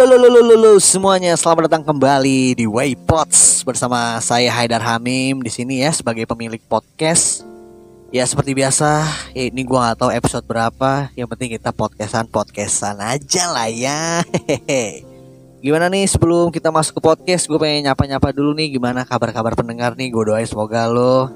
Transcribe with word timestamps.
Halo, 0.00 0.16
halo, 0.16 0.32
halo, 0.32 0.56
halo, 0.56 0.72
semuanya. 0.80 1.36
Selamat 1.36 1.68
datang 1.68 1.84
kembali 1.84 2.56
di 2.56 2.64
Waypods 2.64 3.68
bersama 3.68 4.16
saya 4.24 4.48
Haidar 4.48 4.80
Hamim 4.80 5.44
di 5.44 5.52
sini 5.52 5.84
ya 5.84 5.92
sebagai 5.92 6.24
pemilik 6.24 6.56
podcast. 6.72 7.44
Ya 8.08 8.24
seperti 8.24 8.56
biasa, 8.56 9.04
ya, 9.36 9.52
ini 9.52 9.60
gua 9.60 9.92
nggak 9.92 10.00
tahu 10.00 10.08
episode 10.16 10.48
berapa. 10.48 11.12
Yang 11.12 11.28
penting 11.36 11.48
kita 11.52 11.68
podcastan 11.76 12.24
podcastan 12.32 12.96
aja 12.96 13.52
lah 13.52 13.68
ya. 13.68 14.24
Hehehe. 14.48 15.04
Gimana 15.60 15.92
nih 15.92 16.08
sebelum 16.08 16.48
kita 16.48 16.72
masuk 16.72 16.96
ke 16.96 17.02
podcast, 17.04 17.44
gue 17.44 17.60
pengen 17.60 17.92
nyapa-nyapa 17.92 18.32
dulu 18.32 18.56
nih. 18.56 18.80
Gimana 18.80 19.04
kabar-kabar 19.04 19.52
pendengar 19.52 20.00
nih? 20.00 20.08
Gue 20.08 20.32
doain 20.32 20.48
semoga 20.48 20.88
lo 20.88 21.28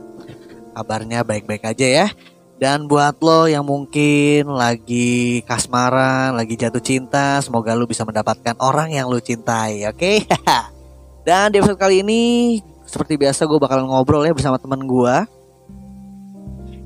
kabarnya 0.73 1.21
baik-baik 1.21 1.69
aja 1.69 1.85
ya. 1.85 2.07
Dan 2.65 2.89
buat 2.89 3.21
lo 3.21 3.45
yang 3.45 3.61
mungkin 3.61 4.49
lagi 4.49 5.45
kasmaran, 5.45 6.33
lagi 6.33 6.57
jatuh 6.57 6.81
cinta, 6.81 7.37
semoga 7.45 7.77
lo 7.77 7.85
bisa 7.85 8.09
mendapatkan 8.09 8.57
orang 8.57 8.89
yang 8.89 9.05
lo 9.05 9.21
cintai, 9.21 9.85
oke? 9.85 10.25
Dan 11.29 11.53
di 11.53 11.61
episode 11.61 11.77
kali 11.77 12.01
ini, 12.01 12.57
seperti 12.89 13.21
biasa 13.21 13.45
gue 13.45 13.61
bakalan 13.61 13.85
ngobrol 13.85 14.25
ya 14.25 14.33
bersama 14.33 14.57
teman 14.57 14.81
gue 14.81 15.17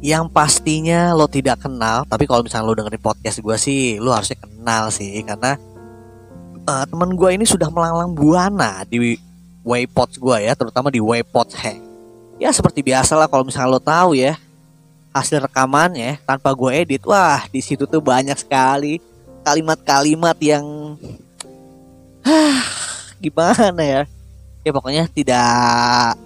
yang 0.03 0.27
pastinya 0.27 1.15
lo 1.15 1.31
tidak 1.31 1.63
kenal, 1.63 2.03
tapi 2.11 2.27
kalau 2.27 2.43
misalnya 2.43 2.67
lo 2.67 2.75
dengerin 2.75 2.99
podcast 2.99 3.39
gue 3.39 3.55
sih, 3.55 4.03
lo 4.03 4.11
harusnya 4.11 4.43
kenal 4.43 4.91
sih, 4.91 5.23
karena 5.23 5.55
uh, 6.67 6.83
teman 6.91 7.15
gue 7.15 7.39
ini 7.39 7.47
sudah 7.47 7.71
melanglang 7.71 8.19
buana 8.19 8.83
di 8.83 9.15
Waypods 9.63 10.19
gue 10.19 10.43
ya, 10.43 10.59
terutama 10.59 10.91
di 10.91 10.99
Waypods 10.99 11.55
Hang. 11.55 11.87
Ya 12.43 12.51
seperti 12.51 12.83
biasa 12.83 13.15
lah 13.15 13.31
kalau 13.31 13.47
misalnya 13.47 13.79
lo 13.79 13.79
tahu 13.79 14.19
ya, 14.19 14.35
hasil 15.19 15.45
rekamannya 15.45 16.23
tanpa 16.23 16.55
gue 16.55 16.71
edit 16.73 17.03
wah 17.05 17.43
di 17.51 17.59
situ 17.59 17.85
tuh 17.85 17.99
banyak 17.99 18.39
sekali 18.39 19.03
kalimat-kalimat 19.43 20.37
yang 20.39 20.65
gimana 23.25 23.83
ya? 23.83 24.03
Ya 24.67 24.71
pokoknya 24.75 25.09
tidak 25.09 26.19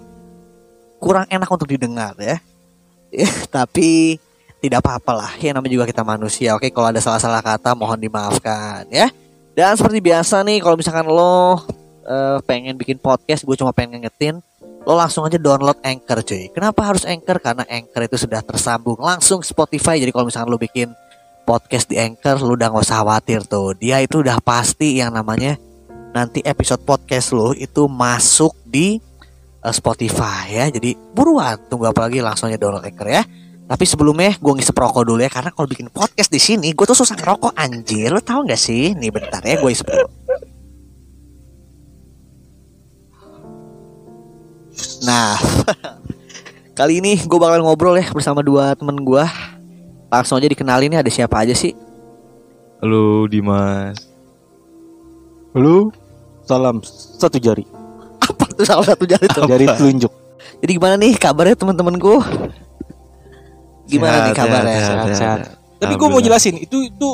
kurang 0.99 1.27
enak 1.27 1.49
untuk 1.51 1.67
didengar 1.67 2.15
ya, 2.15 2.39
ya 3.11 3.29
tapi 3.55 4.15
tidak 4.63 4.79
apa-apa 4.79 5.11
lah 5.11 5.31
ya 5.39 5.51
namanya 5.51 5.75
juga 5.75 5.85
kita 5.87 6.03
manusia. 6.07 6.55
Oke 6.55 6.71
kalau 6.71 6.91
ada 6.91 7.03
salah-salah 7.03 7.43
kata 7.43 7.75
mohon 7.75 7.99
dimaafkan 7.99 8.87
ya. 8.87 9.11
Dan 9.53 9.77
seperti 9.77 10.01
biasa 10.01 10.41
nih 10.41 10.63
kalau 10.63 10.79
misalkan 10.79 11.05
lo 11.05 11.21
uh, 11.23 12.39
pengen 12.47 12.73
bikin 12.79 12.97
podcast 12.97 13.45
gue 13.45 13.55
cuma 13.59 13.75
pengen 13.75 14.01
ngetin 14.01 14.39
lo 14.83 14.99
langsung 14.99 15.23
aja 15.23 15.39
download 15.39 15.79
Anchor 15.79 16.19
cuy. 16.27 16.51
Kenapa 16.51 16.83
harus 16.83 17.07
Anchor? 17.07 17.39
Karena 17.39 17.63
Anchor 17.67 18.03
itu 18.03 18.17
sudah 18.19 18.43
tersambung 18.43 18.99
langsung 18.99 19.39
Spotify. 19.39 19.99
Jadi 19.99 20.11
kalau 20.11 20.27
misalnya 20.27 20.51
lo 20.51 20.59
bikin 20.59 20.91
podcast 21.47 21.87
di 21.87 21.95
Anchor, 21.99 22.43
lo 22.43 22.59
udah 22.59 22.67
gak 22.71 22.83
usah 22.83 22.99
khawatir 23.03 23.47
tuh. 23.47 23.75
Dia 23.79 24.03
itu 24.03 24.19
udah 24.19 24.43
pasti 24.43 24.99
yang 24.99 25.15
namanya 25.15 25.55
nanti 26.13 26.43
episode 26.45 26.83
podcast 26.83 27.33
lo 27.33 27.55
itu 27.55 27.87
masuk 27.87 28.53
di 28.67 28.99
uh, 29.63 29.73
Spotify 29.73 30.51
ya. 30.51 30.65
Jadi 30.67 30.99
buruan 31.15 31.55
tunggu 31.71 31.87
apa 31.87 32.11
lagi 32.11 32.19
langsung 32.19 32.51
aja 32.51 32.59
download 32.59 32.83
Anchor 32.83 33.07
ya. 33.07 33.23
Tapi 33.63 33.87
sebelumnya 33.87 34.35
gue 34.35 34.53
ngisep 34.59 34.75
rokok 34.75 35.07
dulu 35.07 35.23
ya 35.23 35.31
karena 35.31 35.49
kalau 35.55 35.65
bikin 35.71 35.87
podcast 35.87 36.27
di 36.27 36.37
sini 36.43 36.75
gue 36.75 36.83
tuh 36.83 36.99
susah 36.99 37.15
ngerokok 37.15 37.55
anjir. 37.55 38.11
Lo 38.11 38.19
tau 38.19 38.43
gak 38.43 38.59
sih? 38.59 38.91
Nih 38.99 39.15
bentar 39.15 39.39
ya 39.47 39.55
gue 39.55 39.71
isep 39.71 39.87
dulu. 39.87 40.22
Nah, 45.01 45.37
kali 46.77 46.99
ini 46.99 47.19
gue 47.19 47.39
bakal 47.39 47.61
ngobrol 47.61 47.95
ya 47.95 48.07
bersama 48.09 48.41
dua 48.41 48.73
temen 48.73 48.97
gue. 48.97 49.25
Langsung 50.09 50.37
aja 50.37 50.45
dikenalin 50.45 50.89
nih 50.89 50.99
ada 51.01 51.09
siapa 51.09 51.41
aja 51.41 51.53
sih? 51.53 51.73
Halo 52.79 53.25
Dimas. 53.25 53.97
Halo, 55.53 55.93
salam 56.43 56.81
satu 57.13 57.37
jari, 57.37 57.61
Apa 58.19 58.49
tuh 58.49 58.65
salah 58.65 58.81
satu 58.83 59.05
jari 59.05 59.29
tuh? 59.29 59.45
jari 59.45 59.69
telunjuk. 59.69 60.09
Jadi 60.59 60.71
gimana 60.73 60.95
nih 60.97 61.13
kabarnya 61.13 61.53
teman-temanku? 61.53 62.17
Gimana 63.85 64.17
Sehat, 64.17 64.25
nih 64.25 64.33
kabarnya? 64.33 64.73
sehat, 64.73 64.81
Sehat, 64.81 65.05
sehat. 65.05 65.17
sehat. 65.17 65.39
Tapi 65.77 65.93
gue 65.93 66.07
mau 66.09 66.17
jelasin 66.19 66.57
itu 66.57 66.89
itu 66.89 67.09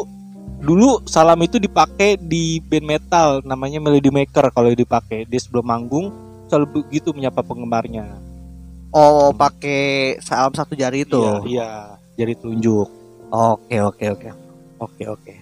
dulu 0.59 1.03
salam 1.03 1.39
itu 1.39 1.59
dipakai 1.59 2.15
di 2.15 2.59
band 2.61 2.85
metal 2.85 3.27
namanya 3.43 3.79
Melody 3.79 4.07
Maker 4.07 4.51
kalau 4.51 4.71
dipakai 4.71 5.23
dia 5.23 5.39
sebelum 5.39 5.65
manggung 5.65 6.11
selalu 6.49 6.81
begitu 6.81 7.13
menyapa 7.13 7.45
penggemarnya. 7.45 8.09
Oh, 8.89 9.29
pakai 9.29 10.17
salam 10.19 10.49
satu 10.51 10.73
jari 10.73 11.05
itu. 11.05 11.21
Iya, 11.21 11.33
iya, 11.45 11.69
jari 12.17 12.33
telunjuk. 12.33 12.89
Oke, 13.29 13.77
oke, 13.77 14.05
oke. 14.17 14.29
Oke, 14.81 15.03
oke. 15.05 15.33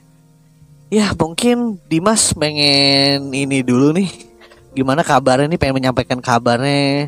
Ya, 0.92 1.16
mungkin 1.16 1.80
Dimas 1.88 2.36
pengen 2.36 3.32
ini 3.32 3.64
dulu 3.64 3.96
nih. 3.96 4.12
Gimana 4.76 5.02
kabarnya 5.02 5.48
nih? 5.48 5.60
Pengen 5.60 5.80
menyampaikan 5.80 6.20
kabarnya. 6.20 7.08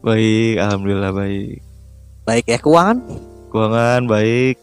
Baik, 0.00 0.56
alhamdulillah 0.58 1.12
baik. 1.12 1.60
Baik 2.24 2.44
ya 2.48 2.58
keuangan? 2.58 2.98
Keuangan 3.52 4.02
baik. 4.08 4.56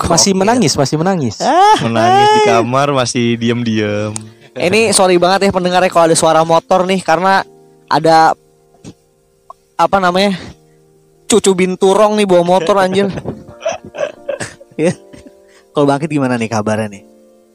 Masih 0.00 0.32
Oke. 0.32 0.40
menangis, 0.44 0.72
masih 0.76 0.96
menangis. 1.00 1.40
Ah, 1.40 1.76
Menangis 1.84 2.28
di 2.28 2.40
kamar 2.48 2.88
masih 2.92 3.26
diem-diem. 3.40 4.12
Ini 4.54 4.94
sorry 4.94 5.18
banget 5.18 5.48
ya 5.48 5.50
pendengarnya 5.50 5.90
kalau 5.90 6.06
ada 6.08 6.16
suara 6.16 6.40
motor 6.46 6.86
nih 6.86 7.02
karena 7.02 7.42
ada 7.94 8.34
apa 9.78 9.96
namanya 10.02 10.34
cucu 11.30 11.54
binturong 11.54 12.18
nih 12.18 12.26
bawa 12.26 12.42
motor 12.42 12.74
anjir. 12.82 13.06
ya. 14.82 14.90
Kalau 15.74 15.86
bangkit 15.86 16.10
gimana 16.10 16.34
nih 16.38 16.50
kabarnya 16.50 16.90
nih? 16.90 17.02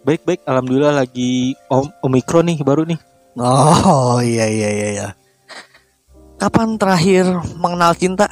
Baik, 0.04 0.24
baik. 0.24 0.42
Alhamdulillah 0.48 0.96
lagi 0.96 1.56
om 1.68 1.88
omikron 2.04 2.48
nih 2.48 2.64
baru 2.64 2.88
nih. 2.88 3.00
Oh 3.40 4.20
iya 4.24 4.48
iya 4.48 4.70
iya. 4.72 4.88
iya. 4.96 5.08
Kapan 6.40 6.80
terakhir 6.80 7.28
mengenal 7.60 7.92
cinta? 7.96 8.28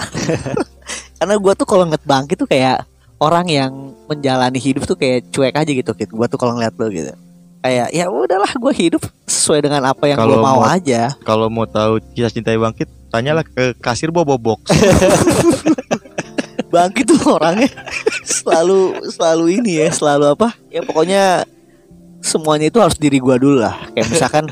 Karena 1.19 1.35
gua 1.35 1.55
tuh 1.59 1.67
kalau 1.67 1.83
ngeliat 1.83 2.07
bangkit 2.07 2.39
tuh 2.39 2.47
kayak 2.47 2.87
orang 3.19 3.47
yang 3.51 3.71
menjalani 4.07 4.59
hidup 4.59 4.87
tuh 4.87 4.95
kayak 4.95 5.27
cuek 5.31 5.55
aja 5.55 5.71
gitu. 5.71 5.91
Kit. 5.91 6.11
Gua 6.11 6.31
tuh 6.31 6.39
kalau 6.39 6.55
ngeliat 6.55 6.75
lo 6.79 6.87
gitu. 6.87 7.11
Kayak 7.67 7.91
ya 7.91 8.07
udahlah 8.07 8.51
gue 8.55 8.73
hidup 8.79 9.03
sesuai 9.27 9.67
dengan 9.67 9.91
apa 9.91 10.07
yang 10.07 10.23
gue 10.23 10.39
mau 10.39 10.63
mau- 10.63 10.63
aja. 10.63 11.11
Kalau 11.27 11.51
mau 11.51 11.67
tahu 11.67 11.99
kisah 12.15 12.31
cinta 12.31 12.55
bangkit, 12.55 12.87
tanyalah 13.11 13.43
ke 13.43 13.75
kasir 13.83 14.07
bobo 14.07 14.39
box. 14.39 14.71
Bangkit 16.71 17.11
tuh 17.11 17.19
orangnya 17.27 17.67
selalu 18.23 19.03
selalu 19.11 19.45
ini 19.59 19.83
ya, 19.83 19.91
selalu 19.91 20.31
apa? 20.31 20.55
Ya 20.71 20.79
pokoknya 20.79 21.43
semuanya 22.23 22.71
itu 22.71 22.79
harus 22.79 22.95
diri 22.95 23.19
gua 23.19 23.35
dulu 23.35 23.59
lah. 23.59 23.75
Kayak 23.91 24.15
misalkan 24.15 24.45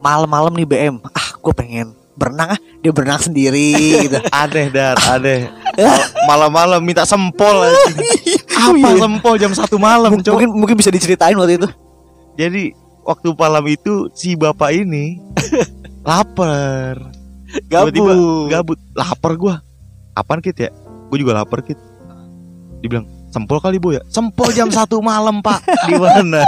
malam-malam 0.00 0.56
nih 0.56 0.64
BM, 0.64 0.96
ah 1.12 1.36
gue 1.36 1.52
pengen 1.52 1.92
berenang 2.16 2.56
ah, 2.56 2.60
dia 2.80 2.88
berenang 2.88 3.20
sendiri 3.20 4.00
gitu. 4.08 4.16
aneh 4.32 4.72
dar, 4.72 4.96
aneh. 5.12 5.52
Mal- 5.76 6.08
Malam-malam 6.32 6.80
minta 6.80 7.04
sempol 7.04 7.68
aja. 7.68 7.84
Apa 8.56 8.80
iya. 8.80 8.96
sempol 8.96 9.36
jam 9.36 9.52
satu 9.52 9.76
malam, 9.76 10.08
mungkin 10.08 10.48
mungkin 10.56 10.76
bisa 10.80 10.88
diceritain 10.88 11.36
waktu 11.36 11.60
itu. 11.60 11.68
Jadi 12.36 12.72
waktu 13.02 13.28
malam 13.32 13.64
itu 13.66 14.08
si 14.12 14.36
bapak 14.36 14.70
ini 14.72 15.20
lapar. 16.08 17.00
Gabut. 17.66 17.94
Tiba-tiba 17.94 18.12
gabut, 18.50 18.78
lapar 18.92 19.32
gua. 19.34 19.54
Apaan 20.12 20.40
kit 20.40 20.56
ya? 20.56 20.70
Gue 21.08 21.20
juga 21.20 21.32
lapar 21.34 21.60
kit. 21.60 21.76
Dibilang 22.80 23.04
sempol 23.28 23.58
kali 23.58 23.76
bu 23.76 23.96
ya. 23.96 24.02
Sempol 24.06 24.52
jam 24.52 24.68
satu 24.76 25.00
malam 25.00 25.40
pak. 25.40 25.60
Di 25.86 25.94
mana? 25.96 26.44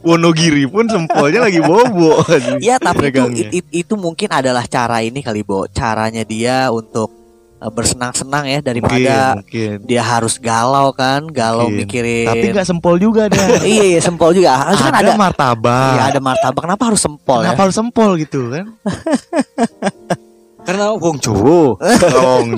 Wonogiri 0.00 0.64
pun 0.66 0.86
sempolnya 0.86 1.42
lagi 1.42 1.58
bobo. 1.58 2.22
Iya, 2.62 2.78
tapi 2.78 3.10
itu, 3.10 3.50
it- 3.52 3.72
itu 3.74 3.94
mungkin 3.94 4.30
adalah 4.30 4.64
cara 4.64 5.02
ini 5.02 5.18
kali, 5.20 5.42
Bo. 5.42 5.66
Caranya 5.68 6.22
dia 6.22 6.70
untuk 6.70 7.10
bersenang-senang 7.56 8.44
ya 8.44 8.60
daripada 8.60 9.40
mungkin. 9.40 9.80
dia 9.88 10.02
harus 10.04 10.36
galau 10.36 10.92
kan, 10.92 11.24
galau 11.24 11.72
Mungkin. 11.72 11.88
mikirin. 11.88 12.28
Tapi 12.28 12.44
nggak 12.52 12.68
sempol 12.68 13.00
juga 13.00 13.32
dah. 13.32 13.64
iya, 13.64 13.96
iya, 13.96 14.00
sempol 14.04 14.36
juga. 14.36 14.60
Harusnya 14.60 14.92
kan 14.92 15.00
ada, 15.00 15.12
ada 15.12 15.12
martabak. 15.16 15.92
Iya, 15.96 16.02
ada 16.12 16.20
martabak. 16.20 16.60
Kenapa 16.68 16.82
harus 16.92 17.00
sempol 17.00 17.40
Kenapa 17.40 17.56
ya? 17.56 17.64
harus 17.64 17.76
sempol 17.76 18.10
gitu 18.20 18.40
kan? 18.52 18.66
Karena 20.66 20.92
wong 20.92 21.16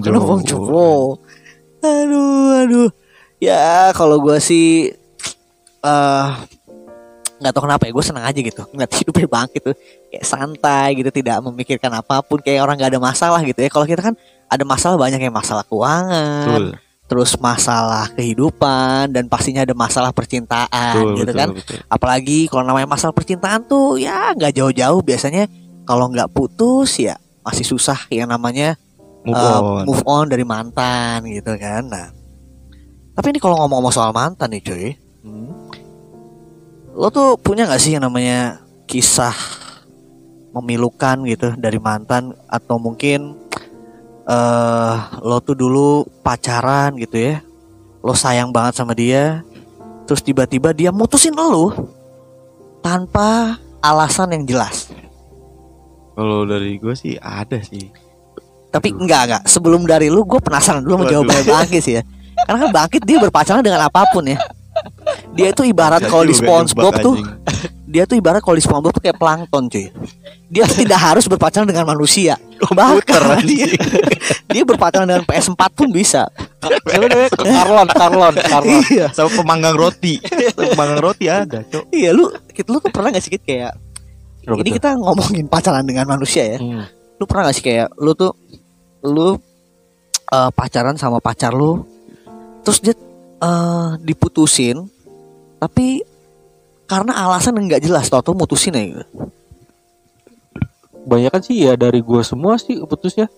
Kenapa 0.01 0.25
Bang 0.35 0.43
Jowo? 0.43 1.21
Aduh, 1.85 2.65
aduh. 2.65 2.89
Ya, 3.39 3.95
kalau 3.95 4.19
gua 4.19 4.43
sih 4.43 4.91
eh 5.79 6.27
nggak 7.39 7.53
tahu 7.55 7.63
kenapa 7.71 7.83
ya 7.87 7.93
gue 7.95 8.05
senang 8.05 8.25
aja 8.27 8.41
gitu 8.43 8.63
ngeliat 8.75 8.93
hidupnya 8.99 9.27
bangkit 9.31 9.63
tuh 9.63 9.77
kayak 10.11 10.25
santai 10.27 10.89
gitu 10.99 11.11
tidak 11.15 11.39
memikirkan 11.43 11.91
apa 11.95 12.21
pun 12.23 12.43
kayak 12.43 12.61
orang 12.67 12.75
nggak 12.79 12.91
ada 12.95 13.01
masalah 13.01 13.41
gitu 13.47 13.59
ya 13.63 13.71
kalau 13.71 13.87
kita 13.87 14.03
kan 14.03 14.15
ada 14.49 14.65
masalah 14.67 14.97
banyak 14.99 15.21
yang 15.23 15.35
masalah 15.35 15.63
keuangan 15.63 16.47
Betul. 16.47 16.67
terus 17.09 17.31
masalah 17.41 18.11
kehidupan 18.13 19.15
dan 19.15 19.25
pastinya 19.31 19.63
ada 19.63 19.73
masalah 19.73 20.11
percintaan 20.11 20.69
Betul, 20.99 21.15
gitu 21.23 21.33
betul, 21.33 21.41
kan 21.41 21.49
betul. 21.55 21.79
apalagi 21.87 22.39
kalau 22.51 22.65
namanya 22.67 22.89
masalah 22.91 23.15
percintaan 23.15 23.65
tuh 23.65 23.97
ya 23.97 24.35
nggak 24.35 24.53
jauh-jauh 24.59 25.01
biasanya 25.01 25.47
kalau 25.87 26.11
nggak 26.11 26.29
putus 26.35 26.99
ya 27.01 27.17
masih 27.47 27.65
susah 27.65 27.97
yang 28.11 28.29
namanya 28.29 28.77
Move 29.27 29.35
uh, 29.35 29.61
on. 29.61 29.85
move 29.85 30.03
on 30.07 30.25
dari 30.31 30.45
mantan 30.47 31.27
gitu 31.27 31.53
kan 31.59 31.85
nah 31.87 32.09
tapi 33.13 33.35
ini 33.35 33.43
kalau 33.43 33.59
ngomong-ngomong 33.61 33.93
soal 33.93 34.11
mantan 34.15 34.51
nih 34.51 34.63
cuy 34.63 34.89
Hmm. 35.19 35.68
Lo 36.99 37.15
tuh 37.15 37.39
punya 37.39 37.63
nggak 37.71 37.79
sih 37.79 37.95
yang 37.95 38.03
namanya 38.03 38.59
kisah 38.91 39.33
memilukan 40.51 41.23
gitu 41.31 41.55
dari 41.55 41.79
mantan? 41.79 42.35
Atau 42.51 42.83
mungkin 42.83 43.39
eh 44.27 44.97
lo 45.23 45.39
tuh 45.39 45.55
dulu 45.55 46.05
pacaran 46.21 46.99
gitu 47.01 47.17
ya 47.17 47.41
lo 48.05 48.13
sayang 48.13 48.53
banget 48.53 48.77
sama 48.77 48.93
dia 48.93 49.41
terus 50.05 50.21
tiba-tiba 50.21 50.77
dia 50.77 50.93
mutusin 50.93 51.33
lo 51.33 51.73
tanpa 52.83 53.57
alasan 53.79 54.35
yang 54.35 54.45
jelas? 54.45 54.91
Kalau 56.19 56.43
dari 56.45 56.83
gue 56.83 56.95
sih 56.99 57.15
ada 57.23 57.63
sih. 57.63 57.95
tapi 58.69 58.93
enggak 58.93 59.23
enggak 59.25 59.43
sebelum 59.49 59.89
dari 59.89 60.13
lu 60.13 60.29
gue 60.29 60.37
penasaran 60.45 60.85
dulu 60.85 61.01
Waduh. 61.01 61.25
jawabannya 61.25 61.45
Bangkit 61.49 61.81
sih 61.81 61.95
ya. 61.97 62.03
Karena 62.45 62.69
kan 62.69 62.71
Bangkit 62.75 63.03
dia 63.07 63.17
berpacaran 63.17 63.65
dengan 63.65 63.81
apa 63.87 64.05
pun 64.13 64.29
ya 64.29 64.37
dia 65.39 65.55
itu 65.55 65.63
ibarat 65.63 66.03
kalau 66.03 66.27
di 66.27 66.35
SpongeBob 66.35 66.95
tuh 66.99 67.15
dia 67.93 68.03
tuh 68.05 68.19
ibarat 68.19 68.43
kalau 68.43 68.59
di 68.59 68.65
SpongeBob 68.67 68.91
tuh 68.91 69.03
kayak 69.03 69.15
plankton 69.17 69.71
cuy 69.71 69.87
dia 70.51 70.67
tidak 70.83 70.99
harus 70.99 71.31
berpacaran 71.31 71.63
dengan 71.65 71.87
manusia 71.87 72.35
bahkan 72.75 73.39
dia, 73.47 73.71
dia 74.53 74.63
berpacaran 74.67 75.07
dengan 75.07 75.23
PS4 75.23 75.63
pun 75.71 75.95
bisa? 75.95 76.27
Carlon, 76.59 77.87
Carlon, 77.87 78.35
Carlon. 78.35 78.83
iya 78.91 79.07
sama 79.15 79.31
pemanggang 79.31 79.79
roti. 79.79 80.19
Sama 80.51 80.75
pemanggang 80.75 81.01
roti 81.01 81.27
ada, 81.31 81.63
Cok. 81.63 81.95
iya 81.95 82.11
lu 82.11 82.27
kita 82.51 82.75
lu 82.75 82.83
tuh 82.83 82.91
pernah 82.91 83.15
gak 83.15 83.23
sih 83.23 83.39
kayak 83.39 83.79
Betul. 84.43 84.67
ini 84.67 84.71
kita 84.75 84.99
ngomongin 84.99 85.47
pacaran 85.47 85.87
dengan 85.87 86.11
manusia 86.11 86.57
ya 86.57 86.59
Hmm. 86.59 86.83
lu 87.15 87.25
pernah 87.31 87.47
gak 87.47 87.57
sih 87.57 87.65
kayak 87.65 87.95
lu 87.95 88.11
tuh 88.19 88.35
lu 89.07 89.39
eh, 90.29 90.51
pacaran 90.51 90.99
sama 90.99 91.23
pacar 91.23 91.55
lu 91.55 91.87
terus 92.67 92.83
dia 92.83 92.99
eh, 93.39 93.89
diputusin 94.03 94.83
tapi 95.59 96.07
karena 96.89 97.13
alasan 97.29 97.61
yang 97.61 97.77
nggak 97.77 97.85
jelas 97.85 98.09
tau 98.09 98.25
tuh 98.25 98.33
mutusin 98.33 98.75
ya 98.75 98.83
gitu. 98.89 99.05
Banyakan 101.05 101.41
sih 101.45 101.69
ya 101.69 101.77
dari 101.77 102.01
gua 102.01 102.25
semua 102.25 102.57
sih 102.57 102.81
putusnya. 102.87 103.29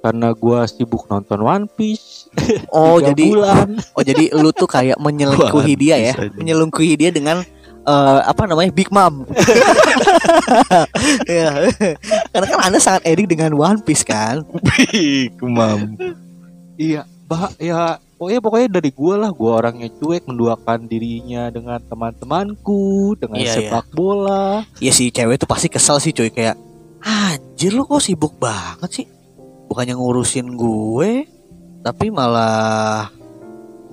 Karena 0.00 0.30
gua 0.30 0.64
sibuk 0.70 1.10
nonton 1.10 1.42
One 1.42 1.66
Piece. 1.66 2.30
oh 2.74 3.02
jadi 3.02 3.26
bulan. 3.26 3.76
oh 3.92 4.04
jadi 4.04 4.30
lu 4.32 4.54
tuh 4.54 4.70
kayak 4.70 4.96
menyelingkuhi 5.02 5.74
dia 5.74 5.96
ya 5.98 6.14
menyelingkuhi 6.36 6.94
dia 6.94 7.10
dengan 7.10 7.42
eh, 7.86 8.20
apa 8.22 8.44
namanya 8.44 8.70
Big 8.74 8.92
Mom 8.92 9.24
ya 11.30 11.70
karena 12.34 12.46
kan 12.46 12.60
anda 12.60 12.78
sangat 12.82 13.08
edik 13.08 13.30
dengan 13.30 13.56
One 13.56 13.80
Piece 13.82 14.04
kan 14.04 14.44
Kumam. 15.40 15.96
Iya, 16.76 17.08
bah 17.24 17.48
ya 17.56 17.96
pokoknya 18.16 18.40
pokoknya 18.40 18.68
dari 18.80 18.90
gua 18.90 19.14
lah, 19.20 19.30
gua 19.30 19.60
orangnya 19.60 19.92
cuek 19.92 20.24
menduakan 20.24 20.88
dirinya 20.88 21.52
dengan 21.52 21.78
teman-temanku, 21.84 23.14
dengan 23.20 23.38
Iya, 23.38 23.52
sepak 23.60 23.92
bola. 23.92 24.64
Iya 24.80 24.92
sih 24.92 25.12
cewek 25.12 25.36
tuh 25.36 25.48
pasti 25.48 25.68
kesel 25.68 26.00
sih 26.00 26.16
cuy. 26.16 26.32
Kayak 26.32 26.56
anjir 27.04 27.76
lu 27.76 27.84
kok 27.84 28.00
sibuk 28.00 28.40
banget 28.40 28.90
sih? 28.90 29.06
Bukannya 29.68 29.94
ngurusin 29.94 30.56
gue 30.56 31.10
tapi 31.84 32.10
malah 32.10 33.06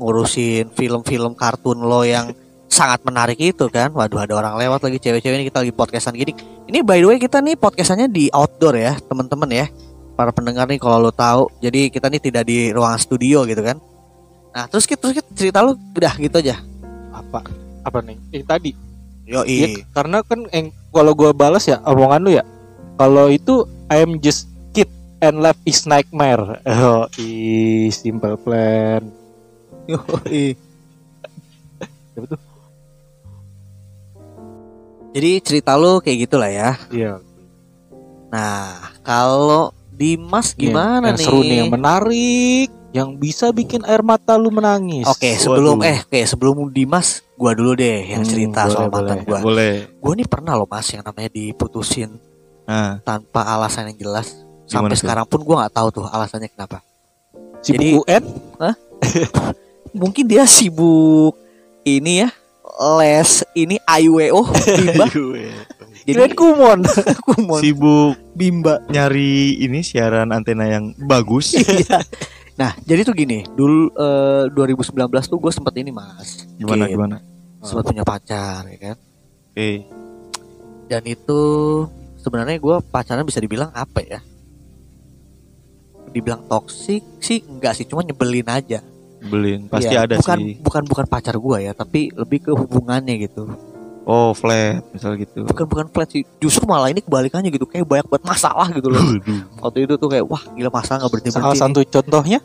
ngurusin 0.01 0.73
film-film 0.73 1.37
kartun 1.37 1.85
lo 1.85 2.01
yang 2.01 2.33
sangat 2.71 3.05
menarik 3.05 3.37
itu 3.37 3.69
kan. 3.69 3.91
Waduh 3.93 4.23
ada 4.23 4.33
orang 4.39 4.55
lewat 4.57 4.87
lagi 4.87 4.97
cewek-cewek 5.03 5.37
ini 5.37 5.45
kita 5.51 5.61
lagi 5.61 5.73
podcastan 5.75 6.15
gini. 6.17 6.33
Ini 6.65 6.81
by 6.81 7.03
the 7.03 7.07
way 7.11 7.17
kita 7.19 7.43
nih 7.43 7.59
podcastannya 7.59 8.07
di 8.09 8.31
outdoor 8.33 8.79
ya 8.79 8.97
teman-teman 9.03 9.51
ya. 9.51 9.67
Para 10.13 10.29
pendengar 10.29 10.69
nih 10.69 10.79
kalau 10.79 11.09
lo 11.09 11.11
tahu. 11.11 11.49
Jadi 11.59 11.91
kita 11.91 12.07
nih 12.07 12.21
tidak 12.23 12.47
di 12.47 12.73
ruangan 12.73 13.01
studio 13.01 13.45
gitu 13.45 13.61
kan 13.61 13.92
nah 14.53 14.69
terus 14.69 14.85
kita 14.85 15.09
terus 15.09 15.15
kita 15.17 15.29
cerita 15.33 15.59
lu 15.65 15.73
udah 15.97 16.13
gitu 16.21 16.37
aja 16.39 16.61
Apa? 17.13 17.45
Apa 17.83 17.99
nih? 18.01 18.17
Yang 18.33 18.45
tadi. 18.47 18.71
yo 19.27 19.45
Ya, 19.45 19.69
karena 19.93 20.25
kan 20.25 20.49
yang 20.49 20.73
kalau 20.89 21.13
gua 21.13 21.29
balas 21.29 21.69
ya 21.69 21.77
omongan 21.85 22.21
lu 22.25 22.31
ya. 22.33 22.43
Kalau 22.97 23.29
itu 23.29 23.69
I'm 23.85 24.17
just 24.17 24.49
kid 24.73 24.89
and 25.21 25.43
life 25.45 25.59
is 25.67 25.85
nightmare. 25.85 26.57
Oh, 26.65 27.05
i 27.21 27.93
simple 27.93 28.33
plan. 28.41 29.13
Siapa 32.13 32.25
tuh? 32.33 32.41
jadi 35.13 35.31
cerita 35.45 35.77
lu 35.77 36.01
kayak 36.01 36.17
gitulah 36.25 36.49
ya 36.49 36.73
Iya. 36.89 37.21
Nah, 38.33 38.97
kalau 39.05 39.69
Dimas 39.93 40.57
gimana 40.57 41.13
yang, 41.13 41.17
nih? 41.17 41.21
Yang 41.21 41.29
seru 41.29 41.39
nih, 41.45 41.57
yang 41.61 41.69
menarik, 41.69 42.69
yang 42.93 43.17
bisa 43.17 43.49
bikin 43.49 43.81
air 43.83 43.99
mata 43.99 44.37
lu 44.37 44.47
menangis. 44.47 45.03
Oke, 45.03 45.33
sebelum 45.33 45.81
Waduh. 45.81 45.89
eh 45.89 45.99
oke, 45.99 46.19
sebelum 46.23 46.69
Dimas, 46.69 47.25
gua 47.33 47.51
dulu 47.51 47.73
deh 47.73 48.05
yang 48.07 48.21
Hmm, 48.21 48.29
cerita 48.29 48.63
boleh, 48.63 48.71
soal 48.71 48.87
boleh. 48.87 48.95
mantan 48.95 49.19
gua. 49.23 49.37
Boleh. 49.41 49.73
Gua 49.97 50.13
nih 50.13 50.27
pernah 50.27 50.53
loh 50.53 50.65
Mas 50.65 50.87
yang 50.87 51.01
namanya 51.01 51.27
diputusin 51.27 52.21
Nah, 52.63 53.01
tanpa 53.01 53.43
alasan 53.43 53.89
yang 53.89 53.99
jelas. 53.99 54.39
Sampai 54.63 54.93
Gimana 54.93 54.95
sekarang 54.95 55.25
pun 55.25 55.41
gua 55.41 55.55
nggak 55.59 55.73
tahu 55.73 55.87
tuh 55.91 56.05
alasannya 56.05 56.47
kenapa. 56.47 56.79
Sibuk 57.59 57.75
Jadi- 57.75 57.97
UN? 57.97 58.23
Mungkin 59.93 60.25
dia 60.25 60.45
sibuk 60.45 61.33
ini 61.83 62.21
ya 62.21 62.29
les 62.97 63.31
ini 63.53 63.77
IWO 63.77 64.41
Bimba. 64.49 65.05
Jadi 66.03 66.33
kumon. 66.33 66.81
kumon 67.25 67.59
sibuk 67.59 68.17
Bimba. 68.33 68.81
nyari 68.87 69.57
ini 69.59 69.81
siaran 69.81 70.29
antena 70.29 70.65
yang 70.65 70.93
bagus. 70.99 71.53
Nah, 72.63 72.73
jadi 72.79 73.03
tuh 73.03 73.11
gini, 73.11 73.43
dulu 73.49 73.91
eh, 73.91 74.47
2019 74.47 74.95
tuh 75.25 75.35
gue 75.37 75.51
sempat 75.51 75.75
ini 75.75 75.91
mas, 75.91 76.47
Gimana 76.55 76.85
Kit. 76.85 76.95
gimana? 76.95 77.17
sempat 77.59 77.83
punya 77.85 78.03
pacar, 78.03 78.63
ya 78.65 78.79
kan? 78.81 78.97
Oke. 79.49 79.69
dan 80.85 81.03
itu 81.03 81.39
sebenarnya 82.17 82.55
gue 82.55 82.75
pacaran 82.85 83.23
bisa 83.23 83.37
dibilang 83.37 83.71
apa 83.71 83.99
ya 83.99 84.19
dibilang 86.09 86.43
toksik 86.45 87.01
sih 87.17 87.41
enggak 87.41 87.73
sih 87.73 87.83
cuma 87.83 87.99
nyebelin 87.99 88.45
aja 88.45 88.79
Belin. 89.23 89.65
Pasti 89.65 89.87
Iya, 89.89 90.03
ada 90.03 90.19
bukan 90.19 90.37
sih. 90.37 90.55
bukan 90.59 90.83
bukan 90.83 91.05
pacar 91.07 91.33
gue 91.33 91.57
ya 91.61 91.71
tapi 91.71 92.11
lebih 92.11 92.39
ke 92.41 92.51
hubungannya 92.51 93.15
gitu 93.17 93.47
Oh, 94.03 94.35
flat 94.35 94.83
misal 94.91 95.15
gitu. 95.15 95.47
bukan 95.47 95.63
bukan 95.63 95.87
flat 95.87 96.11
sih. 96.11 96.27
Justru 96.37 96.67
malah 96.67 96.91
ini 96.91 96.99
kebalikannya 96.99 97.47
gitu. 97.47 97.63
Kayak 97.63 97.87
banyak 97.87 98.07
banget 98.11 98.25
masalah 98.27 98.67
gitu 98.69 98.91
loh. 98.91 98.99
Waktu 99.63 99.87
itu 99.87 99.93
tuh 99.95 100.09
kayak 100.11 100.27
wah 100.27 100.43
gila 100.51 100.67
masalah 100.67 101.07
nggak 101.07 101.11
berhenti 101.11 101.29
Salah 101.31 101.55
satu 101.55 101.79
contohnya? 101.81 102.39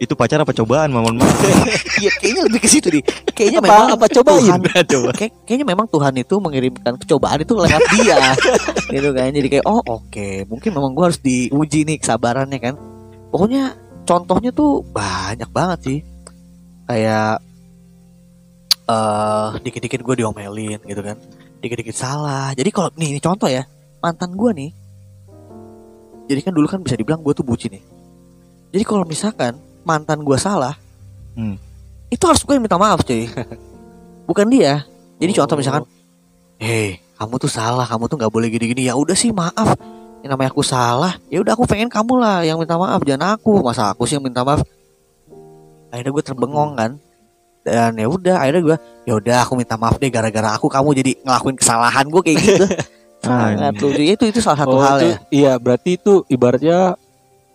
Itu 0.00 0.16
pacar 0.16 0.40
apa 0.40 0.50
cobaan, 0.50 0.90
Mamon? 0.90 1.20
iya 2.02 2.08
kayaknya 2.16 2.48
lebih 2.48 2.60
ke 2.64 2.68
situ 2.72 2.88
nih 2.88 3.04
kayaknya 3.30 3.60
Apa- 3.60 3.68
memang 3.68 3.88
apa 3.94 4.06
cobain? 4.08 4.40
Tuhan, 4.48 4.60
coba. 4.88 5.10
kayak- 5.12 5.34
kayaknya 5.44 5.66
memang 5.68 5.86
Tuhan 5.92 6.14
itu 6.16 6.34
mengirimkan 6.40 6.92
cobaan 7.04 7.38
itu 7.38 7.52
lewat 7.52 7.84
dia. 7.94 8.18
Gitu 8.96 9.08
kan. 9.12 9.28
Jadi 9.30 9.48
kayak 9.48 9.66
oh 9.68 9.84
oke. 9.84 10.28
Mungkin 10.48 10.70
memang 10.72 10.90
gua 10.90 11.12
harus 11.12 11.20
diuji 11.20 11.84
nih 11.84 12.00
kesabarannya 12.00 12.58
kan. 12.58 12.74
Pokoknya 13.28 13.76
contohnya 14.02 14.50
tuh 14.50 14.82
banyak 14.88 15.52
banget 15.52 15.78
sih. 15.84 15.98
Kayak 16.88 17.44
eh 18.90 19.48
dikit-dikit 19.62 20.00
gue 20.02 20.14
diomelin 20.18 20.80
gitu 20.82 21.00
kan. 21.00 21.16
Dikit-dikit 21.62 21.94
salah. 21.94 22.50
Jadi 22.58 22.70
kalau 22.74 22.90
nih 22.98 23.14
ini 23.14 23.20
contoh 23.22 23.46
ya. 23.46 23.62
Mantan 24.00 24.32
gua 24.34 24.50
nih. 24.50 24.72
Jadi 26.26 26.40
kan 26.40 26.52
dulu 26.54 26.66
kan 26.66 26.80
bisa 26.80 26.96
dibilang 26.96 27.20
gue 27.20 27.34
tuh 27.36 27.44
bucin 27.44 27.74
nih. 27.74 27.84
Jadi 28.72 28.82
kalau 28.86 29.04
misalkan 29.04 29.58
mantan 29.82 30.22
gua 30.22 30.38
salah 30.38 30.74
Hmm. 31.30 31.54
itu 32.10 32.26
harus 32.26 32.42
gue 32.42 32.58
yang 32.58 32.64
minta 32.66 32.74
maaf 32.74 33.06
cuy. 33.06 33.30
Bukan 34.28 34.50
dia. 34.50 34.82
Jadi 35.22 35.30
contoh 35.30 35.54
misalkan 35.54 35.86
hei 36.58 36.98
kamu 37.14 37.38
tuh 37.38 37.50
salah. 37.50 37.86
Kamu 37.86 38.10
tuh 38.10 38.18
nggak 38.18 38.32
boleh 38.34 38.50
gini-gini. 38.50 38.90
Ya 38.90 38.98
udah 38.98 39.14
sih 39.14 39.30
maaf. 39.30 39.78
Yang 40.20 40.30
namanya 40.34 40.50
aku 40.50 40.64
salah. 40.66 41.14
Ya 41.30 41.38
udah 41.38 41.54
aku 41.54 41.70
pengen 41.70 41.86
kamu 41.86 42.18
lah 42.18 42.42
yang 42.42 42.58
minta 42.58 42.74
maaf. 42.74 42.98
Jangan 43.06 43.38
aku. 43.38 43.62
Masa 43.62 43.94
aku 43.94 44.10
sih 44.10 44.18
yang 44.18 44.26
minta 44.26 44.42
maaf? 44.42 44.64
Akhirnya 45.94 46.10
gue 46.10 46.24
terbengong 46.24 46.74
kan 46.74 46.90
dan 47.60 47.92
ya 47.92 48.06
udah 48.06 48.36
akhirnya 48.38 48.62
gue 48.62 48.76
ya 49.04 49.14
udah 49.14 49.36
aku 49.42 49.52
minta 49.54 49.74
maaf 49.74 49.96
deh 49.96 50.08
gara-gara 50.08 50.52
aku 50.52 50.66
kamu 50.66 50.96
jadi 50.96 51.12
ngelakuin 51.20 51.56
kesalahan 51.56 52.04
gue 52.04 52.20
kayak 52.20 52.38
gitu 52.38 52.64
sangat 53.20 53.74
lucu 53.76 54.02
itu 54.02 54.24
itu 54.26 54.38
salah 54.38 54.58
satu 54.58 54.74
Oh, 54.74 54.80
hal 54.80 54.96
itu- 54.96 55.04
ya 55.04 55.16
Iya, 55.30 55.52
berarti 55.54 55.90
itu 55.94 56.24
ibaratnya 56.26 56.96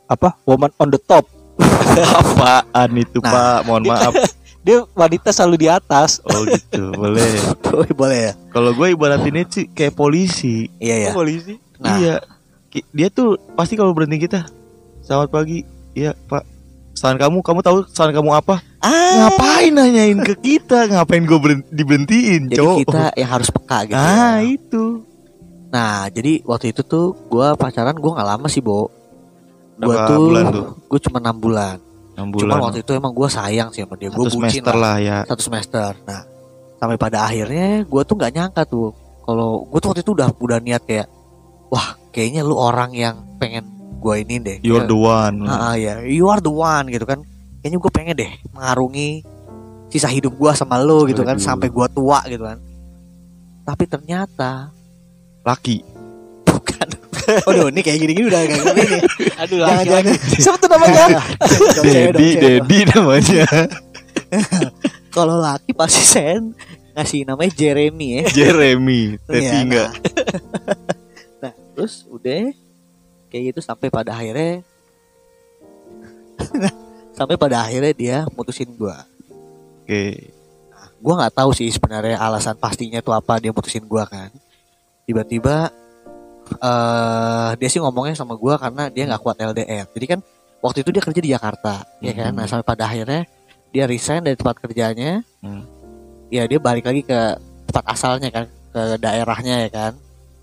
apa? 0.06 0.38
Woman 0.44 0.70
on 0.78 0.88
the 0.88 1.00
top. 1.00 1.26
Apaan 2.22 2.94
itu, 2.94 3.18
Nah. 3.18 3.32
Pak? 3.32 3.60
Mohon 3.66 3.84
maaf. 3.90 4.14
Dia 4.66 4.86
wanita 4.92 5.30
selalu 5.30 5.56
di 5.58 5.68
atas. 5.68 6.22
Oh 6.24 6.42
gitu, 6.44 6.90
boleh. 6.92 7.26
boleh 7.94 8.20
ya 8.24 8.34
Kalau 8.50 8.72
gue 8.72 8.88
ibaratinnya 8.92 9.46
sih 9.46 9.66
kayak 9.68 9.94
polisi. 9.94 10.70
iya 10.78 11.10
ya 11.10 11.12
polisi. 11.12 11.58
nah 11.78 11.98
Iya. 11.98 12.16
Dia 12.92 13.08
tuh 13.10 13.38
pasti 13.54 13.74
kalau 13.74 13.90
berhenti 13.90 14.22
kita. 14.22 14.46
Selamat 15.02 15.30
pagi. 15.32 15.66
Iya, 15.92 16.14
Pak. 16.24 16.46
Saran 16.96 17.18
kamu, 17.18 17.38
kamu 17.40 17.60
tahu 17.60 17.78
saran 17.88 18.12
kamu 18.12 18.32
apa? 18.34 18.64
ah 18.80 19.28
Ngapain 19.28 19.70
nanyain 19.70 20.16
ke 20.18 20.34
kita? 20.34 20.88
Ngapain 20.88 21.22
gue 21.22 21.38
berhenti, 21.38 21.68
diberhentiin, 21.70 22.42
jadi 22.48 22.58
cowok? 22.58 22.78
kita 22.82 23.04
yang 23.16 23.30
harus 23.30 23.50
peka 23.50 23.78
gitu 23.84 23.96
Ah, 23.96 24.40
ya. 24.40 24.48
itu. 24.48 24.84
Nah, 25.68 26.08
jadi 26.08 26.40
waktu 26.42 26.72
itu 26.72 26.82
tuh 26.82 27.12
gua 27.28 27.52
pacaran 27.54 27.94
gua 27.94 28.16
nggak 28.16 28.30
lama 28.30 28.48
sih, 28.48 28.60
Bo. 28.60 28.88
Gua 29.76 29.92
Berapa 29.92 30.08
tuh 30.08 30.24
tuh? 30.50 30.68
gue 30.88 31.00
cuma 31.04 31.18
enam 31.20 31.36
bulan. 31.36 31.76
6 32.16 32.32
Cuma 32.32 32.32
bulan. 32.32 32.60
waktu 32.64 32.80
itu 32.80 32.92
emang 32.92 33.12
gua 33.12 33.28
sayang 33.28 33.70
sih 33.70 33.84
sama 33.84 34.00
dia. 34.00 34.08
Gue 34.08 34.24
bucin 34.24 34.40
semester 34.40 34.72
lah. 34.72 34.82
lah 34.82 34.98
ya. 34.98 35.18
Satu 35.28 35.44
semester. 35.44 35.92
Nah, 36.02 36.22
sampai 36.78 36.96
pada 36.96 37.28
akhirnya 37.28 37.84
gue 37.84 38.02
tuh 38.02 38.16
nggak 38.16 38.32
nyangka 38.32 38.64
tuh 38.64 38.96
kalau 39.22 39.68
gue 39.68 39.80
tuh 39.80 39.90
waktu 39.92 40.00
itu 40.00 40.12
udah 40.14 40.30
udah 40.34 40.60
niat 40.60 40.82
kayak 40.82 41.08
wah 41.68 41.88
kayaknya 42.10 42.40
lu 42.42 42.56
orang 42.56 42.92
yang 42.92 43.20
pengen 43.36 43.68
gue 43.96 44.16
ini 44.22 44.36
deh 44.38 44.58
You're 44.62 44.84
Kayak, 44.84 44.92
the 44.92 44.98
one. 44.98 45.36
Ah, 45.46 45.74
ya 45.74 46.02
you 46.02 46.28
are 46.28 46.40
the 46.40 46.52
one 46.52 46.88
gitu 46.88 47.04
kan 47.04 47.24
kayaknya 47.60 47.78
gue 47.78 47.92
pengen 47.92 48.16
deh 48.16 48.32
mengarungi 48.52 49.26
sisa 49.88 50.08
hidup 50.08 50.34
gue 50.34 50.52
sama 50.54 50.78
lo 50.78 51.06
gitu 51.06 51.22
kan 51.22 51.36
Waduh. 51.36 51.46
sampai 51.46 51.68
gue 51.68 51.88
tua 51.90 52.20
gitu 52.26 52.44
kan 52.44 52.58
tapi 53.64 53.84
ternyata 53.86 54.70
Laki. 55.42 55.82
bukan 56.44 56.88
Waduh 57.50 57.70
ini 57.70 57.82
kayak 57.82 58.00
gini-gini 58.00 58.26
udah 58.28 58.42
kayak 58.44 58.62
gini 58.62 58.84
nih 58.86 59.02
Aduh, 59.42 59.58
Jangan, 59.58 59.74
laki 59.76 59.86
jangan. 59.86 60.04
lagi. 60.06 60.14
Siapa 60.46 60.58
tuh 60.58 60.70
namanya? 60.70 61.06
Dedi. 61.84 62.28
Dedi 62.40 62.80
namanya. 62.88 63.46
Kalau 65.10 65.36
laki 65.38 65.72
pasti 65.74 66.02
saya 66.02 66.38
ngasih 66.94 67.28
namanya 67.28 67.52
Jeremy 67.52 68.08
ya 68.22 68.24
Jeremy. 68.32 69.02
Iya, 69.18 69.28
Teti 69.28 69.58
enggak. 69.60 69.90
nah. 69.92 70.78
nah 71.42 71.54
terus 71.74 72.08
udah 72.08 72.56
kayak 73.36 73.52
gitu 73.52 73.60
sampai 73.60 73.92
pada 73.92 74.16
akhirnya 74.16 74.64
sampai 77.18 77.36
pada 77.36 77.68
akhirnya 77.68 77.92
dia 77.92 78.18
mutusin 78.32 78.72
gua 78.74 79.04
Oke. 79.84 80.32
gua 81.00 81.14
nggak 81.20 81.36
tahu 81.36 81.52
sih 81.52 81.68
sebenarnya 81.68 82.16
alasan 82.16 82.56
pastinya 82.56 83.04
tuh 83.04 83.12
apa 83.12 83.40
dia 83.40 83.52
mutusin 83.52 83.84
gua 83.84 84.08
kan 84.08 84.32
tiba-tiba 85.04 85.68
eh 86.46 87.50
dia 87.58 87.68
sih 87.68 87.84
ngomongnya 87.84 88.16
sama 88.16 88.40
gua 88.40 88.56
karena 88.56 88.88
dia 88.88 89.04
nggak 89.04 89.20
kuat 89.20 89.36
LDR 89.36 89.86
jadi 89.92 90.06
kan 90.16 90.20
waktu 90.62 90.82
itu 90.82 90.90
dia 90.90 91.04
kerja 91.04 91.20
di 91.20 91.30
Jakarta 91.30 91.84
ya 92.00 92.14
kan 92.14 92.32
Mhm. 92.32 92.38
nah 92.40 92.46
sampai 92.48 92.66
pada 92.66 92.88
akhirnya 92.88 93.28
dia 93.70 93.84
resign 93.84 94.24
dari 94.24 94.40
tempat 94.40 94.64
kerjanya 94.64 95.20
Hmm. 95.44 95.68
ya 96.32 96.48
dia 96.48 96.58
balik 96.58 96.88
lagi 96.88 97.04
ke 97.04 97.20
tempat 97.68 97.86
asalnya 97.86 98.30
kan 98.32 98.46
ke 98.72 98.82
daerahnya 98.98 99.68
ya 99.68 99.70
kan 99.70 99.94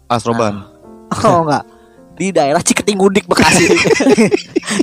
Asroban. 0.07 0.69
Oh 1.25 1.45
enggak 1.45 1.65
di 2.17 2.29
daerah 2.31 2.61
Ciketing 2.61 2.99
Gudik 2.99 3.27
Bekasi. 3.27 3.67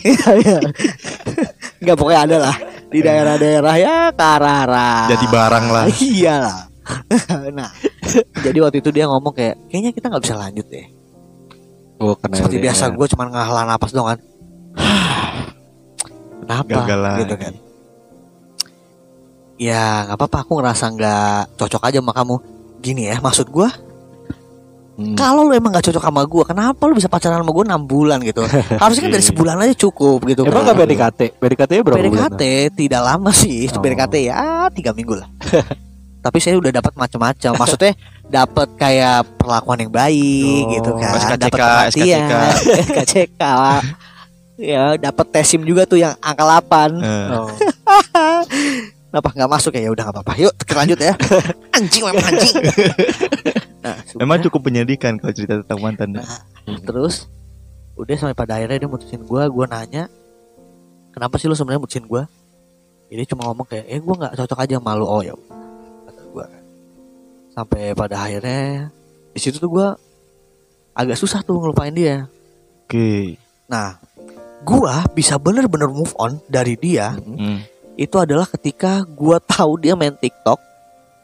Iya 0.06 0.30
iya. 0.38 0.60
Enggak 1.82 1.96
pokoknya 1.98 2.22
ada 2.30 2.38
lah 2.46 2.56
di 2.94 3.00
daerah-daerah 3.02 3.76
ya 3.80 3.96
ke 4.14 4.22
arah-arah. 4.22 5.10
Jadi 5.10 5.26
barang 5.26 5.66
lah. 5.66 5.84
Iya 5.90 6.34
lah. 6.46 6.60
nah, 7.58 7.70
jadi 8.42 8.58
waktu 8.62 8.82
itu 8.82 8.90
dia 8.90 9.06
ngomong 9.10 9.34
kayak 9.34 9.58
kayaknya 9.70 9.92
kita 9.94 10.06
nggak 10.14 10.24
bisa 10.26 10.36
lanjut 10.38 10.66
deh. 10.70 10.86
Oh, 12.00 12.16
kena 12.16 12.38
Seperti 12.40 12.58
biasa 12.64 12.94
gue 12.94 13.08
cuma 13.12 13.28
ngalah 13.28 13.66
napas 13.66 13.92
doang 13.92 14.16
kan. 14.16 14.20
Kenapa? 16.46 16.70
Gagal 16.86 17.00
lagi. 17.02 17.20
Gitu 17.26 17.36
kan. 17.36 17.54
Ya 19.60 19.84
nggak 20.08 20.18
apa-apa 20.18 20.38
aku 20.48 20.52
ngerasa 20.62 20.86
nggak 20.96 21.40
cocok 21.60 21.84
aja 21.90 22.00
sama 22.00 22.14
kamu. 22.14 22.36
Gini 22.80 23.12
ya 23.12 23.18
maksud 23.20 23.52
gue 23.52 23.70
Hmm. 25.00 25.16
kalau 25.16 25.48
lu 25.48 25.56
emang 25.56 25.72
gak 25.72 25.88
cocok 25.88 26.04
sama 26.04 26.22
gue 26.22 26.44
kenapa 26.44 26.82
lu 26.84 26.92
bisa 26.92 27.08
pacaran 27.08 27.40
sama 27.40 27.50
gue 27.50 27.64
6 27.64 27.88
bulan 27.88 28.20
gitu 28.20 28.44
harusnya 28.84 29.02
kan 29.02 29.12
dari 29.16 29.24
sebulan 29.24 29.56
aja 29.58 29.76
cukup 29.80 30.28
gitu 30.28 30.44
Emang 30.44 30.62
kan. 30.62 30.76
gak 30.76 30.80
PDKT? 30.84 31.20
PDKT 31.40 31.72
berapa 31.80 32.04
bulan? 32.04 32.28
PDKT 32.28 32.42
tidak 32.76 33.02
lama 33.02 33.32
sih 33.32 33.66
Oh. 33.66 33.80
PDKT 33.80 34.16
ya 34.28 34.68
tiga 34.70 34.92
minggu 34.92 35.16
lah 35.16 35.32
tapi 36.26 36.38
saya 36.38 36.60
udah 36.60 36.72
dapat 36.74 36.92
macam-macam 36.94 37.52
maksudnya 37.56 37.96
dapat 38.28 38.68
kayak 38.76 39.24
perlakuan 39.40 39.80
yang 39.80 39.90
baik 39.90 40.62
Oh. 40.62 40.70
gitu 40.70 40.90
kan 40.94 41.16
SKCK, 41.16 41.40
dapat 41.40 41.56
perhatian 41.56 42.28
SKCK 42.84 43.44
ya 44.76 44.84
dapat 45.00 45.26
tesim 45.32 45.64
juga 45.64 45.88
tuh 45.88 45.96
yang 45.98 46.12
angka 46.20 46.44
8 46.44 47.00
Eh, 47.00 47.28
Oh. 47.32 47.48
kenapa 49.08 49.30
nggak 49.32 49.48
masuk 49.50 49.72
ya 49.74 49.88
ya 49.88 49.90
udah 49.90 50.04
nggak 50.06 50.16
apa-apa 50.20 50.34
yuk 50.38 50.54
lanjut 50.70 51.00
ya 51.00 51.16
anjing 51.72 52.04
memang 52.04 52.26
anjing 52.28 52.56
nah, 53.80 53.96
Memang 54.18 54.44
cukup 54.44 54.68
menyedihkan 54.68 55.18
kalau 55.18 55.32
cerita 55.32 55.60
tentang 55.64 55.80
mantan. 55.80 56.10
Nah, 56.16 56.28
terus 56.84 57.26
udah 57.96 58.16
sampai 58.16 58.36
pada 58.38 58.56
akhirnya 58.56 58.86
dia 58.86 58.90
mutusin 58.90 59.28
gua 59.28 59.44
gua 59.52 59.68
nanya 59.68 60.08
kenapa 61.12 61.36
sih 61.36 61.52
lu 61.52 61.56
sebenarnya 61.58 61.84
mutusin 61.84 62.08
gua 62.08 62.32
jadi 63.12 63.28
cuma 63.28 63.44
ngomong 63.52 63.68
kayak 63.68 63.92
eh 63.92 64.00
gua 64.00 64.16
nggak 64.24 64.40
cocok 64.40 64.60
aja 64.64 64.80
sama 64.80 64.96
lu 64.96 65.04
oh 65.04 65.20
ya 65.20 65.36
kata 66.08 66.22
gua 66.32 66.48
sampai 67.52 67.92
pada 67.92 68.16
akhirnya 68.24 68.88
di 69.36 69.40
situ 69.44 69.60
tuh 69.60 69.68
gua 69.68 70.00
agak 70.96 71.20
susah 71.20 71.44
tuh 71.44 71.60
ngelupain 71.60 71.92
dia 71.92 72.24
Oke. 72.88 73.36
nah 73.68 74.00
gua 74.64 75.04
bisa 75.12 75.36
bener-bener 75.36 75.92
move 75.92 76.16
on 76.16 76.40
dari 76.48 76.80
dia 76.80 77.20
Hmm. 77.20 77.60
itu 78.00 78.16
adalah 78.16 78.48
ketika 78.48 79.04
gua 79.04 79.44
tahu 79.44 79.76
dia 79.76 79.92
main 80.00 80.16
TikTok 80.16 80.56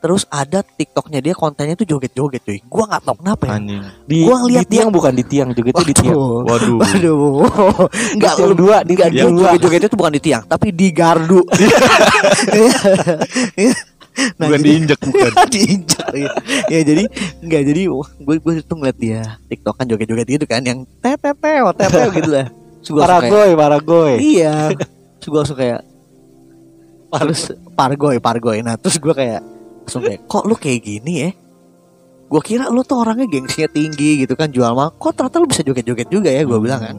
terus 0.06 0.30
ada 0.30 0.62
TikToknya 0.62 1.18
dia 1.18 1.34
kontennya 1.34 1.74
tuh 1.74 1.90
joget-joget 1.90 2.46
cuy 2.46 2.62
gua 2.70 2.86
nggak 2.86 3.02
tahu 3.02 3.26
kenapa 3.26 3.44
ya 3.50 3.58
Anjing. 3.58 3.82
Di, 4.06 4.18
Gua 4.22 4.38
ngeliat 4.46 4.70
di 4.70 4.78
tiang 4.78 4.90
bukan 4.94 5.14
di 5.18 5.26
tiang 5.26 5.50
juga 5.50 5.70
itu 5.74 5.82
di 5.82 5.96
tiang. 5.98 6.14
Waduh. 6.46 6.78
Waduh. 6.78 7.18
Enggak 8.14 8.34
Di 8.34 8.38
tiang 8.38 8.54
dua, 8.54 8.78
di 8.86 8.94
enggak 8.94 9.10
dia 9.10 9.24
dua. 9.26 9.50
joget-joget 9.50 9.82
itu 9.90 9.98
bukan 9.98 10.14
di 10.14 10.22
tiang, 10.22 10.44
tapi 10.46 10.68
di 10.70 10.88
gardu. 10.94 11.42
nah, 14.38 14.46
Bukan 14.46 14.60
jadi, 14.62 14.70
diinjek 14.70 15.00
bukan. 15.02 15.32
diinjak 15.58 16.08
gitu. 16.14 16.36
Ya 16.70 16.80
jadi 16.86 17.04
enggak 17.42 17.62
jadi 17.66 17.82
gue 17.90 18.36
gue 18.38 18.54
tuh 18.62 18.76
ngeliat 18.78 18.98
dia 19.02 19.22
TikTok 19.50 19.74
kan 19.74 19.86
joget-joget 19.90 20.28
gitu 20.30 20.46
kan 20.46 20.62
yang 20.62 20.86
teteteo 21.02 21.74
teteo 21.74 22.08
gitu 22.14 22.30
lah. 22.30 22.48
Paragoy, 22.86 23.58
paragoy. 23.58 24.14
Iya. 24.22 24.70
Terus 25.18 25.28
gue 25.34 25.40
langsung 25.42 25.58
kayak 25.58 25.82
terus 27.10 27.42
pargoy 27.74 28.22
pargoy. 28.22 28.62
Nah, 28.62 28.78
terus 28.78 29.02
gue 29.02 29.10
kayak 29.10 29.55
langsung 29.86 30.02
kayak 30.02 30.26
kok 30.26 30.44
lu 30.50 30.58
kayak 30.58 30.82
gini 30.82 31.14
ya? 31.24 31.32
Gue 32.26 32.42
kira 32.42 32.74
lu 32.74 32.82
tuh 32.82 33.06
orangnya 33.06 33.30
gengsinya 33.30 33.70
tinggi 33.70 34.26
gitu 34.26 34.34
kan 34.34 34.50
jual 34.50 34.74
mah. 34.74 34.90
Kok 34.98 35.14
ternyata 35.14 35.38
lu 35.38 35.46
bisa 35.46 35.62
joget-joget 35.62 36.10
juga 36.10 36.34
ya? 36.34 36.42
Gue 36.42 36.58
bilang 36.58 36.82
kan. 36.82 36.98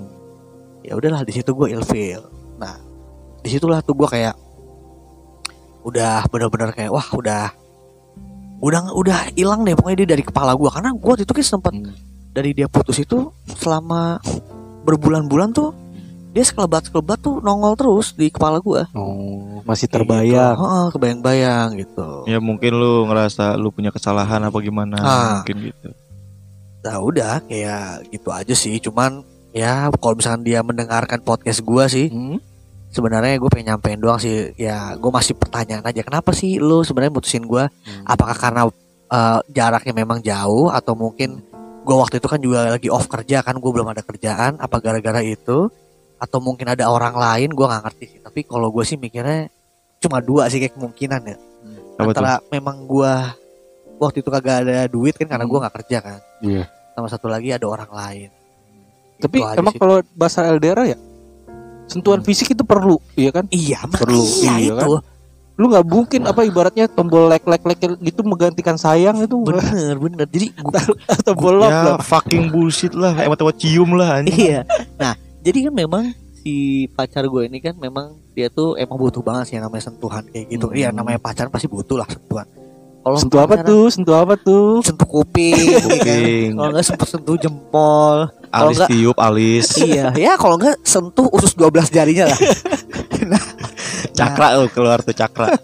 Ya 0.87 0.95
udahlah 0.95 1.27
di 1.27 1.35
situ 1.35 1.51
gue 1.51 1.75
ilfeel. 1.75 2.23
Nah, 2.63 2.79
di 3.43 3.51
situlah 3.51 3.83
tuh 3.83 3.99
gue 3.99 4.07
kayak 4.07 4.39
udah 5.83 6.27
bener-bener 6.31 6.71
kayak 6.75 6.91
wah 6.91 7.07
udah 7.15 7.51
udah 8.59 8.91
udah 8.91 9.19
hilang 9.39 9.63
deh 9.63 9.79
pokoknya 9.79 9.99
dia 10.03 10.09
dari 10.19 10.25
kepala 10.27 10.59
gue 10.59 10.67
karena 10.67 10.91
gue 10.91 11.13
itu 11.23 11.33
kan 11.35 11.45
sempat 11.47 11.73
Hmm. 11.75 11.95
dari 12.35 12.51
dia 12.57 12.67
putus 12.67 12.99
itu 12.99 13.31
selama 13.55 14.19
berbulan-bulan 14.83 15.55
tuh 15.55 15.71
dia 16.37 16.45
sekelebat-sekelebat 16.45 17.17
tuh 17.17 17.41
nongol 17.41 17.73
terus 17.73 18.13
di 18.13 18.29
kepala 18.29 18.61
gua. 18.61 18.85
Oh, 18.93 19.65
masih 19.65 19.89
terbayang. 19.89 20.53
Heeh, 20.53 20.87
kebayang-bayang 20.93 21.81
gitu. 21.81 22.29
Ya 22.29 22.37
mungkin 22.37 22.77
lu 22.77 23.09
ngerasa 23.09 23.57
lu 23.57 23.73
punya 23.73 23.89
kesalahan 23.89 24.45
apa 24.45 24.61
gimana 24.61 25.01
Ah. 25.01 25.41
mungkin 25.41 25.73
gitu. 25.73 25.89
Nah, 26.85 27.01
udah 27.01 27.41
kayak 27.43 28.13
gitu 28.13 28.29
aja 28.29 28.53
sih. 28.53 28.77
Cuman 28.79 29.25
ya 29.51 29.89
kalau 29.97 30.15
misalkan 30.15 30.45
dia 30.45 30.61
mendengarkan 30.61 31.25
podcast 31.25 31.65
gua 31.65 31.89
sih, 31.89 32.13
Hmm? 32.13 32.37
sebenarnya 32.87 33.37
gue 33.37 33.49
pengen 33.49 33.73
nyampein 33.75 33.97
doang 33.97 34.17
sih. 34.17 34.53
Ya, 34.55 34.93
gue 34.95 35.09
masih 35.09 35.33
pertanyaan 35.35 35.83
aja 35.83 36.01
kenapa 36.01 36.31
sih 36.31 36.61
lu 36.61 36.85
sebenarnya 36.85 37.17
mutusin 37.17 37.43
gua? 37.43 37.73
Hmm. 37.83 38.05
Apakah 38.05 38.37
karena 38.37 38.63
eh, 39.07 39.39
jaraknya 39.51 39.95
memang 39.95 40.21
jauh 40.21 40.69
atau 40.69 40.93
mungkin 40.93 41.41
gua 41.81 42.03
waktu 42.03 42.19
itu 42.19 42.27
kan 42.27 42.43
juga 42.43 42.67
lagi 42.69 42.91
off 42.91 43.07
kerja 43.07 43.41
kan, 43.41 43.57
gue 43.57 43.71
belum 43.71 43.89
ada 43.89 44.03
kerjaan. 44.03 44.59
Apa 44.59 44.79
gara-gara 44.79 45.23
itu? 45.23 45.73
Atau 46.17 46.41
mungkin 46.41 46.67
ada 46.69 46.89
orang 46.89 47.15
lain? 47.17 47.53
Gua 47.53 47.73
nggak 47.73 47.83
ngerti 47.89 48.05
sih. 48.17 48.21
Tapi 48.25 48.41
kalau 48.49 48.73
gue 48.73 48.85
sih 48.85 48.97
mikirnya 48.97 49.53
cuma 50.01 50.21
dua 50.21 50.49
sih 50.49 50.61
kayak 50.61 50.77
kemungkinan 50.77 51.21
ya. 51.25 51.37
Tuh? 51.37 52.05
Antara 52.09 52.41
memang 52.53 52.85
gua 52.85 53.33
waktu 53.97 54.21
itu 54.21 54.29
kagak 54.29 54.69
ada 54.69 54.85
duit 54.89 55.17
kan 55.17 55.29
karena 55.29 55.45
gua 55.45 55.67
nggak 55.67 55.77
kerja 55.83 55.99
kan. 56.01 56.21
Iya. 56.41 56.65
Sama 56.97 57.09
satu 57.13 57.29
lagi 57.29 57.53
ada 57.53 57.69
orang 57.69 57.91
lain. 57.93 58.31
Tapi 59.17 59.39
Itu 59.41 59.61
emang 59.61 59.75
kalau 59.77 59.97
bahasa 60.13 60.45
LDR 60.45 60.97
ya 60.97 60.99
sentuhan 61.87 62.21
fisik 62.21 62.51
itu 62.53 62.67
perlu, 62.67 62.99
iya 63.15 63.31
kan? 63.31 63.47
iya 63.55 63.79
perlu, 63.87 64.27
iya, 64.43 64.55
iya 64.59 64.75
itu 64.83 64.99
Lu 65.57 65.73
nggak 65.73 65.89
mungkin 65.89 66.29
apa 66.29 66.45
ibaratnya 66.45 66.85
tombol 66.85 67.33
like 67.33 67.49
like 67.49 67.65
like 67.65 67.81
gitu 67.81 68.21
menggantikan 68.21 68.77
sayang 68.77 69.17
itu 69.25 69.41
bener 69.41 69.97
bener. 69.97 70.29
Jadi 70.29 70.53
gua, 70.61 70.85
tombol 71.25 71.65
love 71.65 71.73
ya 71.73 71.83
lah. 71.97 72.05
fucking 72.05 72.53
bullshit 72.53 72.93
lah, 72.93 73.17
emang 73.17 73.41
tuh 73.41 73.57
cium 73.57 73.97
lah 73.97 74.21
anjing. 74.21 74.37
iya. 74.37 74.61
Nah 75.01 75.17
jadi 75.47 75.71
kan 75.71 75.75
memang 75.79 76.05
si 76.43 76.87
pacar 76.91 77.23
gue 77.23 77.43
ini 77.47 77.63
kan 77.63 77.79
memang 77.79 78.19
dia 78.35 78.51
tuh 78.51 78.75
emang 78.75 78.99
butuh 78.99 79.23
banget 79.23 79.51
sih 79.51 79.55
yang 79.59 79.71
namanya 79.71 79.87
sentuhan 79.87 80.27
kayak 80.27 80.51
gitu. 80.51 80.67
Hmm. 80.67 80.79
Iya 80.79 80.89
namanya 80.91 81.23
pacaran 81.23 81.55
pasti 81.55 81.71
butuh 81.71 82.03
lah 82.03 82.09
sentuhan. 82.11 82.47
Kalau 83.07 83.19
Sentuh 83.23 83.39
apa 83.39 83.55
tuh? 83.63 83.87
Sentuh 83.87 84.17
apa 84.19 84.35
tuh? 84.35 84.83
Sentuh 84.83 85.07
kuping. 85.07 85.55
ya 85.55 85.79
kan? 85.79 85.87
Kuping. 85.87 86.49
Kalau 86.59 86.71
nggak 86.75 86.87
sempet 86.91 87.07
sentuh 87.07 87.37
jempol. 87.39 88.17
Alis 88.51 88.83
enggak 88.83 88.89
tiup 88.91 89.17
alis. 89.23 89.67
iya 89.79 90.11
ya 90.19 90.35
kalau 90.35 90.59
nggak 90.59 90.83
sentuh 90.83 91.31
usus 91.31 91.55
12 91.55 91.95
jarinya 91.95 92.27
lah. 92.27 92.41
Cakra 94.19 94.59
lu 94.59 94.67
keluar 94.75 94.99
tuh 95.07 95.15
cakra. 95.15 95.55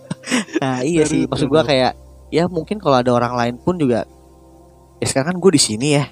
Nah 0.62 0.86
iya 0.86 1.02
sih 1.02 1.26
maksud 1.26 1.50
gua 1.50 1.66
kayak 1.66 1.98
ya 2.30 2.46
mungkin 2.46 2.78
kalau 2.78 3.02
ada 3.02 3.10
orang 3.10 3.34
lain 3.34 3.54
pun 3.58 3.74
juga 3.74 4.06
ya 5.02 5.06
sekarang 5.10 5.34
kan 5.34 5.38
gue 5.42 5.52
di 5.58 5.60
sini 5.60 5.98
ya 5.98 6.06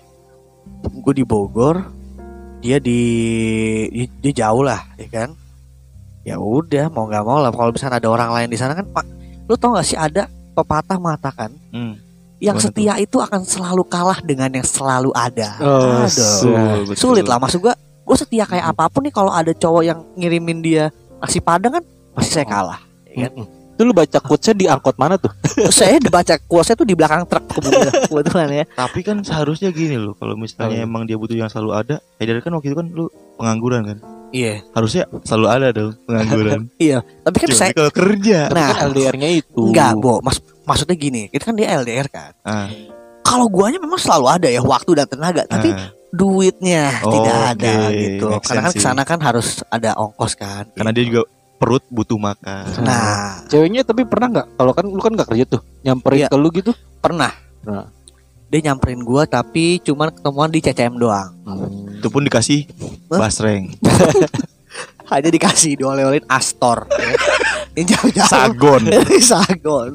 gue 0.83 1.15
di 1.15 1.23
Bogor 1.23 2.00
dia 2.61 2.77
di 2.77 3.01
dia, 3.89 4.07
dia 4.21 4.33
jauh 4.45 4.61
lah 4.61 4.85
ya 4.97 5.09
kan 5.09 5.29
ya 6.21 6.37
udah 6.37 6.93
mau 6.93 7.09
nggak 7.09 7.25
mau 7.25 7.41
lah 7.41 7.49
kalau 7.49 7.73
misalnya 7.73 7.97
ada 7.97 8.09
orang 8.13 8.31
lain 8.31 8.49
di 8.53 8.59
sana 8.61 8.77
kan 8.77 8.85
pak 8.85 9.05
lu 9.49 9.57
tau 9.57 9.75
gak 9.75 9.89
sih 9.89 9.97
ada 9.99 10.29
pepatah 10.53 11.01
mengatakan 11.01 11.51
Hmm. 11.73 11.97
yang 12.39 12.57
setia 12.61 12.95
itu 13.01 13.19
akan 13.19 13.43
selalu 13.45 13.85
kalah 13.85 14.17
dengan 14.25 14.49
yang 14.49 14.65
selalu 14.65 15.13
ada. 15.13 15.61
Oh, 15.61 16.09
Aduh. 16.09 16.89
Betul. 16.89 16.97
Sulit 16.97 17.29
lah 17.29 17.37
maksud 17.37 17.61
gua. 17.61 17.77
Gue 18.01 18.17
setia 18.17 18.49
kayak 18.49 18.73
apa 18.73 18.89
pun 18.89 19.05
nih 19.05 19.13
kalau 19.13 19.29
ada 19.29 19.53
cowok 19.53 19.83
yang 19.85 20.01
ngirimin 20.17 20.65
dia 20.65 20.89
nasi 21.21 21.37
padang 21.39 21.79
kan 21.79 21.85
pasti 22.17 22.41
saya 22.41 22.47
kalah. 22.49 22.81
Ya 23.13 23.29
kan? 23.29 23.45
Itu 23.45 23.60
lu 23.83 23.93
baca 23.93 24.19
quotes-nya 24.19 24.53
di 24.53 24.67
angkot 24.67 24.97
mana 24.97 25.15
tuh? 25.15 25.31
saya 25.73 25.97
dibaca 25.97 26.35
kuasnya 26.41 26.75
tuh 26.75 26.85
di 26.85 26.93
belakang 26.93 27.25
truk 27.25 27.45
kebetulan, 27.49 27.93
kebetulan 28.09 28.49
ya. 28.53 28.65
Tapi 28.71 28.99
kan 29.01 29.17
seharusnya 29.21 29.69
gini 29.69 29.95
loh, 29.95 30.15
kalau 30.15 30.35
misalnya 30.35 30.81
Oh. 30.81 30.87
emang 30.87 31.05
dia 31.05 31.15
butuh 31.15 31.35
yang 31.35 31.47
selalu 31.47 31.71
ada, 31.75 31.97
Haidar 32.17 32.39
kan 32.39 32.53
waktu 32.53 32.69
itu 32.69 32.77
kan 32.77 32.87
lu 32.89 33.07
pengangguran 33.35 33.83
kan. 33.85 33.99
Iya. 34.31 34.63
Harusnya 34.71 35.05
selalu 35.21 35.47
ada 35.49 35.67
dong 35.71 35.93
pengangguran. 36.05 36.61
Tapi 37.27 37.37
kan 37.37 37.49
saya 37.51 37.71
kalau 37.73 37.91
kerja, 37.91 38.47
nah 38.49 38.71
Kan 38.73 38.91
LDR-nya 38.91 39.29
itu. 39.35 39.63
enggak, 39.67 39.99
Bo. 39.99 40.21
Mas 40.21 40.39
maksudnya 40.63 40.95
gini, 40.95 41.27
itu 41.29 41.43
kan 41.43 41.53
dia 41.53 41.75
LDR 41.75 42.07
kan. 42.07 42.31
ah, 42.41 42.71
Kalau 43.21 43.47
guanya 43.47 43.77
memang 43.77 43.99
selalu 43.99 44.27
ada 44.31 44.49
ya 44.49 44.61
waktu 44.61 44.91
dan 44.95 45.07
tenaga, 45.07 45.43
tapi 45.45 45.71
ah, 45.71 45.91
duitnya 46.11 46.91
Oh, 47.03 47.11
tidak 47.13 47.37
ada 47.55 47.75
gitu. 47.91 48.27
Make 48.29 48.43
Karena 48.45 48.63
kan 48.63 48.73
ke 48.73 48.81
sana 48.81 49.03
kan 49.03 49.19
harus 49.19 49.63
ada 49.67 49.95
ongkos 49.95 50.35
kan. 50.35 50.67
karena 50.73 50.91
dia 50.91 51.05
juga 51.07 51.23
perut 51.61 51.85
butuh 51.87 52.17
makan. 52.17 52.65
Nah, 52.81 53.45
Ceweknya 53.45 53.85
tapi 53.85 54.03
pernah 54.03 54.33
nggak? 54.33 54.47
Kalau 54.57 54.73
kan 54.73 54.85
lu 54.85 54.97
kan 54.97 55.13
nggak 55.13 55.29
kerja 55.29 55.45
tuh, 55.47 55.61
nyamperin 55.83 56.25
Iya. 56.25 56.29
ke 56.29 56.37
lu 56.37 56.49
gitu. 56.51 56.73
pernah. 56.99 57.33
Nah. 57.63 57.85
Dia 58.49 58.61
nyamperin 58.65 58.99
gua 59.01 59.25
tapi 59.25 59.79
cuman 59.79 60.11
ketemuan 60.11 60.49
di 60.49 60.59
CCM 60.59 60.97
doang. 60.97 61.31
Itu 61.95 62.09
pun 62.09 62.25
dikasih 62.25 62.67
basreng, 63.07 63.71
Hanya 65.07 65.29
dikasih 65.29 65.75
dioleh-olehin 65.77 66.27
Astor. 66.27 66.87
ya. 66.89 67.15
Ini 67.71 67.87
jauh-jauh. 67.87 68.27
sagon. 68.27 68.83
Sagon. 69.23 69.91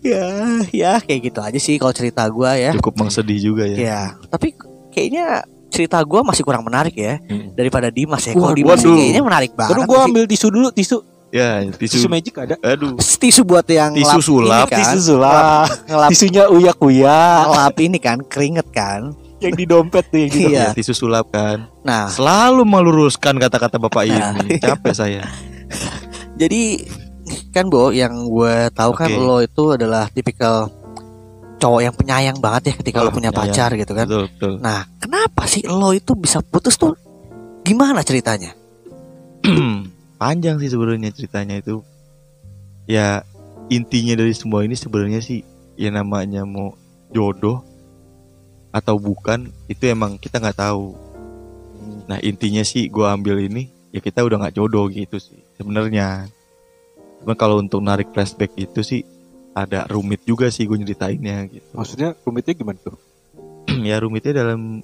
Ya, 0.00 0.24
ya 0.70 0.92
kayak 0.98 1.20
gitu 1.26 1.40
aja 1.42 1.58
sih 1.58 1.76
kalau 1.76 1.92
cerita 1.92 2.24
gua 2.28 2.56
ya. 2.56 2.72
Cukup 2.72 2.96
mengsedih 2.96 3.36
juga 3.42 3.64
ya. 3.64 3.76
Ya, 3.76 4.00
tapi 4.28 4.56
kayaknya 4.90 5.44
cerita 5.68 6.00
gua 6.00 6.20
masih 6.22 6.42
kurang 6.42 6.62
menarik 6.62 6.92
ya 6.92 7.20
Hmm. 7.20 7.52
daripada 7.52 7.88
Dimas 7.88 8.22
ya. 8.22 8.32
Kalau. 8.32 8.52
Dimas 8.52 8.78
Waduh. 8.78 8.94
kayaknya 8.94 9.22
menarik 9.22 9.52
banget. 9.52 9.70
Baru 9.70 9.82
gua 9.84 9.98
sih. 9.98 10.06
ambil 10.08 10.24
tisu 10.24 10.46
dulu, 10.48 10.68
tisu. 10.70 10.98
Ya, 11.28 11.60
Tisu 11.60 12.00
tisu. 12.00 12.08
magic 12.08 12.34
ada. 12.34 12.56
Aduh. 12.58 12.96
tisu 12.96 13.44
buat 13.44 13.68
yang 13.68 13.92
Tisu 13.92 14.16
sulap, 14.18 14.64
ini 14.64 14.72
kan, 14.72 14.78
Tisu 14.80 14.98
sulap. 15.06 15.68
ngelap 15.84 16.08
Tisunya 16.08 16.44
uyak-uyak 16.48 17.40
ngelap 17.46 17.76
ini 17.78 17.98
kan 17.98 18.18
keringet 18.22 18.68
kan. 18.70 19.12
yang 19.38 19.54
di 19.54 19.64
dompet 19.64 20.02
tuh 20.04 20.18
yang 20.18 20.30
di 20.30 20.40
dompet. 20.40 20.50
Iya. 20.50 20.64
Ya, 20.64 20.74
tisu 20.74 20.92
sulap 20.96 21.28
kan. 21.28 21.68
Nah, 21.84 22.08
Selalu 22.08 22.64
meluruskan 22.64 23.36
kata-kata 23.36 23.76
bapak 23.76 24.08
Nah. 24.08 24.34
ini. 24.34 24.56
Capek 24.64 24.90
saya. 24.90 25.22
jadi 26.34 26.82
kan 27.50 27.68
Bo 27.68 27.90
yang 27.90 28.24
gue 28.24 28.54
tahu 28.72 28.92
kan 28.94 29.06
Oke. 29.06 29.20
lo 29.20 29.36
itu 29.38 29.64
adalah 29.70 30.08
tipikal 30.08 30.72
cowok 31.58 31.80
yang 31.82 31.94
penyayang 31.94 32.38
banget 32.38 32.62
ya 32.70 32.74
ketika 32.76 33.02
lo 33.02 33.10
Ah, 33.10 33.12
punya 33.12 33.30
penyayang. 33.30 33.50
pacar 33.50 33.70
gitu 33.74 33.92
kan. 33.92 34.06
Betul, 34.06 34.24
betul. 34.30 34.52
Nah, 34.58 34.86
kenapa 34.96 35.42
sih 35.44 35.62
lo 35.62 35.90
itu 35.90 36.14
bisa 36.14 36.38
putus 36.40 36.74
tuh? 36.74 36.94
Gimana 37.62 38.00
ceritanya? 38.00 38.54
Panjang 40.18 40.58
sih 40.58 40.68
sebenarnya 40.68 41.10
ceritanya 41.10 41.58
itu. 41.58 41.82
Ya 42.86 43.22
intinya 43.68 44.16
dari 44.16 44.32
semua 44.32 44.62
ini 44.62 44.72
sebenarnya 44.72 45.20
sih 45.20 45.44
ya 45.74 45.90
namanya 45.90 46.42
mau 46.42 46.72
jodoh 47.08 47.60
atau 48.68 48.96
bukan 48.96 49.48
itu 49.66 49.84
emang 49.84 50.16
kita 50.16 50.38
nggak 50.38 50.58
tahu. 50.58 50.96
Nah 52.06 52.18
intinya 52.20 52.62
sih 52.62 52.88
gua 52.88 53.12
ambil 53.12 53.38
ini 53.40 53.66
ya 53.90 54.00
kita 54.00 54.24
udah 54.24 54.40
nggak 54.40 54.56
jodoh 54.56 54.88
gitu 54.88 55.18
sih 55.18 55.38
sebenarnya. 55.54 56.26
Cuma 57.20 57.34
kalau 57.34 57.58
untuk 57.58 57.82
narik 57.82 58.08
flashback 58.10 58.54
itu 58.56 58.80
sih 58.80 59.02
ada 59.54 59.88
rumit 59.88 60.22
juga 60.24 60.48
sih 60.52 60.64
gue 60.68 60.76
nyeritainnya 60.78 61.48
gitu. 61.48 61.68
Maksudnya 61.74 62.14
rumitnya 62.24 62.54
gimana 62.54 62.78
tuh? 62.78 62.96
ya 63.88 63.96
rumitnya 64.00 64.44
dalam 64.44 64.80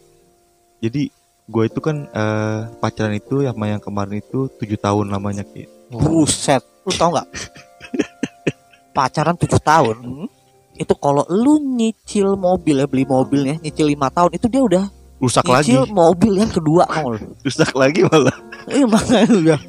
jadi 0.83 1.09
gue 1.45 1.65
itu 1.69 1.81
kan 1.81 2.09
eh, 2.09 2.61
pacaran 2.81 3.15
itu 3.17 3.45
sama 3.45 3.69
yang 3.69 3.83
kemarin 3.83 4.21
itu 4.21 4.49
tujuh 4.61 4.79
tahun 4.81 5.13
lamanya 5.13 5.45
Ki. 5.45 5.69
Buset, 5.93 6.65
lu 6.85 6.93
tau 6.93 7.13
nggak? 7.13 7.29
Pacaran 8.97 9.35
7 9.35 9.59
tahun. 9.59 9.97
Hmm? 10.01 10.29
Itu 10.75 10.95
kalau 10.99 11.27
lu 11.31 11.59
nyicil 11.59 12.35
mobil 12.35 12.83
ya, 12.83 12.87
beli 12.87 13.05
mobil 13.07 13.43
ya, 13.47 13.57
nyicil 13.59 13.91
lima 13.91 14.11
tahun 14.11 14.35
itu 14.35 14.47
dia 14.51 14.63
udah 14.63 14.85
rusak 15.23 15.47
lagi 15.47 15.73
nyicil 15.73 15.85
mobil 15.95 16.33
yang 16.37 16.51
kedua 16.53 16.85
mau 16.91 17.15
rusak 17.47 17.71
lagi 17.73 18.05
malah 18.05 18.35
Iya 18.65 18.87
makanya 18.89 19.29
udah. 19.35 19.61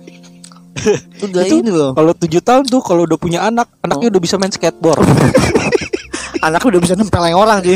udah 1.25 1.41
Itu- 1.41 1.59
ini 1.59 1.71
loh. 1.71 1.91
Kalau 1.91 2.11
tujuh 2.13 2.41
tahun 2.41 2.63
tuh 2.65 2.81
kalau 2.81 3.03
udah 3.03 3.15
punya 3.15 3.43
anak, 3.43 3.71
anaknya 3.79 4.07
udah 4.09 4.21
bisa 4.21 4.35
main 4.35 4.49
skateboard. 4.49 5.01
Anaknya 6.38 6.77
udah 6.77 6.81
bisa 6.83 6.93
nempel 6.93 7.23
yang 7.25 7.39
orang 7.39 7.57
sih. 7.59 7.73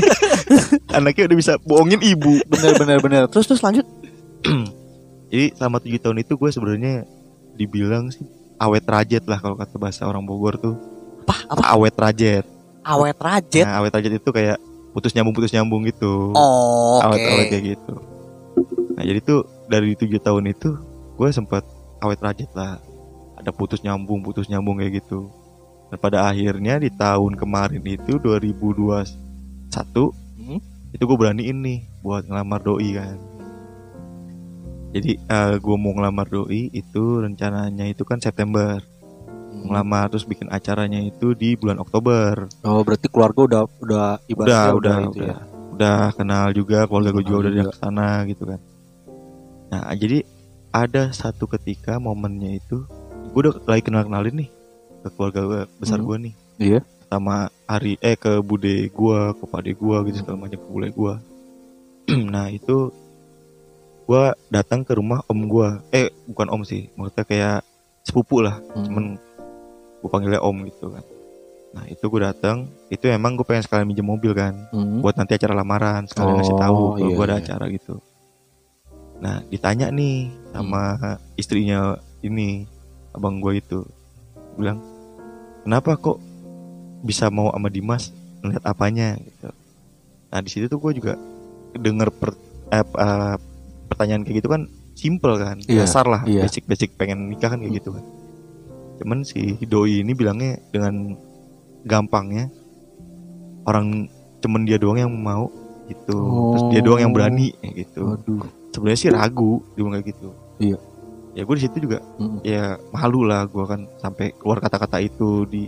anaknya 0.98 1.26
udah 1.26 1.38
bisa 1.38 1.54
bohongin 1.60 1.98
ibu 2.00 2.38
bener 2.46 2.78
bener 2.78 2.98
bener. 3.00 3.24
Terus 3.26 3.46
terus 3.46 3.62
lanjut. 3.62 3.82
jadi 5.30 5.54
selama 5.54 5.78
tujuh 5.80 5.98
tahun 5.98 6.18
itu 6.20 6.34
gue 6.34 6.50
sebenarnya 6.50 6.94
dibilang 7.54 8.10
sih 8.10 8.26
awet 8.58 8.84
rajet 8.84 9.24
lah 9.26 9.38
kalau 9.38 9.54
kata 9.54 9.76
bahasa 9.76 10.04
orang 10.04 10.22
Bogor 10.22 10.56
tuh 10.56 10.76
Apa? 11.24 11.34
Apa? 11.50 11.62
awet 11.72 11.94
rajet 11.94 12.46
Awet 12.82 13.18
rajet. 13.18 13.64
nah 13.64 13.78
awet 13.78 13.92
rajet 13.92 14.14
itu 14.16 14.30
kayak 14.30 14.58
putus 14.90 15.12
nyambung 15.12 15.34
putus 15.34 15.52
nyambung 15.52 15.84
gitu 15.84 16.34
Oh, 16.34 16.98
awet 17.00 17.20
awet 17.22 17.48
kayak 17.48 17.64
gitu 17.70 17.94
nah 18.92 19.04
jadi 19.04 19.20
tuh 19.20 19.40
dari 19.66 19.94
tujuh 19.94 20.18
tahun 20.18 20.50
itu 20.50 20.70
gue 21.14 21.30
sempat 21.30 21.62
awet 22.00 22.20
rajet 22.20 22.50
lah 22.54 22.82
ada 23.40 23.56
putus 23.56 23.80
nyambung 23.82 24.20
putus 24.20 24.52
nyambung 24.52 24.84
kayak 24.84 25.00
gitu. 25.00 25.32
Dan 25.90 25.98
pada 25.98 26.30
akhirnya 26.30 26.78
di 26.78 26.92
tahun 26.92 27.40
kemarin 27.40 27.82
itu 27.82 28.20
2021 28.20 30.14
Hmm. 30.40 30.60
itu 30.94 31.04
gue 31.06 31.18
beraniin 31.18 31.58
nih 31.62 31.80
buat 32.02 32.26
ngelamar 32.28 32.62
doi 32.62 32.90
kan. 32.94 33.18
Jadi 34.90 35.22
gue 35.62 35.78
mau 35.78 35.94
ngelamar 35.94 36.26
doi 36.26 36.74
itu 36.74 37.22
rencananya 37.22 37.86
itu 37.86 38.02
kan 38.02 38.18
September. 38.18 38.82
Ngelamar 39.50 40.10
terus 40.10 40.26
bikin 40.26 40.50
acaranya 40.50 41.02
itu 41.02 41.38
di 41.38 41.54
bulan 41.54 41.78
Oktober. 41.82 42.50
Oh, 42.66 42.82
berarti 42.82 43.06
keluarga 43.10 43.40
udah 43.46 43.62
udah 43.82 44.08
udah 44.26 44.30
ibaratnya 44.30 44.74
udah 44.74 44.96
itu 44.98 45.10
udah, 45.22 45.28
ya. 45.30 45.38
udah 45.78 46.00
kenal 46.18 46.46
juga 46.54 46.86
keluarga 46.90 47.10
gue 47.14 47.24
juga 47.26 47.38
udah 47.46 47.52
dari 47.54 47.74
sana 47.78 48.10
gitu 48.26 48.44
kan. 48.50 48.60
Nah 49.70 49.94
jadi 49.94 50.26
ada 50.74 51.14
satu 51.14 51.46
ketika 51.50 51.98
momennya 52.02 52.58
itu 52.58 52.86
gue 53.30 53.40
udah 53.40 53.54
lagi 53.64 53.82
kenal 53.82 54.04
kenalin 54.04 54.36
nih 54.38 54.50
ke 55.00 55.08
keluarga 55.10 55.42
gua, 55.42 55.62
besar 55.78 55.98
Hmm. 55.98 56.08
gue 56.08 56.18
nih 56.20 56.34
Iya. 56.60 56.80
sama 57.08 57.36
hari 57.66 57.96
eh 58.00 58.14
ke 58.14 58.38
bude 58.40 58.76
gue 58.86 59.20
ke 59.34 59.46
pade 59.46 59.72
gue 59.72 59.98
gitu 60.06 60.18
segala 60.20 60.38
macam 60.40 60.58
ke 60.58 60.68
bule 60.68 60.88
gue 60.90 61.14
nah 62.28 62.46
itu 62.48 62.92
gue 64.04 64.24
datang 64.48 64.82
ke 64.82 64.92
rumah 64.92 65.22
om 65.26 65.40
gue 65.40 65.70
eh 65.92 66.10
bukan 66.26 66.50
om 66.50 66.62
sih 66.64 66.90
maksudnya 66.94 67.24
kayak 67.24 67.60
sepupu 68.02 68.42
lah 68.42 68.58
Hmm. 68.68 68.86
cuman 68.86 69.06
gue 70.00 70.10
panggilnya 70.10 70.42
om 70.42 70.58
gitu 70.66 70.90
kan 70.90 71.06
nah 71.70 71.86
itu 71.86 72.02
gue 72.04 72.20
datang 72.20 72.58
itu 72.90 73.06
emang 73.06 73.34
gue 73.34 73.46
pengen 73.46 73.62
sekalian 73.62 73.86
minjem 73.86 74.04
mobil 74.04 74.34
kan 74.34 74.58
Hmm. 74.70 75.00
buat 75.00 75.14
nanti 75.14 75.34
acara 75.34 75.54
lamaran 75.54 76.06
sekalian 76.06 76.36
ngasih 76.36 76.58
Oh, 76.58 76.60
tahu 76.60 76.82
kalau 76.96 77.06
iya, 77.06 77.16
gue 77.16 77.26
ada 77.26 77.34
iya. 77.34 77.44
acara 77.44 77.66
gitu 77.70 77.96
nah 79.20 79.36
ditanya 79.46 79.88
nih 79.90 80.18
sama 80.50 80.98
istrinya 81.36 81.80
ini 82.20 82.66
abang 83.16 83.42
gue 83.42 83.60
itu. 83.60 83.80
Bilang 84.56 84.82
kenapa 85.64 85.96
kok 85.96 86.18
bisa 87.06 87.32
mau 87.32 87.52
sama 87.54 87.70
Dimas 87.72 88.12
ngeliat 88.42 88.64
apanya? 88.66 89.16
Gitu. 89.20 89.50
Nah 90.30 90.40
di 90.44 90.50
situ 90.50 90.66
tuh 90.70 90.80
gue 90.82 90.92
juga 91.00 91.14
denger 91.74 92.10
per, 92.14 92.34
eh, 92.74 92.86
eh, 92.86 93.36
pertanyaan 93.90 94.26
kayak 94.26 94.38
gitu 94.42 94.50
kan 94.50 94.66
simple 94.94 95.40
kan 95.40 95.58
Iya, 95.64 95.88
dasar 95.88 96.06
lah 96.06 96.22
iya. 96.28 96.44
basic 96.44 96.68
basic 96.68 96.90
pengen 97.00 97.32
nikah 97.32 97.54
kan 97.54 97.60
kayak 97.62 97.82
gitu 97.82 97.96
kan. 97.96 98.06
Cuman 99.00 99.24
si 99.24 99.56
doi 99.64 100.04
ini 100.04 100.12
bilangnya 100.12 100.60
dengan 100.76 101.16
gampangnya 101.88 102.52
orang 103.64 104.12
cuman 104.44 104.68
dia 104.68 104.76
doang 104.76 105.00
yang 105.00 105.14
mau 105.14 105.48
gitu. 105.88 106.20
Terus 106.54 106.64
dia 106.76 106.82
doang 106.84 107.02
yang 107.02 107.14
berani 107.16 107.56
kayak 107.64 107.88
gitu. 107.88 108.20
Sebenarnya 108.76 109.00
sih 109.00 109.10
ragu 109.10 109.64
dia 109.74 109.84
kayak 109.88 110.06
gitu. 110.12 110.30
Iya. 110.60 110.78
Ya 111.32 111.42
gue 111.42 111.56
di 111.56 111.64
situ 111.64 111.78
juga 111.82 112.00
Mm. 112.18 112.40
ya 112.42 112.64
malu 112.90 113.24
lah 113.24 113.46
gue 113.46 113.64
kan 113.64 113.86
sampai 113.98 114.34
keluar 114.34 114.58
kata-kata 114.58 114.98
itu 115.00 115.46
di 115.46 115.64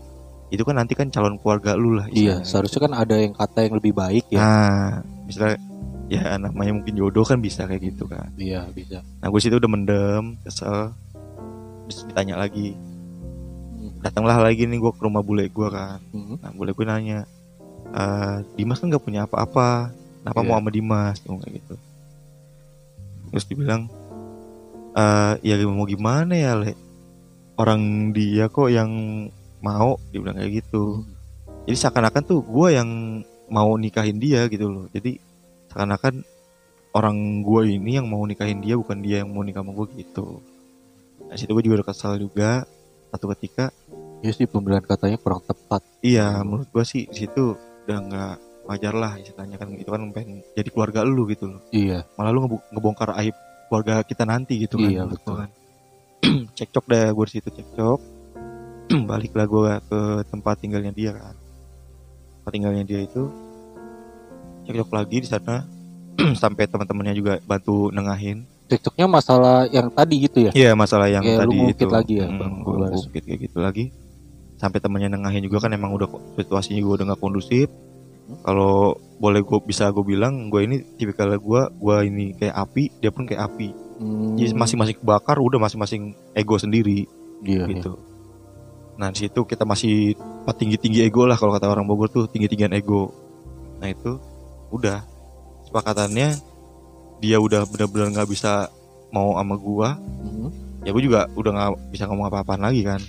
itu 0.47 0.61
kan 0.61 0.75
nanti 0.75 0.93
kan 0.93 1.07
calon 1.07 1.37
keluarga 1.37 1.73
lu 1.73 1.95
lah 1.95 2.07
Iya, 2.07 2.41
seharusnya 2.41 2.83
kan 2.83 2.93
ada 2.93 3.15
yang 3.15 3.31
kata 3.31 3.63
yang 3.63 3.75
lebih 3.77 3.93
baik 3.93 4.27
ya. 4.27 4.37
nah 4.37 4.99
misalnya 5.23 5.55
ya 6.07 6.35
namanya 6.35 6.75
mungkin 6.75 6.91
jodoh 6.93 7.23
kan 7.23 7.39
bisa 7.39 7.63
kayak 7.63 7.87
gitu 7.87 8.03
kan 8.05 8.27
Iya, 8.35 8.67
bisa. 8.69 8.99
nah 9.17 9.27
gue 9.27 9.39
situ 9.39 9.55
udah 9.55 9.69
mendem 9.69 10.35
kesel 10.41 10.91
terus 11.85 12.03
ditanya 12.03 12.35
lagi 12.37 12.75
datanglah 13.99 14.41
lagi 14.41 14.65
nih 14.65 14.75
gue 14.77 14.91
ke 14.91 15.01
rumah 15.01 15.21
bule 15.21 15.45
gue 15.45 15.67
kan 15.67 16.01
Hmm. 16.09 16.35
nah 16.37 16.49
bule 16.49 16.71
gue 16.71 16.83
nanya 16.83 17.23
"Eh, 17.87 18.35
Dimas 18.55 18.77
kan 18.77 18.89
nggak 18.89 19.03
punya 19.03 19.23
apa-apa 19.23 19.93
kenapa 20.19 20.39
Iya. 20.41 20.47
mau 20.47 20.57
sama 20.57 20.69
Dimas 20.69 21.15
Dia 21.15 21.27
ngomong 21.27 21.43
kayak 21.43 21.55
gitu 21.59 21.75
terus 23.29 23.45
dibilang 23.45 23.87
"Eh, 24.91 25.33
ya 25.45 25.55
mau 25.67 25.87
gimana 25.87 26.33
ya 26.35 26.53
le? 26.59 26.75
Orang 27.55 28.11
dia 28.11 28.49
kok 28.51 28.67
yang 28.67 28.91
mau 29.61 29.95
dia 30.09 30.19
bilang 30.19 30.37
kayak 30.37 30.65
gitu. 30.65 31.05
Jadi 31.69 31.77
seakan-akan 31.77 32.23
tuh 32.25 32.41
gue 32.41 32.67
yang 32.73 32.89
mau 33.47 33.77
nikahin 33.77 34.17
dia 34.17 34.49
gitu 34.49 34.67
loh. 34.67 34.85
Jadi 34.91 35.21
seakan-akan 35.69 36.25
orang 36.91 37.45
gue 37.45 37.61
ini 37.77 38.01
yang 38.01 38.07
mau 38.09 38.25
nikahin 38.25 38.59
dia 38.59 38.75
bukan 38.75 38.99
dia 38.99 39.23
yang 39.23 39.29
mau 39.31 39.45
nikah 39.45 39.61
sama 39.63 39.71
gue 39.77 39.87
gitu. 40.01 40.41
Nah 41.29 41.35
situ 41.37 41.51
gue 41.53 41.63
juga 41.63 41.83
udah 41.83 41.87
kesal 41.87 42.17
juga. 42.17 42.65
Satu 43.11 43.27
ketika 43.35 43.69
Ya 44.21 44.29
sih 44.29 44.45
pembelian 44.45 44.85
katanya 44.85 45.17
kurang 45.17 45.41
tepat. 45.41 45.81
iya 46.05 46.45
menurut 46.45 46.69
gue 46.69 46.85
sih 46.85 47.09
di 47.09 47.25
situ 47.25 47.57
udah 47.57 47.97
nggak 48.05 48.35
wajar 48.69 48.93
lah 48.93 49.17
istilahnya 49.17 49.57
kan. 49.57 49.73
Itu 49.73 49.89
kan 49.89 50.01
pengen 50.13 50.45
jadi 50.53 50.69
keluarga 50.69 51.01
lu 51.01 51.25
gitu 51.25 51.57
loh. 51.57 51.61
Iya. 51.73 52.05
malah 52.17 52.29
lu 52.29 52.45
ngebongkar 52.69 53.17
aib 53.17 53.33
keluarga 53.71 54.03
kita 54.03 54.27
nanti 54.27 54.59
gitu 54.59 54.75
kan 54.75 54.91
Iya, 54.91 55.07
betul. 55.07 55.35
kan. 55.39 55.49
cekcok 56.53 56.85
deh 56.85 57.07
gue 57.09 57.25
situ 57.25 57.47
cekcok 57.47 57.99
baliklah 59.09 59.47
gue 59.47 59.71
ke 59.81 59.99
tempat 60.27 60.59
tinggalnya 60.59 60.91
dia 60.91 61.15
kan 61.15 61.35
tempat 62.35 62.51
tinggalnya 62.51 62.83
dia 62.83 62.99
itu 62.99 63.31
cekcok 64.63 64.89
lagi 64.91 65.17
di 65.17 65.27
sana 65.27 65.63
sampai 66.37 66.67
teman-temannya 66.67 67.15
juga 67.15 67.33
bantu 67.41 67.87
nengahin 67.89 68.43
Cekcoknya 68.67 69.03
masalah 69.03 69.67
yang 69.67 69.91
tadi 69.91 70.15
gitu 70.23 70.47
ya. 70.47 70.51
Iya 70.55 70.71
masalah 70.71 71.11
yang 71.11 71.19
Kayak 71.19 71.43
tadi 71.43 71.57
itu 71.75 71.85
lagi 71.91 72.13
ya, 72.23 72.27
Mm, 72.31 72.63
Baras. 72.63 73.03
ngungkit 73.03 73.23
kayak 73.27 73.39
gitu 73.43 73.57
lagi 73.59 73.85
sampai 74.55 74.79
temannya 74.79 75.11
nengahin 75.11 75.43
juga 75.43 75.57
kan 75.59 75.73
emang 75.73 75.91
udah 75.91 76.07
situasinya 76.37 76.79
gue 76.79 76.93
udah 76.93 77.05
nggak 77.11 77.19
kondusif 77.19 77.67
kalau 78.41 78.95
boleh 79.21 79.45
gue 79.45 79.59
bisa 79.61 79.93
gue 79.93 80.01
bilang 80.01 80.49
gue 80.49 80.65
ini 80.65 80.81
tipikal 80.97 81.29
gue 81.29 81.61
gue 81.69 81.95
ini 82.09 82.25
kayak 82.35 82.55
api 82.57 82.83
dia 82.97 83.11
pun 83.13 83.29
kayak 83.29 83.53
api. 83.53 83.69
Hmm, 84.01 84.33
jadi 84.33 84.57
masing-masing 84.57 84.97
kebakar 84.97 85.37
udah 85.37 85.61
masing-masing 85.61 86.17
ego 86.33 86.57
sendiri 86.57 87.05
iya, 87.45 87.69
iya. 87.69 87.69
gitu. 87.69 88.01
Nah 88.97 89.13
di 89.13 89.25
situ 89.25 89.45
kita 89.45 89.61
masih 89.61 90.17
tinggi 90.57 90.77
tinggi 90.81 91.05
ego 91.05 91.29
lah 91.29 91.37
kalau 91.37 91.53
kata 91.53 91.69
orang 91.69 91.85
Bogor 91.85 92.09
tuh 92.09 92.25
tinggi 92.25 92.49
tinggian 92.49 92.73
ego. 92.73 93.13
Nah 93.77 93.89
itu 93.93 94.17
udah. 94.73 95.05
Sepakatannya 95.69 96.35
dia 97.21 97.37
udah 97.37 97.63
benar-benar 97.69 98.11
nggak 98.11 98.29
bisa 98.29 98.67
mau 99.13 99.37
sama 99.37 99.55
gua. 99.55 99.95
Hmm. 99.95 100.49
ya 100.81 100.89
gue 100.89 101.03
juga 101.05 101.29
udah 101.37 101.51
nggak 101.53 101.93
bisa 101.93 102.09
ngomong 102.09 102.25
apa-apaan 102.33 102.65
lagi 102.65 102.81
kan. 102.81 103.01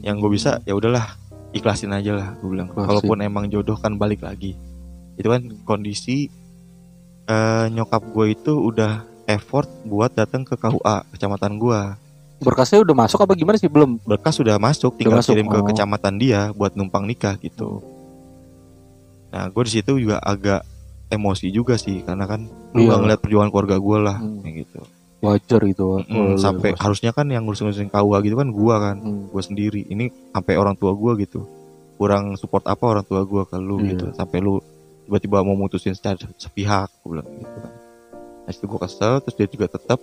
Yang 0.00 0.16
gue 0.24 0.30
bisa 0.40 0.50
ya 0.64 0.72
udahlah 0.72 1.21
ikhlasin 1.52 1.92
aja 1.92 2.12
lah 2.12 2.28
gue 2.34 2.48
bilang 2.48 2.68
Ikhlasin. 2.68 2.88
kalaupun 2.88 3.18
emang 3.20 3.44
jodoh 3.46 3.76
kan 3.76 3.94
balik 3.94 4.20
lagi 4.20 4.56
itu 5.14 5.28
kan 5.28 5.42
kondisi 5.62 6.32
eh, 7.24 7.66
nyokap 7.68 8.02
gue 8.06 8.26
itu 8.32 8.52
udah 8.52 9.00
effort 9.24 9.68
buat 9.84 10.10
datang 10.10 10.42
ke 10.42 10.56
KUA 10.56 11.06
kecamatan 11.12 11.56
gua 11.56 11.96
Berkasnya 12.42 12.82
udah 12.82 12.96
masuk 12.98 13.22
apa 13.22 13.38
gimana 13.38 13.54
sih 13.54 13.70
belum? 13.70 14.02
berkas 14.02 14.34
sudah 14.34 14.58
masuk 14.58 14.98
tinggal 14.98 15.22
masuk, 15.22 15.30
kirim 15.30 15.46
ke 15.46 15.54
oh. 15.54 15.62
kecamatan 15.62 16.18
dia 16.18 16.50
buat 16.50 16.74
numpang 16.74 17.06
nikah 17.06 17.38
gitu 17.38 17.78
nah 19.30 19.46
gue 19.46 19.62
di 19.62 19.72
situ 19.72 19.96
juga 19.96 20.18
agak 20.18 20.60
emosi 21.08 21.48
juga 21.48 21.78
sih 21.78 22.02
karena 22.02 22.26
kan 22.26 22.44
lu 22.74 22.84
Iya. 22.84 22.98
ngeliat 22.98 23.20
perjuangan 23.20 23.48
keluarga 23.48 23.76
gue 23.78 23.98
lah 24.00 24.16
Hmm. 24.18 24.40
kayak 24.42 24.54
gitu 24.66 24.80
Wajar 25.22 25.62
gitu. 25.62 26.02
Mm, 26.02 26.12
Oh, 26.12 26.34
sampai 26.34 26.74
harusnya 26.74 27.10
kan 27.10 27.24
yang 27.24 27.42
ngurusin-ngurusin 27.42 27.88
KUA 27.88 28.18
gitu 28.22 28.34
kan 28.34 28.48
gua 28.50 28.74
kan 28.82 28.96
Hmm. 28.98 29.30
gue 29.30 29.38
sendiri 29.40 29.80
ini 29.84 30.10
sampai 30.28 30.54
orang 30.54 30.74
tua 30.74 30.90
gua 30.92 31.14
gitu 31.14 31.46
kurang 31.94 32.34
support 32.34 32.66
apa 32.66 32.82
orang 32.82 33.04
tua 33.04 33.22
gua 33.22 33.42
ke 33.44 33.54
lu 33.54 33.78
Iya. 33.78 33.94
gitu 33.94 34.06
sampai 34.12 34.38
lu 34.38 34.58
tiba-tiba 35.02 35.40
mau 35.40 35.54
mutusin 35.54 35.92
secara 35.92 36.18
sepihak 36.36 36.90
gue 36.98 37.08
bilang 37.12 37.26
gitu 37.32 37.56
kan 37.56 37.72
nah 38.42 38.50
situ 38.50 38.66
gue 38.66 38.80
kesel 38.80 39.12
terus 39.18 39.34
dia 39.36 39.46
juga 39.46 39.66
tetap 39.68 40.02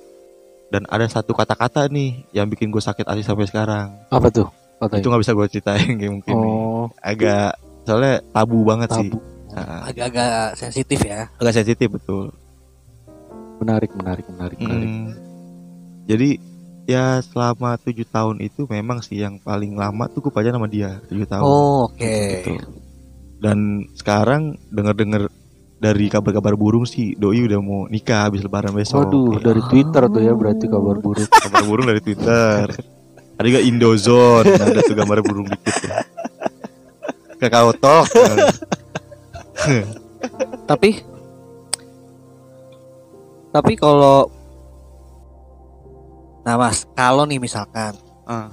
dan 0.70 0.84
ada 0.86 1.04
satu 1.06 1.32
kata-kata 1.34 1.88
nih 1.88 2.24
yang 2.32 2.46
bikin 2.46 2.68
gue 2.68 2.80
sakit 2.80 3.04
hati 3.04 3.20
sampai 3.20 3.44
sekarang 3.44 3.92
Apa 4.08 4.28
tuh? 4.30 4.48
Katanya. 4.78 4.96
itu 4.96 5.08
nggak 5.08 5.22
bisa 5.22 5.34
gue 5.34 5.46
ceritain 5.50 5.90
kayak 5.94 6.12
mungkin 6.14 6.34
nih. 6.34 6.48
oh, 6.48 6.86
agak 6.98 7.52
soalnya 7.82 8.24
tabu 8.30 8.58
banget 8.62 8.90
sih 8.94 9.10
tabu. 9.10 9.20
Nah, 9.50 9.82
Agak-agak 9.84 10.32
sensitif 10.56 11.00
ya. 11.02 11.28
agak 11.36 11.54
sensitif 11.54 11.88
betul 11.90 12.32
Menarik, 13.60 13.92
menarik, 13.92 14.26
menarik, 14.26 14.58
menarik. 14.58 14.88
Hmm, 14.88 15.08
jadi 16.06 16.30
ya 16.84 17.20
selama 17.22 17.78
tujuh 17.78 18.08
tahun 18.08 18.40
itu 18.40 18.66
memang 18.66 19.00
sih 19.00 19.20
yang 19.20 19.38
paling 19.38 19.76
lama 19.76 20.08
tuh 20.08 20.24
gue 20.24 20.32
pacaran 20.32 20.56
sama 20.56 20.66
dia 20.66 20.98
tujuh 21.06 21.24
tahun 21.24 21.44
Oh, 21.44 21.86
oke. 21.86 22.02
gitu. 22.02 22.58
dan 23.38 23.58
sekarang 23.94 24.42
denger-denger 24.68 25.30
dari 25.78 26.08
kabar-kabar 26.08 26.56
burung 26.56 26.84
sih 26.84 27.14
doi 27.14 27.40
udah 27.42 27.56
mau 27.58 27.86
nikah 27.86 28.26
habis 28.26 28.42
lebaran 28.42 28.74
besok 28.74 29.06
Waduh, 29.06 29.38
Iya. 29.38 29.44
dari 29.46 29.62
Twitter 29.64 30.04
tuh 30.08 30.20
ya 30.20 30.34
berarti 30.34 30.66
kabar 30.66 30.96
buruk. 30.98 31.30
kabar 31.46 31.64
burung 31.64 31.86
dari 31.86 32.02
Twitter 32.02 32.64
ada 33.38 33.46
juga 33.46 33.62
Indozone 33.62 34.50
ada 34.50 34.80
tuh 34.82 34.92
gambar 34.94 35.20
burung 35.22 35.48
dikit 35.48 35.76
ya. 35.80 36.04
Kakao 37.38 37.72
Talk 37.72 38.12
Tapi 40.66 40.90
Tapi 43.50 43.74
kalau 43.80 44.30
Nah, 46.40 46.56
Mas, 46.58 46.88
kalau 46.98 47.30
nih 47.30 47.38
misalkan 47.38 47.94
ah, 48.26 48.50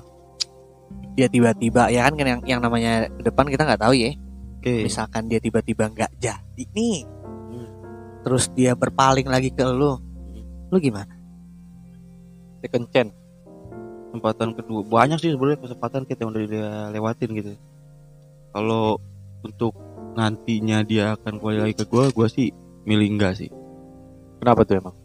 dia 1.16 1.32
tiba-tiba 1.32 1.88
ya 1.88 2.04
kan 2.10 2.18
yang 2.18 2.42
yang 2.44 2.60
namanya 2.60 3.08
ke 3.08 3.24
depan 3.24 3.48
kita 3.48 3.64
nggak 3.64 3.80
tahu 3.80 3.94
ya. 3.96 4.12
oke 4.60 4.74
Misalkan 4.84 5.32
dia 5.32 5.40
tiba-tiba 5.40 5.88
nggak 5.88 6.12
jadi 6.20 6.64
nih. 6.76 7.08
Terus 8.26 8.50
dia 8.52 8.74
berpaling 8.74 9.24
lagi 9.30 9.48
ke 9.54 9.64
lu. 9.64 9.96
Lu 10.68 10.76
gimana? 10.76 11.14
Second 12.60 12.86
chance. 12.92 13.14
kesempatan 14.16 14.56
kedua 14.56 14.80
banyak 14.80 15.20
sih 15.20 15.36
sebenarnya 15.36 15.60
kesempatan 15.60 16.08
kita 16.08 16.24
yang 16.24 16.30
udah 16.32 16.42
dia 16.48 16.68
lewatin 16.88 17.30
gitu 17.36 17.52
kalau 18.56 18.96
untuk 19.44 19.76
nantinya 20.16 20.80
dia 20.80 21.20
akan 21.20 21.36
kembali 21.36 21.58
lagi 21.60 21.74
ke 21.76 21.84
gua 21.84 22.08
gua 22.16 22.24
sih 22.24 22.48
milih 22.88 23.12
enggak 23.12 23.36
sih 23.36 23.52
Kenapa 24.40 24.62
tuh 24.62 24.76
emang? 24.78 24.96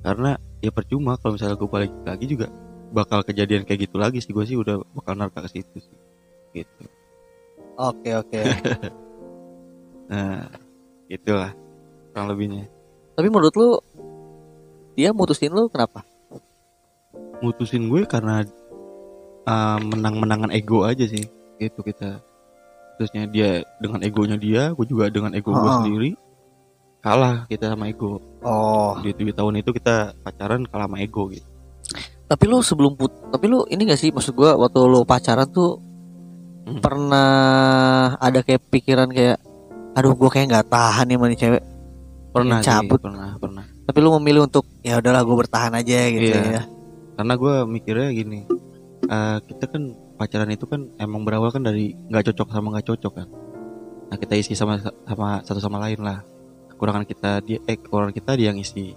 karena 0.00 0.38
ya 0.62 0.70
percuma 0.70 1.18
kalau 1.18 1.34
misalnya 1.34 1.58
gue 1.58 1.66
balik 1.66 1.90
lagi 2.06 2.30
juga 2.30 2.46
bakal 2.94 3.26
kejadian 3.26 3.66
kayak 3.66 3.90
gitu 3.90 3.98
lagi 3.98 4.22
sih 4.22 4.30
gue 4.30 4.46
sih 4.46 4.54
udah 4.54 4.78
bakal 4.94 5.18
narka 5.18 5.42
ke 5.42 5.58
situ 5.58 5.82
sih 5.82 5.96
gitu 6.54 6.86
Oke, 7.74 8.14
oke. 8.14 8.38
nah 10.10 10.46
itulah 11.10 11.50
kurang 12.14 12.30
lebihnya 12.30 12.70
Tapi 13.18 13.26
menurut 13.26 13.50
lu 13.58 13.68
dia 14.94 15.10
mutusin 15.10 15.50
lu 15.50 15.66
kenapa? 15.66 16.06
mutusin 17.42 17.90
gue 17.90 18.06
karena 18.06 18.46
uh, 19.42 19.78
menang-menangan 19.82 20.54
ego 20.54 20.86
aja 20.86 21.02
sih 21.02 21.26
gitu 21.58 21.82
kita 21.82 22.22
terusnya 22.94 23.26
dia 23.26 23.60
dengan 23.76 24.00
egonya 24.00 24.38
dia 24.38 24.70
gue 24.70 24.86
juga 24.86 25.10
dengan 25.10 25.34
ego 25.34 25.50
gue 25.50 25.60
Oh. 25.60 25.82
sendiri 25.82 26.10
kalah 27.06 27.46
kita 27.46 27.70
sama 27.70 27.86
ego. 27.86 28.18
Oh, 28.42 28.98
di 28.98 29.14
tujuh 29.14 29.30
tahun 29.30 29.62
itu 29.62 29.70
kita 29.70 30.18
pacaran 30.20 30.66
kalah 30.66 30.90
sama 30.90 30.98
ego 30.98 31.30
gitu. 31.30 31.46
Tapi 32.26 32.44
lu 32.50 32.58
sebelum 32.58 32.98
put 32.98 33.14
tapi 33.30 33.46
lu 33.46 33.62
ini 33.70 33.86
gak 33.86 34.00
sih 34.02 34.10
maksud 34.10 34.34
gua 34.34 34.58
waktu 34.58 34.82
lu 34.82 35.06
pacaran 35.06 35.46
tuh 35.46 35.78
Hmm. 36.66 36.82
pernah 36.82 37.30
ada 38.18 38.42
kayak 38.42 38.58
pikiran 38.66 39.06
kayak 39.06 39.38
aduh 39.94 40.18
gua 40.18 40.26
kayak 40.26 40.50
nggak 40.50 40.66
tahan 40.66 41.06
nih 41.06 41.14
sama 41.14 41.26
nih 41.30 41.38
cewek. 41.38 41.62
Pernah 42.34 42.58
cabut. 42.58 42.98
pernah 42.98 43.30
pernah. 43.38 43.64
Tapi 43.86 43.98
lu 44.02 44.10
memilih 44.18 44.50
untuk 44.50 44.66
ya 44.82 44.98
udahlah 44.98 45.22
gue 45.22 45.36
bertahan 45.38 45.70
aja 45.72 45.98
gitu 46.10 46.26
Iya. 46.26 46.42
ya. 46.58 46.62
Karena 47.14 47.32
gue 47.32 47.54
mikirnya 47.64 48.10
gini 48.10 48.50
eh, 49.06 49.36
kita 49.46 49.64
kan 49.70 49.82
pacaran 50.18 50.50
itu 50.50 50.66
kan 50.66 50.90
emang 50.98 51.22
berawal 51.22 51.54
kan 51.54 51.62
dari 51.62 51.94
nggak 52.10 52.34
cocok 52.34 52.50
sama 52.50 52.74
nggak 52.74 52.86
cocok 52.90 53.12
kan. 53.14 53.28
Nah 54.10 54.16
kita 54.18 54.34
isi 54.34 54.58
sama 54.58 54.82
sama 54.82 55.46
satu 55.46 55.62
sama 55.62 55.78
lain 55.78 56.02
lah 56.02 56.18
kekurangan 56.76 57.08
kita 57.08 57.40
dia 57.40 57.58
eh 57.64 57.80
kekurangan 57.80 58.12
kita 58.12 58.36
dia 58.36 58.52
yang 58.52 58.60
isi 58.60 58.92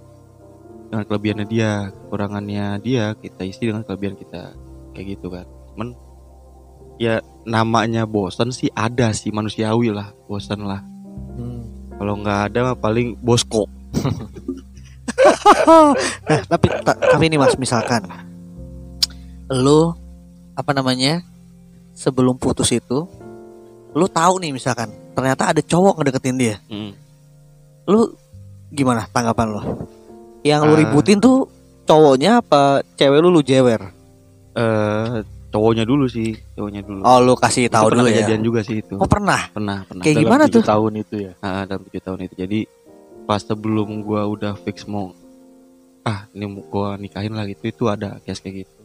dengan 0.92 1.08
kelebihannya 1.08 1.48
dia 1.48 1.96
kekurangannya 1.96 2.66
dia 2.84 3.16
kita 3.16 3.48
isi 3.48 3.72
dengan 3.72 3.88
kelebihan 3.88 4.20
kita. 4.20 4.52
Kayak 4.92 5.06
gitu 5.16 5.28
kan. 5.32 5.48
Cuman 5.72 5.90
ya 7.00 7.24
namanya 7.48 8.04
bosan 8.04 8.52
sih 8.52 8.68
ada 8.76 9.16
sih 9.16 9.32
manusiawi 9.32 9.96
lah 9.96 10.12
bosan 10.28 10.68
lah. 10.68 10.84
Hmm. 11.40 11.64
kalau 11.96 12.20
nggak 12.20 12.52
ada 12.52 12.60
mah 12.72 12.78
paling 12.80 13.16
bosko. 13.20 13.64
Nah 16.28 16.42
tapi 16.52 16.68
ta- 16.84 17.00
tapi 17.00 17.24
ini 17.32 17.40
mas 17.40 17.56
misalkan. 17.56 18.04
Lu 19.48 19.96
apa 20.52 20.76
namanya 20.76 21.24
sebelum 21.96 22.36
putus 22.36 22.76
itu 22.76 23.08
lu 23.96 24.06
tahu 24.06 24.44
nih 24.44 24.52
misalkan 24.52 24.92
ternyata 25.16 25.52
ada 25.56 25.62
cowok 25.64 26.00
ngedeketin 26.04 26.38
dia. 26.40 26.56
Hmm. 26.68 26.92
Lu 27.90 28.14
gimana 28.70 29.10
tanggapan 29.10 29.48
lu? 29.50 29.62
Yang 30.46 30.62
lu 30.64 30.74
Ah. 30.74 30.80
ributin 30.80 31.18
tuh 31.18 31.50
cowoknya 31.84 32.40
apa 32.40 32.86
cewek 32.94 33.20
lu 33.20 33.34
lu 33.34 33.42
jewer? 33.42 33.82
Eh 34.54 35.26
cowoknya 35.50 35.84
dulu 35.84 36.06
sih 36.06 36.38
cowoknya 36.54 36.86
dulu. 36.86 37.02
Oh 37.02 37.18
lu 37.20 37.34
kasih 37.34 37.66
tahu 37.68 37.90
pernah 37.90 38.06
dulu 38.06 38.14
ya? 38.14 38.22
kejadian 38.22 38.42
juga 38.46 38.62
sih 38.62 38.80
itu. 38.80 38.96
Oh 38.96 39.10
pernah? 39.10 39.50
Pernah 39.50 39.84
pernah. 39.84 40.04
Kayak 40.06 40.16
Dalam 40.16 40.26
gimana 40.30 40.44
tuh? 40.46 40.62
tahun 40.64 40.94
itu 40.96 41.16
ya. 41.20 41.34
Ah, 41.42 41.66
dalam 41.66 41.82
tujuh 41.84 42.02
tahun 42.02 42.20
itu. 42.24 42.36
Jadi 42.38 42.60
pas 43.26 43.42
sebelum 43.42 44.02
gua 44.02 44.26
udah 44.26 44.54
fix 44.56 44.86
mau 44.86 45.14
ah 46.02 46.26
ini 46.32 46.46
mau 46.46 46.62
gua 46.64 46.96
nikahin 46.96 47.34
lah 47.34 47.46
gitu 47.46 47.66
itu 47.66 47.84
ada 47.86 48.22
case 48.22 48.40
kayak 48.40 48.64
gitu. 48.64 48.82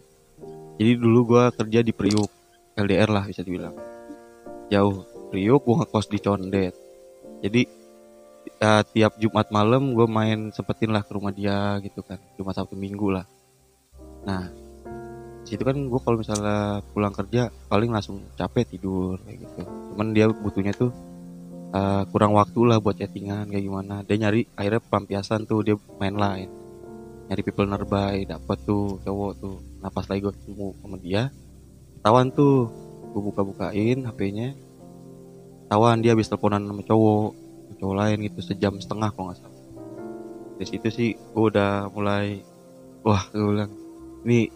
Jadi 0.75 0.91
dulu 0.97 1.21
gua 1.27 1.53
kerja 1.53 1.81
di 1.81 1.93
Priuk 1.93 2.29
LDR 2.75 3.07
lah 3.07 3.25
bisa 3.25 3.41
dibilang. 3.41 3.77
Jauh. 4.67 5.05
Priuk 5.29 5.61
gue 5.61 5.77
ngekos 5.77 6.07
di 6.09 6.19
Condet. 6.19 6.75
Jadi 7.39 7.67
eh, 8.61 8.83
tiap 8.95 9.19
Jumat 9.19 9.51
malam 9.51 9.95
gue 9.95 10.07
main 10.07 10.51
sempetin 10.55 10.91
lah 10.91 11.03
ke 11.03 11.13
rumah 11.15 11.33
dia 11.35 11.79
gitu 11.83 12.01
kan. 12.05 12.19
Jumat 12.39 12.55
Sabtu 12.59 12.75
Minggu 12.79 13.11
lah. 13.15 13.27
Nah 14.27 14.51
situ 15.45 15.61
kan 15.61 15.77
gue 15.77 16.01
kalau 16.01 16.17
misalnya 16.17 16.81
pulang 16.97 17.13
kerja 17.13 17.53
paling 17.69 17.93
langsung 17.93 18.25
capek 18.39 18.77
tidur 18.77 19.21
kayak 19.23 19.45
gitu. 19.45 19.63
Cuman 19.93 20.17
dia 20.17 20.27
butuhnya 20.31 20.73
tuh 20.75 20.91
eh, 21.75 22.03
kurang 22.11 22.33
waktu 22.37 22.61
lah 22.65 22.79
buat 22.81 22.97
chattingan 22.97 23.51
kayak 23.51 23.65
gimana. 23.65 24.03
Dia 24.07 24.17
nyari 24.29 24.49
akhirnya 24.57 24.83
pelampiasan 24.85 25.47
tuh 25.47 25.61
dia 25.65 25.77
main 26.01 26.17
lain. 26.17 26.49
Nyari 27.31 27.41
people 27.41 27.69
nearby 27.69 28.29
dapet 28.29 28.59
tuh 28.69 29.01
cowok 29.05 29.33
tuh. 29.41 29.57
Nah 29.81 29.91
pas 29.93 30.05
lagi 30.09 30.21
gue 30.25 30.33
ketemu 30.33 30.69
sama 30.81 30.97
dia 31.01 31.23
tawan 32.05 32.29
tuh. 32.33 32.69
Gue 33.15 33.31
buka-bukain 33.31 34.03
HP-nya 34.11 34.59
tawan 35.71 35.99
dia 36.03 36.13
habis 36.13 36.29
teleponan 36.29 36.67
sama 36.67 36.83
cowok 36.83 37.44
cowok 37.85 37.97
lain 38.01 38.19
gitu 38.25 38.41
sejam 38.41 38.73
setengah 38.81 39.13
kalau 39.13 39.29
nggak 39.29 39.45
salah 39.45 39.61
dari 40.57 40.69
situ 40.73 40.89
sih 40.89 41.11
gue 41.13 41.45
udah 41.53 41.93
mulai 41.93 42.41
wah 43.05 43.29
gue 43.29 43.45
bilang 43.45 43.73
ini 44.25 44.49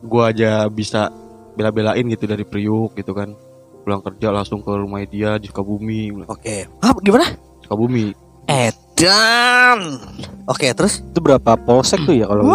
gue 0.00 0.22
aja 0.24 0.64
bisa 0.72 1.12
bela-belain 1.52 2.08
gitu 2.08 2.24
dari 2.24 2.48
Priuk 2.48 2.96
gitu 2.96 3.12
kan 3.12 3.36
pulang 3.84 4.00
kerja 4.00 4.32
langsung 4.32 4.64
ke 4.64 4.72
rumah 4.72 5.04
dia 5.04 5.36
di 5.36 5.52
Sukabumi 5.52 6.24
Oke. 6.24 6.64
Ah, 6.80 6.96
gimana? 7.04 7.28
Sukabumi 7.60 8.16
Edan. 8.98 9.78
Oke, 10.44 10.74
terus? 10.74 10.98
Itu 11.00 11.22
berapa 11.22 11.54
polsek 11.54 12.02
tuh 12.02 12.18
ya 12.18 12.26
kalau? 12.26 12.50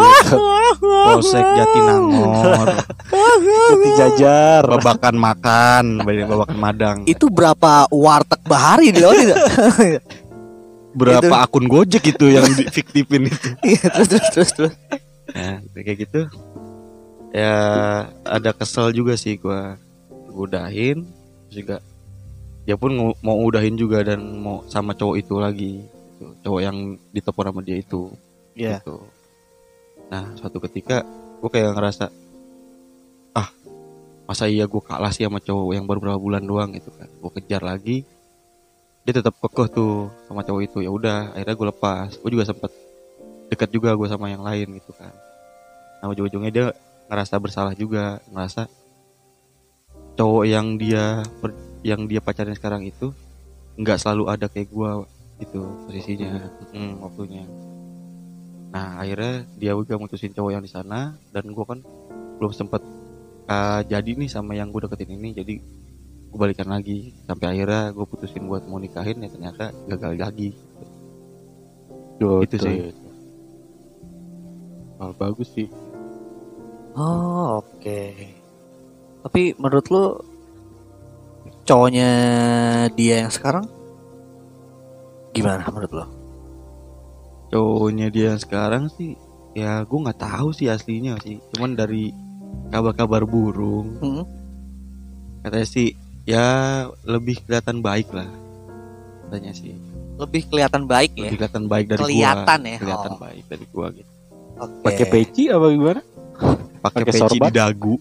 Polsek 0.76 1.40
Jatinangor 1.40 2.68
Putih 3.08 3.92
jajar. 3.96 4.60
babakan 4.66 5.16
makan 5.16 5.84
babakan 6.02 6.58
madang 6.58 6.96
Itu 7.06 7.32
berapa 7.32 7.88
warteg 7.88 8.44
bahari 8.44 8.92
di 8.92 9.00
laut 9.00 9.16
tidak? 9.16 9.40
berapa 11.00 11.34
akun 11.40 11.64
gojek 11.64 12.12
itu 12.12 12.28
yang 12.28 12.44
fiktifin 12.68 13.26
itu 13.26 13.48
Iya, 13.66 13.86
terus 13.88 14.08
terus 14.10 14.28
terus 14.30 14.50
terus. 14.52 14.74
ya 15.32 15.58
kayak 15.74 15.98
gitu 15.98 16.20
ya 17.32 17.56
ada 18.22 18.52
kesel 18.52 18.92
juga 18.92 19.16
sih 19.16 19.34
gua 19.34 19.74
udahin 20.28 21.08
juga 21.48 21.80
dia 22.62 22.76
pun 22.76 22.92
mau- 22.92 23.18
mau 23.18 23.40
udahin 23.40 23.74
juga 23.74 24.04
dan 24.04 24.20
mau 24.36 24.62
sama 24.68 24.92
cowok 24.92 25.16
itu 25.18 25.34
lagi 25.34 25.72
gitu. 26.14 26.26
cowok 26.46 26.60
yang 26.62 26.76
ditelepon 27.10 27.44
sama 27.50 27.60
dia 27.66 27.76
itu 27.82 28.02
Iya. 28.54 28.78
gitu. 28.78 29.02
nah 30.06 30.30
suatu 30.38 30.62
ketika 30.62 31.02
gua 31.42 31.50
kayak 31.50 31.74
ngerasa 31.74 32.06
ah 33.34 33.48
masa 34.30 34.46
iya 34.46 34.70
gua 34.70 34.80
kalah 34.80 35.10
sih 35.10 35.26
sama 35.26 35.42
cowok 35.42 35.74
yang 35.74 35.84
baru 35.90 35.98
berapa 35.98 36.20
bulan 36.22 36.46
doang 36.46 36.70
gitu 36.72 36.94
kan 36.94 37.10
gua 37.18 37.30
kejar 37.34 37.66
lagi 37.66 38.06
dia 39.04 39.12
tetap 39.20 39.36
kekeh 39.36 39.68
tuh 39.68 40.08
sama 40.24 40.40
cowok 40.40 40.62
itu 40.64 40.78
ya 40.80 40.88
udah 40.88 41.36
akhirnya 41.36 41.54
gue 41.60 41.66
lepas 41.76 42.08
gue 42.16 42.30
juga 42.32 42.48
sempet 42.48 42.72
dekat 43.52 43.68
juga 43.68 43.92
gue 43.92 44.08
sama 44.08 44.32
yang 44.32 44.40
lain 44.40 44.80
gitu 44.80 44.96
kan 44.96 45.12
nah 46.00 46.08
ujung-ujungnya 46.08 46.48
dia 46.48 46.66
ngerasa 47.12 47.36
bersalah 47.36 47.76
juga 47.76 48.24
ngerasa 48.32 48.64
cowok 50.16 50.44
yang 50.48 50.80
dia 50.80 51.20
yang 51.84 52.08
dia 52.08 52.24
pacarin 52.24 52.56
sekarang 52.56 52.88
itu 52.88 53.12
nggak 53.76 54.00
selalu 54.00 54.24
ada 54.32 54.48
kayak 54.48 54.72
gue 54.72 54.90
gitu 55.42 55.62
posisinya 55.86 56.50
hmm, 56.70 57.02
waktunya. 57.02 57.44
Nah 58.70 59.02
akhirnya 59.02 59.46
dia 59.58 59.72
juga 59.74 59.98
mutusin 59.98 60.34
cowok 60.34 60.50
yang 60.54 60.62
di 60.62 60.70
sana 60.70 61.14
dan 61.34 61.44
gue 61.50 61.64
kan 61.66 61.82
belum 62.38 62.52
sempet 62.54 62.82
uh, 63.50 63.82
jadi 63.86 64.14
nih 64.14 64.30
sama 64.30 64.54
yang 64.54 64.70
gue 64.70 64.82
deketin 64.86 65.14
ini 65.14 65.34
jadi 65.34 65.54
gue 66.30 66.38
balikan 66.38 66.70
lagi. 66.70 67.14
Sampai 67.26 67.54
akhirnya 67.54 67.90
gue 67.90 68.06
putusin 68.06 68.46
buat 68.46 68.66
mau 68.66 68.78
nikahin 68.78 69.22
ya 69.22 69.30
ternyata 69.30 69.74
gagal 69.90 70.12
lagi. 70.18 70.50
Duh, 72.18 72.46
Itu 72.46 72.58
sih. 72.62 72.94
Hal 75.02 75.10
bagus 75.18 75.50
sih. 75.50 75.66
Oh, 76.94 77.58
oke. 77.58 78.02
Tapi 79.26 79.42
menurut 79.58 79.86
lu 79.90 80.04
cowoknya 81.66 82.10
dia 82.94 83.26
yang 83.26 83.32
sekarang 83.34 83.66
gimana 85.34 85.66
menurut 85.66 85.92
lo? 85.92 86.06
cowoknya 87.46 88.08
dia 88.08 88.26
yang 88.28 88.40
sekarang 88.40 88.88
sih 88.88 89.14
ya 89.52 89.82
gue 89.82 89.98
nggak 90.00 90.18
tahu 90.18 90.50
sih 90.50 90.66
aslinya 90.66 91.14
sih 91.20 91.38
cuman 91.50 91.74
dari 91.74 92.10
kabar-kabar 92.68 93.22
burung 93.22 93.94
Hmm? 93.96 94.24
katanya 95.40 95.62
sih 95.64 95.94
ya 96.24 96.46
lebih 97.02 97.38
kelihatan 97.40 97.78
baik 97.78 98.08
lah 98.10 98.26
katanya 99.24 99.52
sih 99.52 99.74
Lebih 100.14 100.46
kelihatan 100.46 100.86
baik 100.86 101.10
ya. 101.12 101.26
lebih 101.26 101.36
kelihatan 101.36 101.64
baik 101.66 101.86
dari 101.88 102.00
Kelihatan 102.00 102.58
gua 102.60 102.70
ya? 102.70 102.78
kelihatan 102.78 103.10
Oh. 103.10 103.18
baik 103.20 103.44
dari 103.44 103.64
gua 103.68 103.86
gitu 103.90 104.10
Oke. 104.54 104.78
Pakai 104.80 105.06
peci 105.08 105.42
apa 105.48 105.66
gimana? 105.68 106.00
pakai 106.80 107.02
Pakai 107.02 107.04
peci 107.04 107.18
sorban? 107.20 107.42
di 107.44 107.50
dagu 107.52 107.94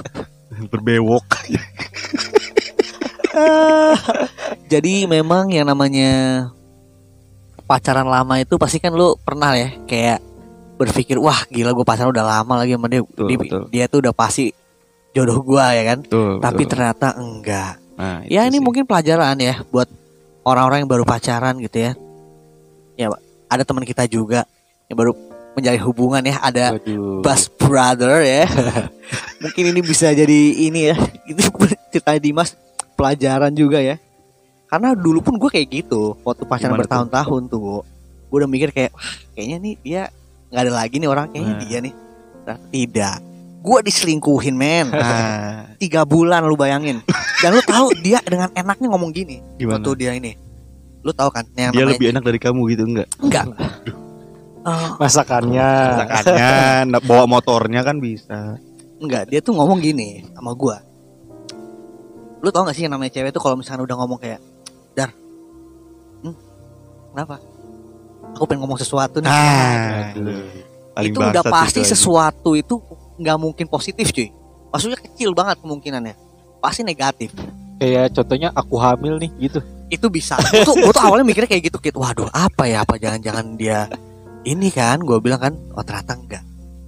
berbewok 0.72 1.26
Jadi 4.66 5.04
memang 5.04 5.50
yang 5.50 5.66
namanya 5.66 6.48
pacaran 7.66 8.06
lama 8.06 8.38
itu 8.38 8.54
pasti 8.56 8.78
kan 8.78 8.94
lu 8.94 9.18
pernah 9.20 9.52
ya 9.58 9.74
kayak 9.84 10.22
berpikir 10.78 11.18
wah 11.18 11.42
gila 11.50 11.74
gue 11.74 11.84
pacaran 11.84 12.14
udah 12.14 12.24
lama 12.24 12.62
lagi 12.62 12.78
sama 12.78 12.86
dia 12.86 13.02
Betul, 13.02 13.26
dia, 13.28 13.36
betul. 13.38 13.62
dia 13.74 13.84
tuh 13.90 13.98
udah 14.06 14.14
pasti 14.14 14.54
jodoh 15.16 15.40
gua 15.40 15.72
ya 15.72 15.82
kan 15.88 15.98
tuh 16.04 16.36
tapi 16.44 16.68
betul. 16.68 16.70
ternyata 16.76 17.16
enggak 17.16 17.80
nah, 17.96 18.20
ya 18.28 18.44
ini 18.44 18.60
sih. 18.60 18.64
mungkin 18.64 18.84
pelajaran 18.84 19.40
ya 19.40 19.64
buat 19.72 19.88
orang-orang 20.44 20.84
yang 20.84 20.90
baru 20.92 21.04
pacaran 21.08 21.56
gitu 21.64 21.88
ya 21.88 21.92
ya 23.00 23.08
ada 23.48 23.64
teman 23.64 23.88
kita 23.88 24.04
juga 24.04 24.44
yang 24.92 24.96
baru 25.00 25.16
menjalin 25.56 25.82
hubungan 25.88 26.20
ya 26.20 26.36
ada 26.44 26.76
Waduh. 26.76 27.24
best 27.24 27.48
brother 27.56 28.20
ya 28.20 28.44
mungkin 29.42 29.72
ini 29.72 29.80
bisa 29.80 30.12
jadi 30.12 30.40
ini 30.68 30.92
ya 30.92 30.96
itu 31.24 31.40
cerita 31.88 32.12
Dimas 32.20 32.52
pelajaran 32.92 33.56
juga 33.56 33.80
ya 33.80 33.96
karena 34.66 34.92
dulu 34.92 35.22
pun 35.22 35.34
gue 35.38 35.46
kayak 35.48 35.68
gitu 35.70 36.18
waktu 36.22 36.42
pacaran 36.42 36.74
bertahun-tahun 36.76 37.42
tuh 37.46 37.86
gue 38.26 38.36
udah 38.36 38.50
mikir 38.50 38.74
kayak 38.74 38.90
"Wah, 38.90 39.06
kayaknya 39.32 39.56
nih 39.62 39.74
dia 39.80 40.02
nggak 40.46 40.62
ada 40.62 40.72
lagi 40.74 40.94
nih 40.98 41.08
orang 41.08 41.26
kayaknya 41.30 41.54
Nah. 41.54 41.62
dia 41.62 41.78
nih. 41.80 41.94
Ternyata 42.46 42.66
tidak. 42.70 43.16
Gue 43.58 43.78
diselingkuhin 43.82 44.54
men. 44.54 44.86
Ah, 44.94 45.66
tiga 45.82 46.06
bulan 46.06 46.46
lu 46.46 46.54
bayangin. 46.54 47.02
Dan 47.42 47.50
lu 47.50 47.62
tahu 47.62 47.90
dia 47.98 48.22
dengan 48.22 48.46
enaknya 48.54 48.86
ngomong 48.90 49.10
gini 49.10 49.42
gimana? 49.58 49.82
waktu 49.82 49.90
dia 49.98 50.14
ini. 50.14 50.38
Lu 51.02 51.10
tahu 51.10 51.30
kan 51.30 51.46
yang 51.54 51.74
dia 51.74 51.86
lebih 51.86 52.10
enak 52.10 52.22
dari 52.22 52.38
kamu 52.38 52.60
gitu 52.70 52.82
enggak? 52.86 53.08
Enggak. 53.18 53.46
Eh, 54.66 54.88
Masakannya. 54.98 55.70
Masakannya 55.94 56.50
nah, 56.94 57.00
bawa 57.02 57.26
motornya 57.26 57.82
kan 57.82 57.98
bisa. 57.98 58.58
Enggak 58.98 59.30
dia 59.30 59.38
tuh 59.38 59.54
ngomong 59.54 59.78
gini 59.78 60.26
sama 60.34 60.54
gua. 60.54 60.78
Lu 62.38 62.54
tau 62.54 62.62
gak 62.62 62.76
sih 62.78 62.86
yang 62.86 62.94
namanya 62.94 63.10
cewek 63.18 63.34
tuh 63.34 63.42
kalau 63.42 63.58
misalnya 63.58 63.82
udah 63.82 63.96
ngomong 63.98 64.18
kayak 64.22 64.38
dar. 64.96 65.12
Hmm, 66.24 66.36
kenapa? 67.12 67.36
Aku 68.32 68.44
pengen 68.48 68.64
ngomong 68.64 68.80
sesuatu 68.80 69.20
nih. 69.20 69.28
Ah. 69.28 70.16
Aduh. 70.16 70.64
paling 70.96 71.12
itu 71.12 71.20
udah 71.20 71.44
pasti 71.44 71.84
itu 71.84 71.84
aja. 71.84 71.92
sesuatu 71.92 72.50
itu 72.56 72.80
nggak 73.20 73.36
mungkin 73.36 73.68
positif 73.68 74.08
cuy. 74.16 74.32
Maksudnya 74.72 74.96
kecil 74.96 75.36
banget 75.36 75.60
kemungkinannya. 75.60 76.16
Pasti 76.64 76.80
negatif. 76.80 77.36
Kayak 77.76 78.16
contohnya 78.16 78.48
aku 78.56 78.80
hamil 78.80 79.20
nih 79.20 79.30
gitu. 79.36 79.60
itu 79.86 80.06
bisa. 80.10 80.34
Gue 80.50 80.66
tuh, 80.66 80.74
gua 80.82 80.90
tuh 80.90 81.04
awalnya 81.04 81.22
mikirnya 81.28 81.46
kayak 81.46 81.70
gitu 81.70 81.78
gitu 81.78 82.00
waduh 82.00 82.26
apa 82.32 82.66
ya? 82.66 82.82
Apa 82.82 82.98
jangan-jangan 82.98 83.54
dia 83.54 83.86
ini 84.42 84.72
kan? 84.72 84.98
Gue 85.04 85.20
bilang 85.20 85.38
kan 85.38 85.52
oh 85.76 85.84
ternyata 85.84 86.16
enggak. 86.16 86.44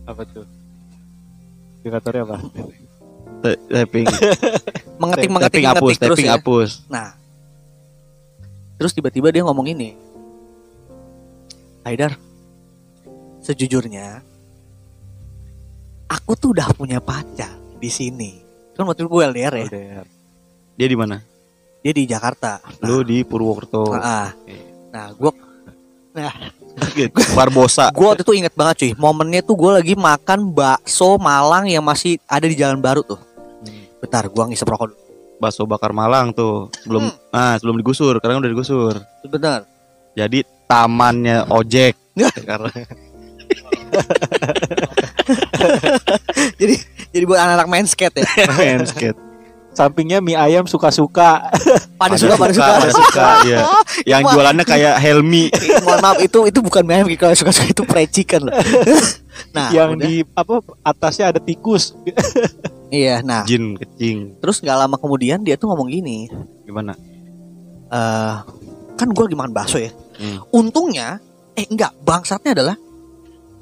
Apa 0.09 0.25
tuh? 0.25 0.49
Indikatornya 1.85 2.23
apa? 2.27 2.37
Typing 3.71 4.07
mengetik 4.99 5.31
mengetik 5.31 5.63
hapus 5.63 5.95
mengetik 5.95 6.01
terus 6.03 6.19
ya. 6.19 6.31
hapus. 6.35 6.71
Nah 6.91 7.15
terus 8.79 8.95
tiba-tiba 8.95 9.29
dia 9.35 9.43
ngomong 9.43 9.67
ini. 9.69 9.99
Haidar 11.83 12.15
sejujurnya 13.43 14.21
aku 16.09 16.33
tuh 16.37 16.57
udah 16.57 16.71
punya 16.73 16.99
pacar 17.03 17.53
di 17.77 17.91
sini. 17.91 18.41
Kan 18.73 18.87
waktu 18.87 19.05
itu 19.05 19.11
gue 19.11 19.23
LDR 19.29 19.55
ya? 19.59 19.67
LDR. 19.69 20.07
dia 20.79 20.87
di 20.87 20.97
mana? 20.97 21.17
Dia 21.83 21.93
di 21.95 22.05
Jakarta. 22.07 22.63
Lu 22.87 23.03
di 23.03 23.27
Purwokerto. 23.27 23.93
Nah, 23.95 24.31
nah 24.95 25.07
gue 25.13 25.33
Barbosa. 27.35 27.91
Gue 27.97 28.11
waktu 28.11 28.27
itu 28.27 28.35
inget 28.35 28.51
banget 28.59 28.75
cuy. 28.83 28.93
Momennya 28.99 29.39
tuh 29.39 29.55
gue 29.55 29.71
lagi 29.71 29.95
makan 29.95 30.51
bakso 30.51 31.15
Malang 31.15 31.71
yang 31.71 31.87
masih 31.87 32.19
ada 32.27 32.43
di 32.43 32.59
Jalan 32.59 32.83
Baru 32.83 33.07
tuh. 33.07 33.23
Bentar 34.03 34.27
gue 34.27 34.45
ngisep 34.51 34.67
rokok 34.67 34.91
dulu 34.91 35.08
bakso 35.39 35.65
bakar 35.65 35.95
Malang 35.95 36.35
tuh 36.35 36.69
sebelum 36.83 37.09
Hmm. 37.09 37.35
ah 37.35 37.55
sebelum 37.59 37.79
digusur 37.79 38.19
karena 38.19 38.43
udah 38.43 38.51
digusur. 38.51 38.95
Bentar 39.25 39.65
jadi 40.15 40.43
tamannya 40.67 41.47
ojek. 41.49 41.95
Karena 42.49 42.69
jadi 46.61 46.75
jadi 47.15 47.25
buat 47.25 47.41
anak-anak 47.41 47.69
main 47.71 47.87
skate 47.89 48.21
ya? 48.21 48.29
Main 48.59 48.85
skate 48.85 49.17
Sampingnya 49.79 50.19
mie 50.19 50.35
ayam 50.35 50.67
suka-suka. 50.67 51.55
pada 52.01 52.15
suka 52.15 52.35
pada 52.35 52.51
suka 52.51 52.73
pada 52.75 52.91
suka 52.91 53.27
ya. 53.45 53.59
Yang 54.19 54.23
Wah. 54.27 54.33
jualannya 54.35 54.65
kayak 54.65 54.95
Helmi. 54.99 55.51
Eh, 55.51 55.79
mohon 55.87 55.99
maaf 55.99 56.19
itu 56.19 56.39
itu 56.45 56.59
bukan 56.59 56.83
meme 56.83 57.15
kalau 57.15 57.35
suka 57.35 57.51
suka 57.51 57.67
itu 57.69 57.83
precikan 57.85 58.43
loh 58.43 58.55
nah 59.55 59.71
yang 59.71 59.95
udah. 59.95 60.03
di 60.03 60.27
apa 60.29 60.55
atasnya 60.83 61.31
ada 61.31 61.39
tikus. 61.39 61.95
iya 62.91 63.23
nah 63.23 63.47
Jin 63.47 63.79
kecing. 63.79 64.35
terus 64.43 64.59
nggak 64.59 64.75
lama 64.77 64.97
kemudian 64.97 65.43
dia 65.43 65.55
tuh 65.55 65.71
ngomong 65.71 65.87
gini 65.87 66.27
Gimana? 66.67 66.99
eh 67.89 68.35
kan 68.95 69.09
gue 69.09 69.23
lagi 69.25 69.39
makan 69.39 69.55
bakso 69.55 69.79
ya 69.79 69.95
Hmm. 70.19 70.43
untungnya 70.51 71.23
eh 71.55 71.63
enggak 71.65 71.95
bangsatnya 72.03 72.51
adalah 72.51 72.75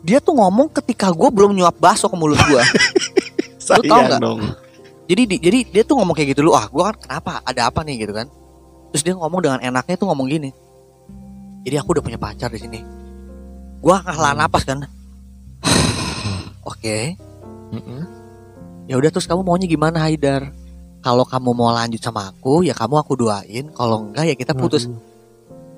dia 0.01 0.17
tuh 0.19 0.33
ngomong 0.33 0.73
ketika 0.73 1.13
gue 1.13 1.29
belum 1.29 1.53
nyuap 1.53 1.77
bakso 1.77 2.09
ke 2.09 2.17
mulut 2.17 2.41
gue 2.41 2.63
tahu 3.61 3.85
Sayang 3.85 4.09
nggak? 4.09 4.21
Jadi 5.07 5.23
di- 5.23 5.39
jadi 5.39 5.59
dia 5.71 5.83
tuh 5.87 5.95
ngomong 6.03 6.15
kayak 6.19 6.35
gitu 6.35 6.43
lu 6.43 6.53
ah 6.53 6.67
gue 6.67 6.83
kan 6.83 6.97
kenapa? 6.99 7.39
Ada 7.47 7.71
apa 7.71 7.87
nih? 7.87 8.03
Gitu 8.03 8.13
kan. 8.13 8.27
Terus 8.91 9.03
dia 9.07 9.15
ngomong 9.15 9.39
dengan 9.39 9.59
enaknya 9.63 9.95
tuh 9.95 10.07
ngomong 10.11 10.27
gini. 10.27 10.51
Jadi 11.63 11.75
aku 11.79 11.95
udah 11.95 12.03
punya 12.03 12.19
pacar 12.19 12.51
di 12.51 12.59
sini. 12.59 12.83
Gue 13.79 13.95
ngalah 13.95 14.35
napas 14.35 14.67
kan. 14.67 14.83
Oke. 16.71 17.15
Ya 18.87 18.95
udah 18.99 19.11
terus 19.11 19.27
kamu 19.27 19.43
maunya 19.43 19.67
gimana 19.67 20.03
Haidar? 20.03 20.51
Kalau 21.03 21.23
kamu 21.23 21.55
mau 21.55 21.71
lanjut 21.71 22.03
sama 22.03 22.35
aku 22.35 22.67
ya 22.67 22.75
kamu 22.75 22.99
aku 22.99 23.15
doain. 23.15 23.71
Kalau 23.71 24.11
enggak 24.11 24.27
ya 24.27 24.35
kita 24.35 24.59
putus. 24.59 24.91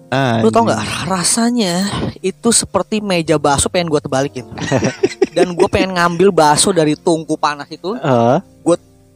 Ah, 0.08 0.40
lu 0.40 0.48
tau 0.48 0.64
nggak? 0.64 1.04
Rasanya 1.04 1.84
itu 2.24 2.48
seperti 2.48 3.04
meja 3.04 3.36
bakso 3.36 3.68
pengen 3.68 3.92
gue 3.92 4.00
tebalikin. 4.00 4.48
Dan 5.36 5.52
gue 5.52 5.68
pengen 5.68 6.00
ngambil 6.00 6.32
bakso 6.32 6.72
dari 6.72 6.96
tungku 6.96 7.36
panas 7.36 7.68
itu. 7.68 7.92
Eh, 7.92 8.36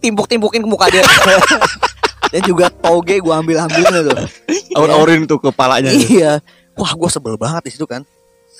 timpuk-timpukin 0.03 0.61
ke 0.61 0.69
muka 0.69 0.91
dia. 0.91 1.07
Dan 2.33 2.43
juga 2.43 2.67
toge 2.73 3.21
gue 3.21 3.35
ambil 3.35 3.63
ambilnya 3.63 4.01
tuh 4.03 4.17
Aur-aurin 4.79 5.29
tuh 5.29 5.39
kepalanya. 5.39 5.93
iya. 5.93 6.41
Wah 6.75 6.93
gue 6.93 7.09
sebel 7.09 7.37
banget 7.37 7.69
di 7.69 7.73
situ 7.77 7.85
kan. 7.87 8.03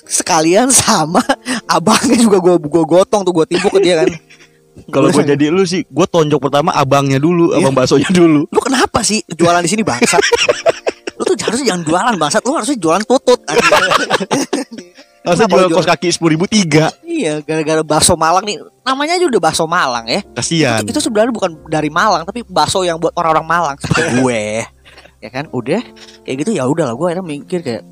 Sekalian 0.05 0.69
sama 0.69 1.19
abangnya 1.65 2.15
juga 2.15 2.37
gue 2.37 2.55
gue 2.61 2.83
gotong 2.85 3.25
tuh 3.25 3.33
gue 3.33 3.45
timpuk 3.49 3.73
ke 3.75 3.81
dia 3.81 4.05
kan. 4.05 4.09
Kalau 4.93 5.13
Gua 5.13 5.21
gue 5.21 5.37
jadi 5.37 5.53
lu 5.53 5.61
sih, 5.69 5.85
gue 5.85 6.05
tonjok 6.09 6.49
pertama 6.49 6.73
abangnya 6.73 7.21
dulu, 7.21 7.53
Iya. 7.53 7.61
abang 7.61 7.77
baksonya 7.77 8.09
dulu. 8.09 8.49
lu 8.49 8.59
kenapa 8.61 9.05
sih 9.05 9.21
jualan 9.29 9.61
di 9.61 9.69
sini 9.69 9.85
bangsat? 9.85 10.17
Lu 11.13 11.29
tuh 11.29 11.37
harusnya 11.37 11.73
jangan 11.73 11.83
jualan 11.85 12.15
bangsat. 12.17 12.41
Lu 12.41 12.57
harusnya 12.57 12.77
jualan 12.81 13.05
tutut 13.05 13.37
Masa 15.23 15.47
jual 15.47 15.71
kos 15.71 15.87
kaki 15.87 16.11
sepuluh 16.11 16.35
ribu? 16.35 16.45
Tiga, 16.51 16.91
iya 17.07 17.39
gara-gara 17.39 17.79
bakso 17.79 18.19
Malang 18.19 18.43
nih. 18.43 18.59
Namanya 18.83 19.15
aja 19.15 19.25
udah 19.31 19.41
bakso 19.41 19.63
Malang 19.63 20.03
ya. 20.11 20.19
Kasihan. 20.35 20.83
itu, 20.83 20.91
itu 20.91 20.99
sebenarnya 20.99 21.31
bukan 21.31 21.51
dari 21.71 21.87
Malang 21.87 22.27
tapi 22.27 22.43
bakso 22.43 22.83
yang 22.83 22.99
buat 22.99 23.15
orang-orang 23.15 23.47
Malang. 23.47 23.75
Gue. 24.19 24.67
Ya 25.23 25.29
kan? 25.31 25.47
Udah 25.55 25.79
kayak 26.27 26.35
gitu 26.43 26.51
ya 26.59 26.67
udah 26.67 26.91
lah 26.91 26.95
gue 26.99 27.07
akhirnya 27.07 27.23
mikir 27.23 27.63
kayak 27.63 27.83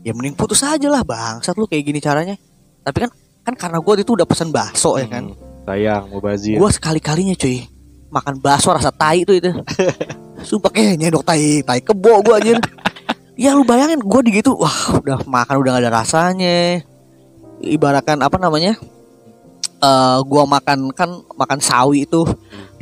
ya 0.00 0.16
mending 0.16 0.32
putus 0.32 0.64
aja 0.64 0.88
lah 0.88 1.04
bangsat 1.04 1.52
lu 1.60 1.68
kayak 1.68 1.84
gini 1.84 2.00
caranya. 2.00 2.40
Tapi 2.80 3.04
kan 3.04 3.10
kan 3.44 3.54
karena 3.56 3.78
gue 3.84 3.92
itu 4.00 4.12
udah 4.16 4.24
pesen 4.24 4.48
bakso 4.48 4.96
ya 4.96 5.04
kan? 5.04 5.28
Hmm, 5.28 5.68
sayang 5.68 6.08
mau 6.08 6.24
bazir. 6.24 6.56
gue 6.56 6.70
sekali 6.72 7.00
kalinya 7.04 7.36
cuy 7.36 7.68
makan 8.08 8.40
bakso 8.40 8.72
rasa 8.72 8.88
tai 8.88 9.28
itu 9.28 9.36
itu. 9.36 9.52
Sumpah 10.48 10.72
kayak 10.72 10.96
nyendok 10.96 11.20
tai 11.28 11.60
tai 11.60 11.84
kebo 11.84 12.24
gue 12.24 12.32
anjir 12.32 12.56
ya 13.38 13.54
lu 13.54 13.62
bayangin 13.62 14.02
gue 14.02 14.20
digitu 14.26 14.50
wah 14.58 14.98
udah 14.98 15.22
makan 15.22 15.62
udah 15.62 15.70
gak 15.78 15.82
ada 15.86 15.92
rasanya. 15.94 16.82
Ibaratkan 17.62 18.18
apa 18.22 18.38
namanya 18.38 18.74
eh 19.78 20.18
gua 20.26 20.42
makan 20.42 20.90
kan 20.90 21.22
makan 21.38 21.58
sawi 21.62 22.02
itu 22.02 22.26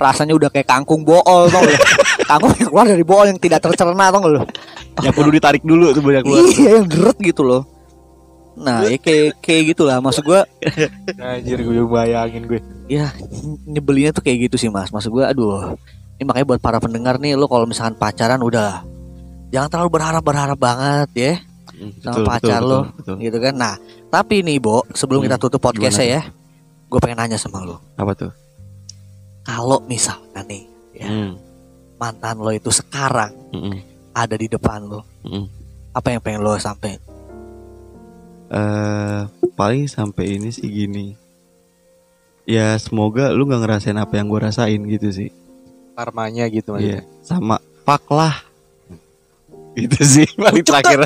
rasanya 0.01 0.33
udah 0.33 0.49
kayak 0.49 0.65
kangkung 0.65 1.05
bool 1.05 1.21
tau 1.25 1.61
lu? 1.61 1.77
Kangkung 2.31 2.53
yang 2.59 2.69
keluar 2.73 2.87
dari 2.89 3.05
bool 3.05 3.25
yang 3.29 3.39
tidak 3.39 3.61
tercerna 3.61 4.09
tau 4.09 4.25
lu? 4.25 4.41
Yang 5.05 5.13
perlu 5.13 5.31
ditarik 5.31 5.61
dulu 5.61 5.93
tuh 5.93 6.01
banyak 6.01 6.25
keluar. 6.25 6.41
iya 6.57 6.81
yang 6.81 6.89
deret 6.89 7.19
gitu 7.21 7.45
loh. 7.45 7.63
Nah 8.57 8.89
ya 8.89 8.97
kayak 8.97 9.45
kayak 9.45 9.77
gitulah 9.77 10.01
maksud 10.01 10.25
gua 10.25 10.49
Anjir 11.21 11.61
gue 11.61 11.85
bayangin 11.85 12.49
gue. 12.49 12.61
ya 12.89 13.13
nyebelinnya 13.69 14.17
tuh 14.17 14.25
kayak 14.25 14.49
gitu 14.49 14.57
sih 14.57 14.73
mas. 14.73 14.89
Maksud 14.89 15.13
gue 15.13 15.25
aduh 15.25 15.77
ini 16.17 16.25
makanya 16.25 16.57
buat 16.57 16.61
para 16.65 16.81
pendengar 16.81 17.21
nih 17.21 17.37
lo 17.37 17.45
kalau 17.45 17.69
misalkan 17.69 17.93
pacaran 18.01 18.41
udah 18.41 18.81
jangan 19.49 19.69
terlalu 19.69 19.91
berharap 19.93 20.23
berharap 20.23 20.59
banget 20.59 21.11
ya 21.15 21.35
Hmm, 21.69 21.93
sama 22.01 22.25
pacar 22.33 22.65
lo 22.65 22.89
betul. 22.97 23.21
gitu 23.21 23.37
kan 23.37 23.53
nah 23.53 23.75
tapi 24.09 24.41
nih 24.41 24.57
Bo 24.57 24.81
sebelum 24.91 25.21
Hmm, 25.21 25.29
kita 25.29 25.37
tutup 25.37 25.61
podcastnya 25.61 26.09
ya 26.09 26.23
gue 26.87 26.99
pengen 26.99 27.21
nanya 27.21 27.37
sama 27.37 27.61
lo 27.61 27.77
Apa 27.95 28.17
tuh? 28.17 28.33
kalau 29.43 29.85
misalkan 29.85 30.41
nih 30.47 30.65
ya, 30.95 31.05
Hmm, 31.05 31.37
mantan 31.95 32.41
lo 32.41 32.49
itu 32.49 32.73
sekarang 32.73 33.29
hmm, 33.53 33.77
ada 34.11 34.35
di 34.35 34.49
depan 34.49 34.89
lo 34.89 35.05
hmm. 35.21 35.45
apa 35.93 36.09
yang 36.09 36.21
pengen 36.21 36.41
lo 36.41 36.57
sampai 36.57 36.97
Eh, 38.47 39.21
paling 39.53 39.85
sampai 39.85 40.39
ini 40.39 40.49
sih 40.49 40.71
gini. 40.71 41.19
Ya 42.47 42.79
semoga 42.79 43.35
lu 43.35 43.43
nggak 43.43 43.59
ngerasain 43.59 43.99
apa 43.99 44.15
yang 44.15 44.31
gue 44.31 44.39
rasain 44.39 44.79
gitu 44.87 45.11
sih. 45.11 45.35
Karmanya 45.93 46.47
gitu 46.47 46.79
Iya, 46.79 47.03
sama 47.21 47.59
fuck 47.83 48.07
lah. 48.07 48.39
Itu 49.77 50.01
sih 50.03 50.27
paling 50.35 50.65
terakhir. 50.65 51.05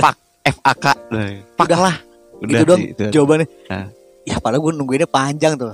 Fuck 0.00 0.16
FAK. 0.44 0.86
Nah, 1.12 1.28
Fuck 1.54 1.68
Udah. 1.68 1.80
lah. 1.80 1.96
Udah 2.34 2.58
itu 2.60 2.64
dong 2.66 2.80
itu. 2.82 3.04
jawabannya 3.08 3.46
Nah. 3.70 3.86
ya 4.24 4.36
padahal 4.36 4.60
gue 4.64 4.72
nungguinnya 4.76 5.08
panjang 5.08 5.54
tuh 5.54 5.72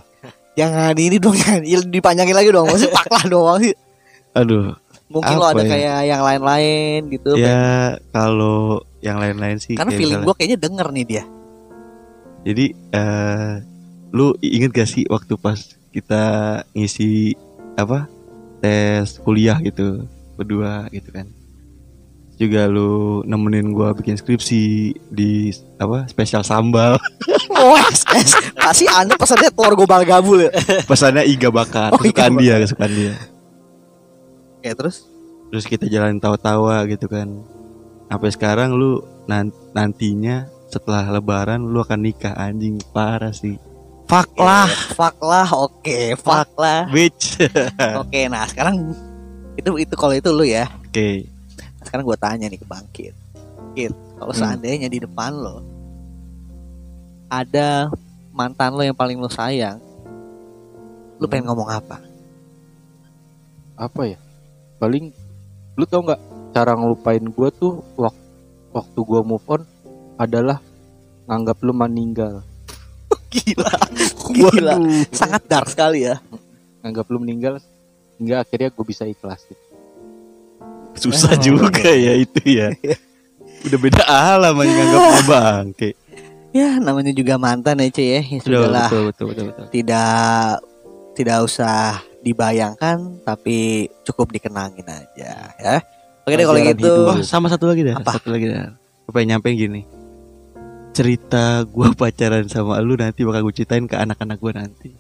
jangan 0.55 0.94
ini 0.94 1.16
dong 1.16 1.35
jangan 1.35 1.62
dipanjangin 1.88 2.37
lagi 2.37 2.51
dong 2.51 2.66
masih 2.68 2.90
pak 2.90 3.07
lah 3.11 3.25
doang 3.27 3.59
sih 3.59 3.75
Aduh, 4.31 4.75
mungkin 5.11 5.35
lo 5.35 5.51
ada 5.51 5.62
ya? 5.66 5.70
kayak 5.70 5.99
yang 6.07 6.23
lain-lain 6.23 7.01
gitu 7.11 7.31
ya 7.35 7.99
kalau 8.14 8.79
yang 9.03 9.18
lain-lain 9.18 9.59
sih 9.59 9.75
karena 9.75 9.90
kayak 9.90 9.99
feeling 9.99 10.20
gue 10.23 10.35
kayaknya 10.37 10.59
denger 10.61 10.87
nih 10.94 11.05
dia 11.07 11.25
Jadi 12.40 12.64
eh 12.90 13.53
lu 14.11 14.33
inget 14.40 14.70
gak 14.70 14.88
sih 14.90 15.05
waktu 15.07 15.35
pas 15.38 15.59
kita 15.90 16.23
ngisi 16.73 17.35
apa 17.75 18.07
tes 18.59 19.18
kuliah 19.23 19.59
gitu 19.61 20.07
berdua 20.35 20.87
gitu 20.90 21.11
kan? 21.11 21.27
Juga 22.40 22.64
lu 22.64 22.90
nemenin 23.22 23.68
gua 23.68 23.92
bikin 23.92 24.16
skripsi 24.16 24.62
di 25.07 25.53
apa 25.76 26.09
spesial 26.09 26.40
sambal. 26.40 26.96
Wah, 27.53 27.85
es, 28.16 28.33
pasti 28.57 28.88
anda 28.88 29.12
pesannya 29.12 29.53
telur 29.53 29.76
gobal 29.76 30.00
gabul 30.03 30.48
ya. 30.48 30.50
Pesannya 30.83 31.29
iga 31.29 31.53
bakar, 31.53 31.92
Oh, 31.92 32.00
iga 32.00 32.09
kesukaan 32.24 32.33
bakar. 32.33 32.40
dia, 32.40 32.55
kesukaan 32.59 32.92
dia. 32.92 33.12
Oke 34.57 34.70
terus? 34.72 34.96
Terus 35.50 35.64
kita 35.66 35.85
jalan 35.85 36.16
tawa-tawa 36.16 36.81
gitu 36.87 37.05
kan. 37.05 37.29
Sampai 38.07 38.31
sekarang 38.31 38.72
lu 38.72 38.98
nan- 39.26 39.53
nantinya 39.70 40.48
setelah 40.66 41.11
lebaran 41.11 41.61
lu 41.61 41.76
akan 41.79 42.00
nikah 42.00 42.33
anjing 42.33 42.81
parah 42.90 43.31
sih. 43.31 43.61
Fuck 44.07 44.35
lah, 44.37 44.66
Fuck 44.90 45.20
lah, 45.20 45.46
oke, 45.46 46.16
fuck 46.16 46.50
lah. 46.57 46.88
bitch. 46.90 47.38
Oke, 48.03 48.26
nah 48.26 48.42
sekarang 48.42 48.90
itu 49.55 49.70
itu 49.76 49.94
kalau 49.94 50.11
itu 50.11 50.31
lu 50.31 50.42
ya. 50.42 50.66
Oke. 50.83 51.29
Sekarang 51.81 52.05
gue 52.05 52.16
tanya 52.16 52.47
nih 52.47 52.57
ke 52.57 52.64
Bangkit. 52.64 53.14
Kit, 53.71 53.93
kalau 54.14 54.31
Hmm. 54.31 54.40
seandainya 54.40 54.87
di 54.87 54.99
depan 54.99 55.33
lo 55.33 55.62
ada 57.27 57.87
mantan 58.31 58.75
lo 58.75 58.83
yang 58.83 58.94
paling 58.94 59.15
lo 59.15 59.29
sayang, 59.29 59.79
lu 61.17 61.27
pengen 61.27 61.46
ngomong 61.46 61.69
apa? 61.69 61.98
apa 63.75 64.04
ya 64.04 64.21
paling 64.77 65.09
lu 65.73 65.88
tau 65.88 66.04
nggak 66.04 66.21
cara 66.52 66.77
ngelupain 66.77 67.25
gue 67.25 67.48
tuh 67.50 67.81
waktu 67.96 68.21
waktu 68.71 68.98
gue 69.00 69.21
move 69.25 69.46
on 69.48 69.65
adalah 70.17 70.61
nganggap 71.25 71.57
lu 71.65 71.73
meninggal 71.73 72.44
Gila, 73.33 73.73
gila, 74.37 74.75
Waduh. 74.77 75.09
sangat 75.17 75.48
dark 75.48 75.73
sekali 75.73 76.04
ya. 76.04 76.21
nganggap 76.85 77.09
lu 77.09 77.19
meninggal 77.19 77.57
hingga 78.21 78.44
akhirnya 78.44 78.69
gue 78.69 78.85
bisa 78.85 79.09
ikhlas 79.09 79.48
gitu. 79.48 79.65
Susah 80.95 81.35
Oh, 81.35 81.41
juga 81.41 81.87
ya 81.87 82.13
itu 82.15 82.41
ya. 82.45 82.69
Udah 83.67 83.79
beda 83.79 84.03
alam 84.05 84.57
aja 84.57 84.71
nganggap 84.71 85.01
lu 85.05 85.23
bangke. 85.27 85.91
Ya 86.51 86.77
namanya 86.77 87.13
juga 87.13 87.37
mantan 87.37 87.79
ya 87.79 87.88
Ci 87.88 88.03
ya. 88.03 88.21
Ya 88.21 88.38
Betul, 88.38 88.43
sudahlah. 88.43 88.88
betul, 88.88 89.03
betul, 89.07 89.27
betul, 89.31 89.45
betul. 89.53 89.65
tidak 89.71 90.65
tidak 91.13 91.38
usah 91.45 92.01
dibayangkan 92.21 92.97
tapi 93.23 93.87
cukup 94.03 94.31
dikenangin 94.31 94.85
aja 94.85 95.33
ya. 95.55 95.77
Oke 96.25 96.35
deh 96.35 96.45
kalau 96.45 96.61
gitu. 96.61 96.73
hidup. 96.85 97.07
Oh, 97.07 97.19
sama 97.23 97.47
satu 97.47 97.65
lagi 97.65 97.83
dah. 97.83 97.97
Apa? 97.97 98.17
Satu 98.17 98.33
lagi 98.33 98.49
dah. 98.49 98.73
Gue 99.05 99.13
pengen 99.13 99.37
nyampein 99.37 99.57
gini. 99.57 99.83
Cerita 100.91 101.63
gua 101.65 101.95
pacaran 101.99 102.51
sama 102.51 102.77
lu 102.83 102.95
nanti 102.95 103.23
bakal 103.23 103.47
gue 103.47 103.55
ceritain 103.55 103.87
ke 103.87 103.95
anak-anak 103.95 104.37
gua 104.37 104.53
nanti. 104.57 104.91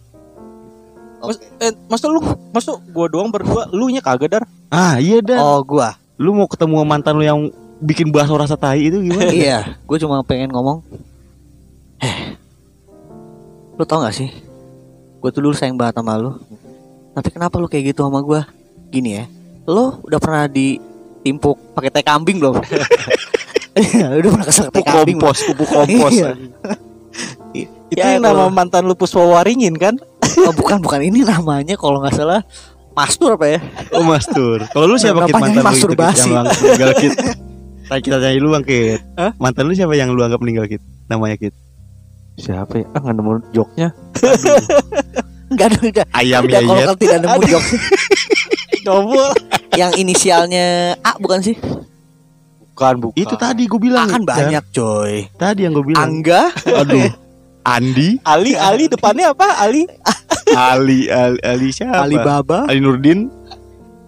Mas, 1.20 1.36
eh, 1.60 1.72
masa 1.86 2.08
lu 2.08 2.20
masa 2.50 2.76
gue 2.80 3.06
doang 3.12 3.28
berdua 3.28 3.68
lu 3.70 3.92
nya 3.92 4.00
kagak 4.00 4.40
dar 4.40 4.44
Ah, 4.70 5.02
iya 5.02 5.18
dah. 5.18 5.42
Oh 5.42 5.60
gua. 5.66 5.98
Lu 6.14 6.30
mau 6.30 6.46
ketemu 6.46 6.86
mantan 6.86 7.18
lu 7.18 7.24
yang 7.26 7.40
bikin 7.82 8.14
bakso 8.14 8.38
rasa 8.38 8.54
tai 8.54 8.86
itu 8.86 9.02
gimana? 9.02 9.34
iya, 9.36 9.76
gue 9.82 9.96
cuma 9.98 10.22
pengen 10.22 10.54
ngomong. 10.54 10.78
Eh, 12.00 12.38
lu 13.74 13.82
tau 13.82 14.00
gak 14.00 14.14
sih? 14.14 14.30
Gue 15.18 15.28
tuh 15.34 15.42
dulu 15.42 15.52
sayang 15.52 15.74
banget 15.74 15.98
sama 15.98 16.16
lu. 16.16 16.38
Tapi 17.12 17.28
kenapa 17.34 17.58
lu 17.58 17.66
kayak 17.66 17.92
gitu 17.92 18.06
sama 18.06 18.22
gue? 18.22 18.40
gini 18.90 19.22
ya. 19.22 19.24
Lo 19.70 20.02
udah 20.02 20.18
pernah 20.18 20.44
ditimpuk 20.50 21.74
pakai 21.78 21.90
teh 21.94 22.04
kambing 22.04 22.42
belum? 22.42 22.58
Iya, 23.70 24.18
udah 24.18 24.30
pernah 24.34 24.46
kesel 24.50 24.66
teh 24.74 24.82
kambing. 24.82 25.18
kompos, 25.18 25.46
pupuk 25.46 25.68
kompos. 25.70 26.14
Iya. 26.14 26.30
Itu 27.90 27.98
Ya, 27.98 28.16
yang 28.16 28.22
nama 28.22 28.46
kalau- 28.46 28.54
mantan 28.54 28.82
lu 28.86 28.94
Puspa 28.94 29.20
Waringin 29.20 29.74
kan? 29.76 29.94
Oh, 30.46 30.54
bukan 30.54 30.78
bukan 30.78 31.02
ini 31.02 31.26
namanya 31.26 31.74
kalau 31.74 31.98
nggak 32.00 32.14
salah 32.14 32.40
Mastur 32.94 33.34
apa 33.34 33.46
ya? 33.50 33.58
Oh 33.90 34.06
Mastur. 34.06 34.62
Kalau 34.70 34.86
lu 34.86 34.94
siapa 34.94 35.26
kit 35.26 35.34
mantan 35.34 35.58
lu 35.58 35.74
itu 35.74 35.94
yang 35.94 36.46
meninggal 36.46 36.92
kit? 36.96 37.14
Nah, 37.90 37.98
kita 37.98 38.22
tanya 38.22 38.38
lu 38.38 38.54
bang 38.54 38.62
kit. 38.62 39.02
Hah? 39.18 39.34
Mantan 39.34 39.66
lu 39.66 39.74
siapa 39.74 39.98
yang 39.98 40.14
lu 40.14 40.22
anggap 40.22 40.38
meninggal 40.38 40.70
kit? 40.70 40.78
Namanya 41.10 41.34
kit. 41.34 41.50
Siapa 42.38 42.78
ya? 42.78 42.86
Ah 42.94 43.02
nggak 43.02 43.14
nemu 43.18 43.32
joknya. 43.50 43.90
Enggak 45.50 45.66
ada 45.66 45.78
udah. 45.82 46.06
Ayam 46.14 46.40
Udah 46.46 46.60
kalau 46.62 46.78
kalau 46.78 46.96
tidak 47.02 47.18
nemu 47.26 47.40
jok 47.50 47.64
Coba. 48.86 49.24
yang 49.80 49.90
inisialnya 49.94 50.94
A 51.02 51.18
bukan 51.18 51.42
sih? 51.42 51.56
Bukan, 52.70 52.94
bukan. 53.02 53.16
Itu 53.18 53.34
tadi 53.36 53.66
gue 53.66 53.80
bilang. 53.82 54.06
A 54.08 54.14
kan 54.14 54.22
Jan. 54.22 54.30
banyak 54.30 54.64
coy. 54.70 55.12
Tadi 55.36 55.60
yang 55.66 55.72
gue 55.74 55.84
bilang. 55.84 56.06
Angga, 56.06 56.48
Aduh. 56.64 57.10
Andi, 57.60 58.16
Ali, 58.22 58.56
Ali 58.56 58.88
depannya 58.88 59.30
apa? 59.30 59.60
Ali. 59.60 59.84
Ali, 60.50 61.06
Ali, 61.06 61.38
Ali 61.40 61.68
siapa? 61.70 62.02
Alibaba. 62.02 62.64
Ali 62.66 62.80
Nurdin, 62.80 63.28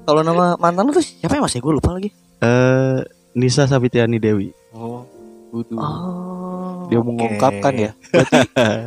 Kalau 0.03 0.21
nama 0.21 0.57
mantan 0.57 0.89
lu 0.89 0.93
tuh 0.93 1.05
siapa 1.05 1.37
ya 1.37 1.41
Mas? 1.41 1.53
Ya 1.53 1.61
gue 1.61 1.73
lupa 1.73 1.93
lagi. 1.93 2.11
eh 2.41 2.99
Nisa 3.33 3.65
Sabitiani 3.65 4.19
Dewi. 4.19 4.51
Oh, 4.73 5.07
butuh. 5.49 5.79
Oh. 5.79 6.91
Dia 6.91 6.99
oke. 6.99 7.07
mengungkapkan 7.07 7.73
ya. 7.73 7.91
Berarti 8.11 8.41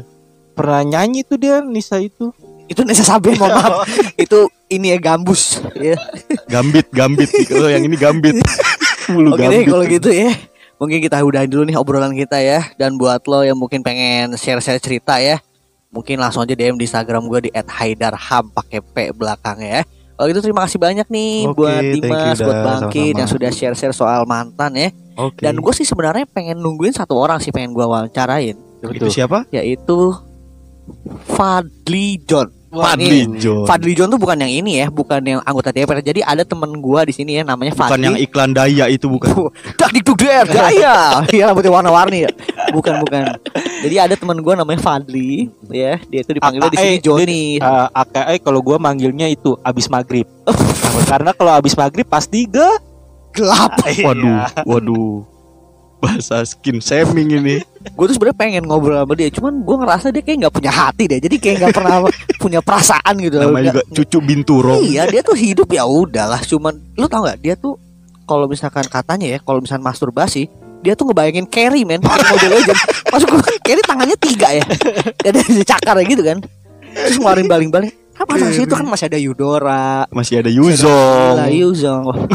pernah 0.57 0.81
nyanyi 0.83 1.23
tuh 1.23 1.37
dia 1.37 1.61
Nisa 1.61 1.97
itu. 1.97 2.35
Itu 2.65 2.81
Nesa 2.81 3.05
Saben, 3.05 3.37
mohon 3.37 3.53
maaf. 3.53 3.85
itu 4.17 4.49
ini 4.67 4.91
ya 4.91 4.97
gambus 4.97 5.61
ya. 5.77 5.95
Gambit, 6.49 6.89
Gambit. 6.89 7.29
Kalau 7.45 7.69
yang 7.69 7.85
ini 7.85 7.95
Gambit. 7.95 8.35
Oke 9.05 9.37
deh 9.37 9.61
Gambit. 9.61 9.65
kalau 9.69 9.85
gitu 9.85 10.09
ya. 10.09 10.33
Mungkin 10.75 10.99
kita 10.99 11.23
udahin 11.23 11.47
dulu 11.47 11.63
nih 11.67 11.77
obrolan 11.79 12.11
kita 12.11 12.37
ya. 12.43 12.61
Dan 12.75 12.99
buat 12.99 13.23
lo 13.27 13.43
yang 13.47 13.55
mungkin 13.55 13.79
pengen 13.79 14.35
share-share 14.35 14.79
cerita 14.79 15.19
ya, 15.19 15.39
mungkin 15.93 16.19
langsung 16.19 16.43
aja 16.43 16.51
DM 16.51 16.75
di 16.75 16.83
Instagram 16.83 17.23
gue 17.31 17.47
di 17.47 17.51
@haidarham 17.55 18.51
pakai 18.51 18.83
P 18.83 18.95
belakangnya 19.15 19.81
ya. 19.81 19.83
Kalau 20.15 20.27
gitu 20.31 20.41
terima 20.47 20.63
kasih 20.63 20.79
banyak 20.79 21.07
nih 21.11 21.43
Oke, 21.51 21.59
buat 21.59 21.75
thank 21.75 21.91
you, 21.91 22.03
Dimas, 22.07 22.39
buat 22.39 22.55
sama-sama. 22.63 23.19
yang 23.19 23.27
sudah 23.27 23.51
share-share 23.51 23.95
soal 23.95 24.23
mantan 24.23 24.71
ya. 24.75 24.89
Oke. 25.19 25.43
Dan 25.43 25.59
gue 25.59 25.73
sih 25.75 25.83
sebenarnya 25.83 26.23
pengen 26.27 26.59
nungguin 26.59 26.95
satu 26.95 27.19
orang 27.19 27.43
sih 27.43 27.51
pengen 27.51 27.75
gue 27.75 27.83
wawancarain, 27.83 28.55
itu 28.79 29.07
siapa? 29.11 29.43
yaitu 29.51 30.15
Fadli 31.27 32.19
John. 32.23 32.47
Fadli 32.83 33.19
John. 33.39 33.63
Fadli 33.63 33.91
John 33.95 34.09
tuh 34.11 34.19
bukan 34.19 34.37
yang 34.41 34.51
ini 34.51 34.83
ya, 34.83 34.87
bukan 34.91 35.21
yang 35.23 35.39
anggota 35.45 35.71
DPR. 35.71 36.03
Jadi 36.03 36.19
ada 36.25 36.43
temen 36.43 36.75
gua 36.81 37.07
di 37.07 37.13
sini 37.15 37.39
ya 37.39 37.43
namanya 37.47 37.71
Bukan 37.71 37.87
Fadli. 37.95 38.03
yang 38.03 38.17
iklan 38.19 38.51
daya 38.51 38.85
itu 38.89 39.07
bukan. 39.07 39.53
Dak 39.79 39.89
dik 39.93 40.03
duk 40.03 40.17
der, 40.19 40.45
gaya. 40.49 41.23
Iya 41.29 41.51
rambutnya 41.51 41.71
warna-warni 41.71 42.25
ya. 42.25 42.31
Bukan 42.73 42.99
bukan. 43.05 43.37
Jadi 43.85 43.95
ada 44.01 44.15
teman 44.17 44.39
gua 44.41 44.57
namanya 44.57 44.81
Fadli, 44.81 45.47
ya. 45.69 46.01
Dia 46.09 46.19
itu 46.23 46.31
dipanggilnya 46.35 46.71
di 46.71 46.77
sini 46.77 46.95
AKE, 46.97 47.03
Johnny. 47.03 47.45
Eh, 47.59 47.87
AKA 47.93 48.33
kalau 48.41 48.59
gua 48.65 48.77
manggilnya 48.81 49.29
itu 49.29 49.53
abis 49.61 49.87
maghrib. 49.87 50.25
Karena 51.11 51.31
kalau 51.35 51.53
abis 51.53 51.75
maghrib 51.75 52.07
pasti 52.07 52.49
ge 52.49 52.69
Gelap. 53.35 53.75
Waduh, 53.83 54.47
waduh. 54.63 55.34
Bahasa 56.05 56.45
skin 56.45 56.77
shaming 56.77 57.29
ini. 57.41 57.55
Gue 57.97 58.05
tuh 58.09 58.15
sebenarnya 58.17 58.37
pengen 58.37 58.63
ngobrol 58.65 58.97
sama 58.97 59.13
dia, 59.13 59.29
cuman 59.29 59.61
gua 59.61 59.77
ngerasa 59.85 60.09
dia 60.09 60.21
kayak 60.25 60.37
nggak 60.45 60.53
punya 60.53 60.71
hati 60.73 61.03
deh. 61.05 61.19
Jadi 61.21 61.35
kayak 61.37 61.55
nggak 61.61 61.73
pernah 61.73 61.95
punya 62.43 62.59
perasaan 62.61 63.13
gitu. 63.21 63.37
Namanya 63.37 63.77
juga 63.77 63.81
cucu 63.93 64.17
Binturo. 64.21 64.73
Iya, 64.81 65.09
dia 65.09 65.21
tuh 65.21 65.37
hidup 65.37 65.69
ya 65.69 65.85
udahlah. 65.85 66.41
Cuman 66.45 66.77
lu 66.97 67.05
tau 67.05 67.25
nggak? 67.25 67.37
Dia 67.41 67.53
tuh 67.57 67.77
kalau 68.25 68.49
misalkan 68.49 68.85
katanya 68.89 69.37
ya, 69.37 69.39
kalau 69.41 69.61
misalkan 69.61 69.85
masturbasi, 69.85 70.49
dia 70.81 70.93
tuh 70.97 71.09
ngebayangin 71.09 71.45
Carrie 71.45 71.85
men 71.85 72.01
pakai 72.01 72.25
Mobile 72.25 72.53
Legends. 72.57 72.81
Masuk 73.13 73.27
gue 73.37 73.57
Carrie 73.61 73.85
tangannya 73.85 74.17
tiga 74.17 74.49
ya, 74.49 74.65
ada 75.21 75.39
cakar 75.65 75.97
gitu 76.05 76.21
kan. 76.25 76.37
Terus 76.93 77.17
ngeluarin 77.21 77.45
baling-baling. 77.45 77.93
Apa 78.15 78.39
sih 78.39 78.63
itu 78.63 78.71
kan 78.71 78.87
masih 78.87 79.11
ada 79.11 79.19
Yudora, 79.19 80.07
Masih 80.07 80.39
ada 80.39 80.47
Yuzong. 80.47 81.35
Yuzong. 81.51 82.31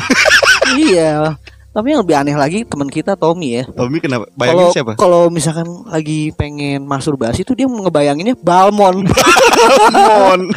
iya. 0.76 1.40
Tapi 1.70 1.94
yang 1.94 2.02
lebih 2.02 2.18
aneh 2.18 2.34
lagi 2.34 2.58
teman 2.66 2.90
kita 2.90 3.14
Tommy 3.14 3.62
ya. 3.62 3.64
Tommy 3.70 4.02
kenapa? 4.02 4.26
Kalau 4.26 4.34
Bayangin 4.42 4.66
siapa? 4.74 4.92
kalau 4.98 5.30
misalkan 5.30 5.70
lagi 5.86 6.34
pengen 6.34 6.82
masturbasi 6.82 7.46
tuh 7.46 7.54
dia 7.54 7.70
ngebayanginnya 7.70 8.34
Balmon. 8.42 9.06
Mon. 9.94 10.50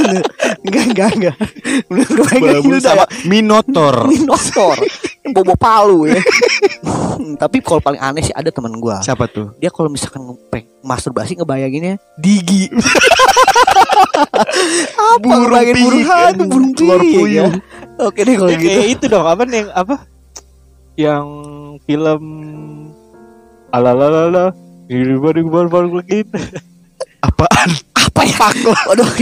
enggak 0.66 0.84
enggak 0.90 1.10
enggak. 1.14 1.36
Babu 2.42 2.74
udah 2.74 2.82
sama 2.82 3.06
ya. 3.06 3.30
Minotaur. 3.30 3.94
Minotaur 4.10 4.78
yang 5.22 5.34
bobo 5.34 5.54
palu 5.54 6.10
ya. 6.10 6.18
Tapi 7.38 7.62
kalau 7.62 7.78
paling 7.78 8.02
aneh 8.02 8.26
sih 8.26 8.34
ada 8.34 8.50
teman 8.50 8.74
gua. 8.82 8.98
Siapa 9.06 9.30
tuh? 9.30 9.54
Dia 9.62 9.70
kalau 9.70 9.86
misalkan 9.86 10.22
ngepeng 10.26 10.66
masturbasi 10.82 11.38
ngebayanginnya 11.38 11.98
digi. 12.18 12.70
Apa 14.98 15.22
Burung 15.22 15.46
ngebayangin 15.46 15.74
burung 15.78 16.06
hantu, 16.10 16.42
burung 16.50 16.70
puyuh. 16.74 17.30
ya. 17.30 17.46
Oke 18.02 18.26
deh 18.26 18.34
kalau 18.34 18.50
gitu. 18.50 18.66
kayak 18.66 18.86
itu 18.98 19.04
dong 19.06 19.26
apa 19.30 19.42
nih 19.46 19.62
apa 19.70 20.15
yang 20.96 21.26
film 21.84 22.22
ala 23.70 23.92
la 23.92 24.06
la 24.08 24.24
la 24.32 24.46
gitu 24.88 26.38
Apaan? 27.20 27.70
Apa 27.96 28.22
ya? 28.22 28.48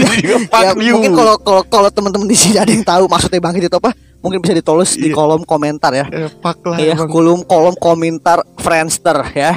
Ya, 0.05 0.37
Fuck 0.45 0.63
ya, 0.63 0.71
you. 0.77 0.95
mungkin 0.99 1.13
kalau 1.17 1.35
kalau 1.41 1.63
kalau 1.67 1.89
teman-teman 1.91 2.29
di 2.29 2.37
sini 2.37 2.61
ada 2.61 2.71
yang 2.71 2.85
tahu 2.85 3.09
maksudnya 3.09 3.41
Bang 3.41 3.57
itu 3.57 3.71
apa? 3.71 3.91
Mungkin 4.21 4.41
bisa 4.41 4.55
ditulis 4.57 4.97
di 4.97 5.11
kolom 5.11 5.43
komentar 5.45 5.93
ya. 5.93 6.07
Fuck 6.41 6.65
lah 6.69 6.79
emang. 6.79 7.09
kolom 7.09 7.41
kolom 7.45 7.75
komentar 7.81 8.45
Friendster 8.61 9.25
ya. 9.35 9.57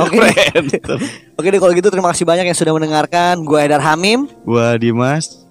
Oke. 0.00 0.18
Oke 1.36 1.46
deh 1.52 1.60
kalau 1.60 1.72
gitu 1.76 1.92
terima 1.92 2.08
kasih 2.16 2.24
banyak 2.24 2.48
yang 2.48 2.56
sudah 2.56 2.72
mendengarkan. 2.72 3.44
Gue 3.44 3.60
Edar 3.60 3.80
Hamim. 3.84 4.24
Gua 4.44 4.74
Dimas. 4.80 5.44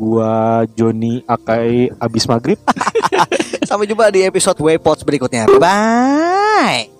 gua 0.00 0.64
Joni 0.80 1.20
Akai 1.28 1.92
abis 2.00 2.24
maghrib 2.24 2.56
Sampai 3.70 3.86
jumpa 3.86 4.10
di 4.10 4.26
episode 4.26 4.58
Waypods 4.58 5.06
berikutnya. 5.06 5.46
Bye. 5.62 6.99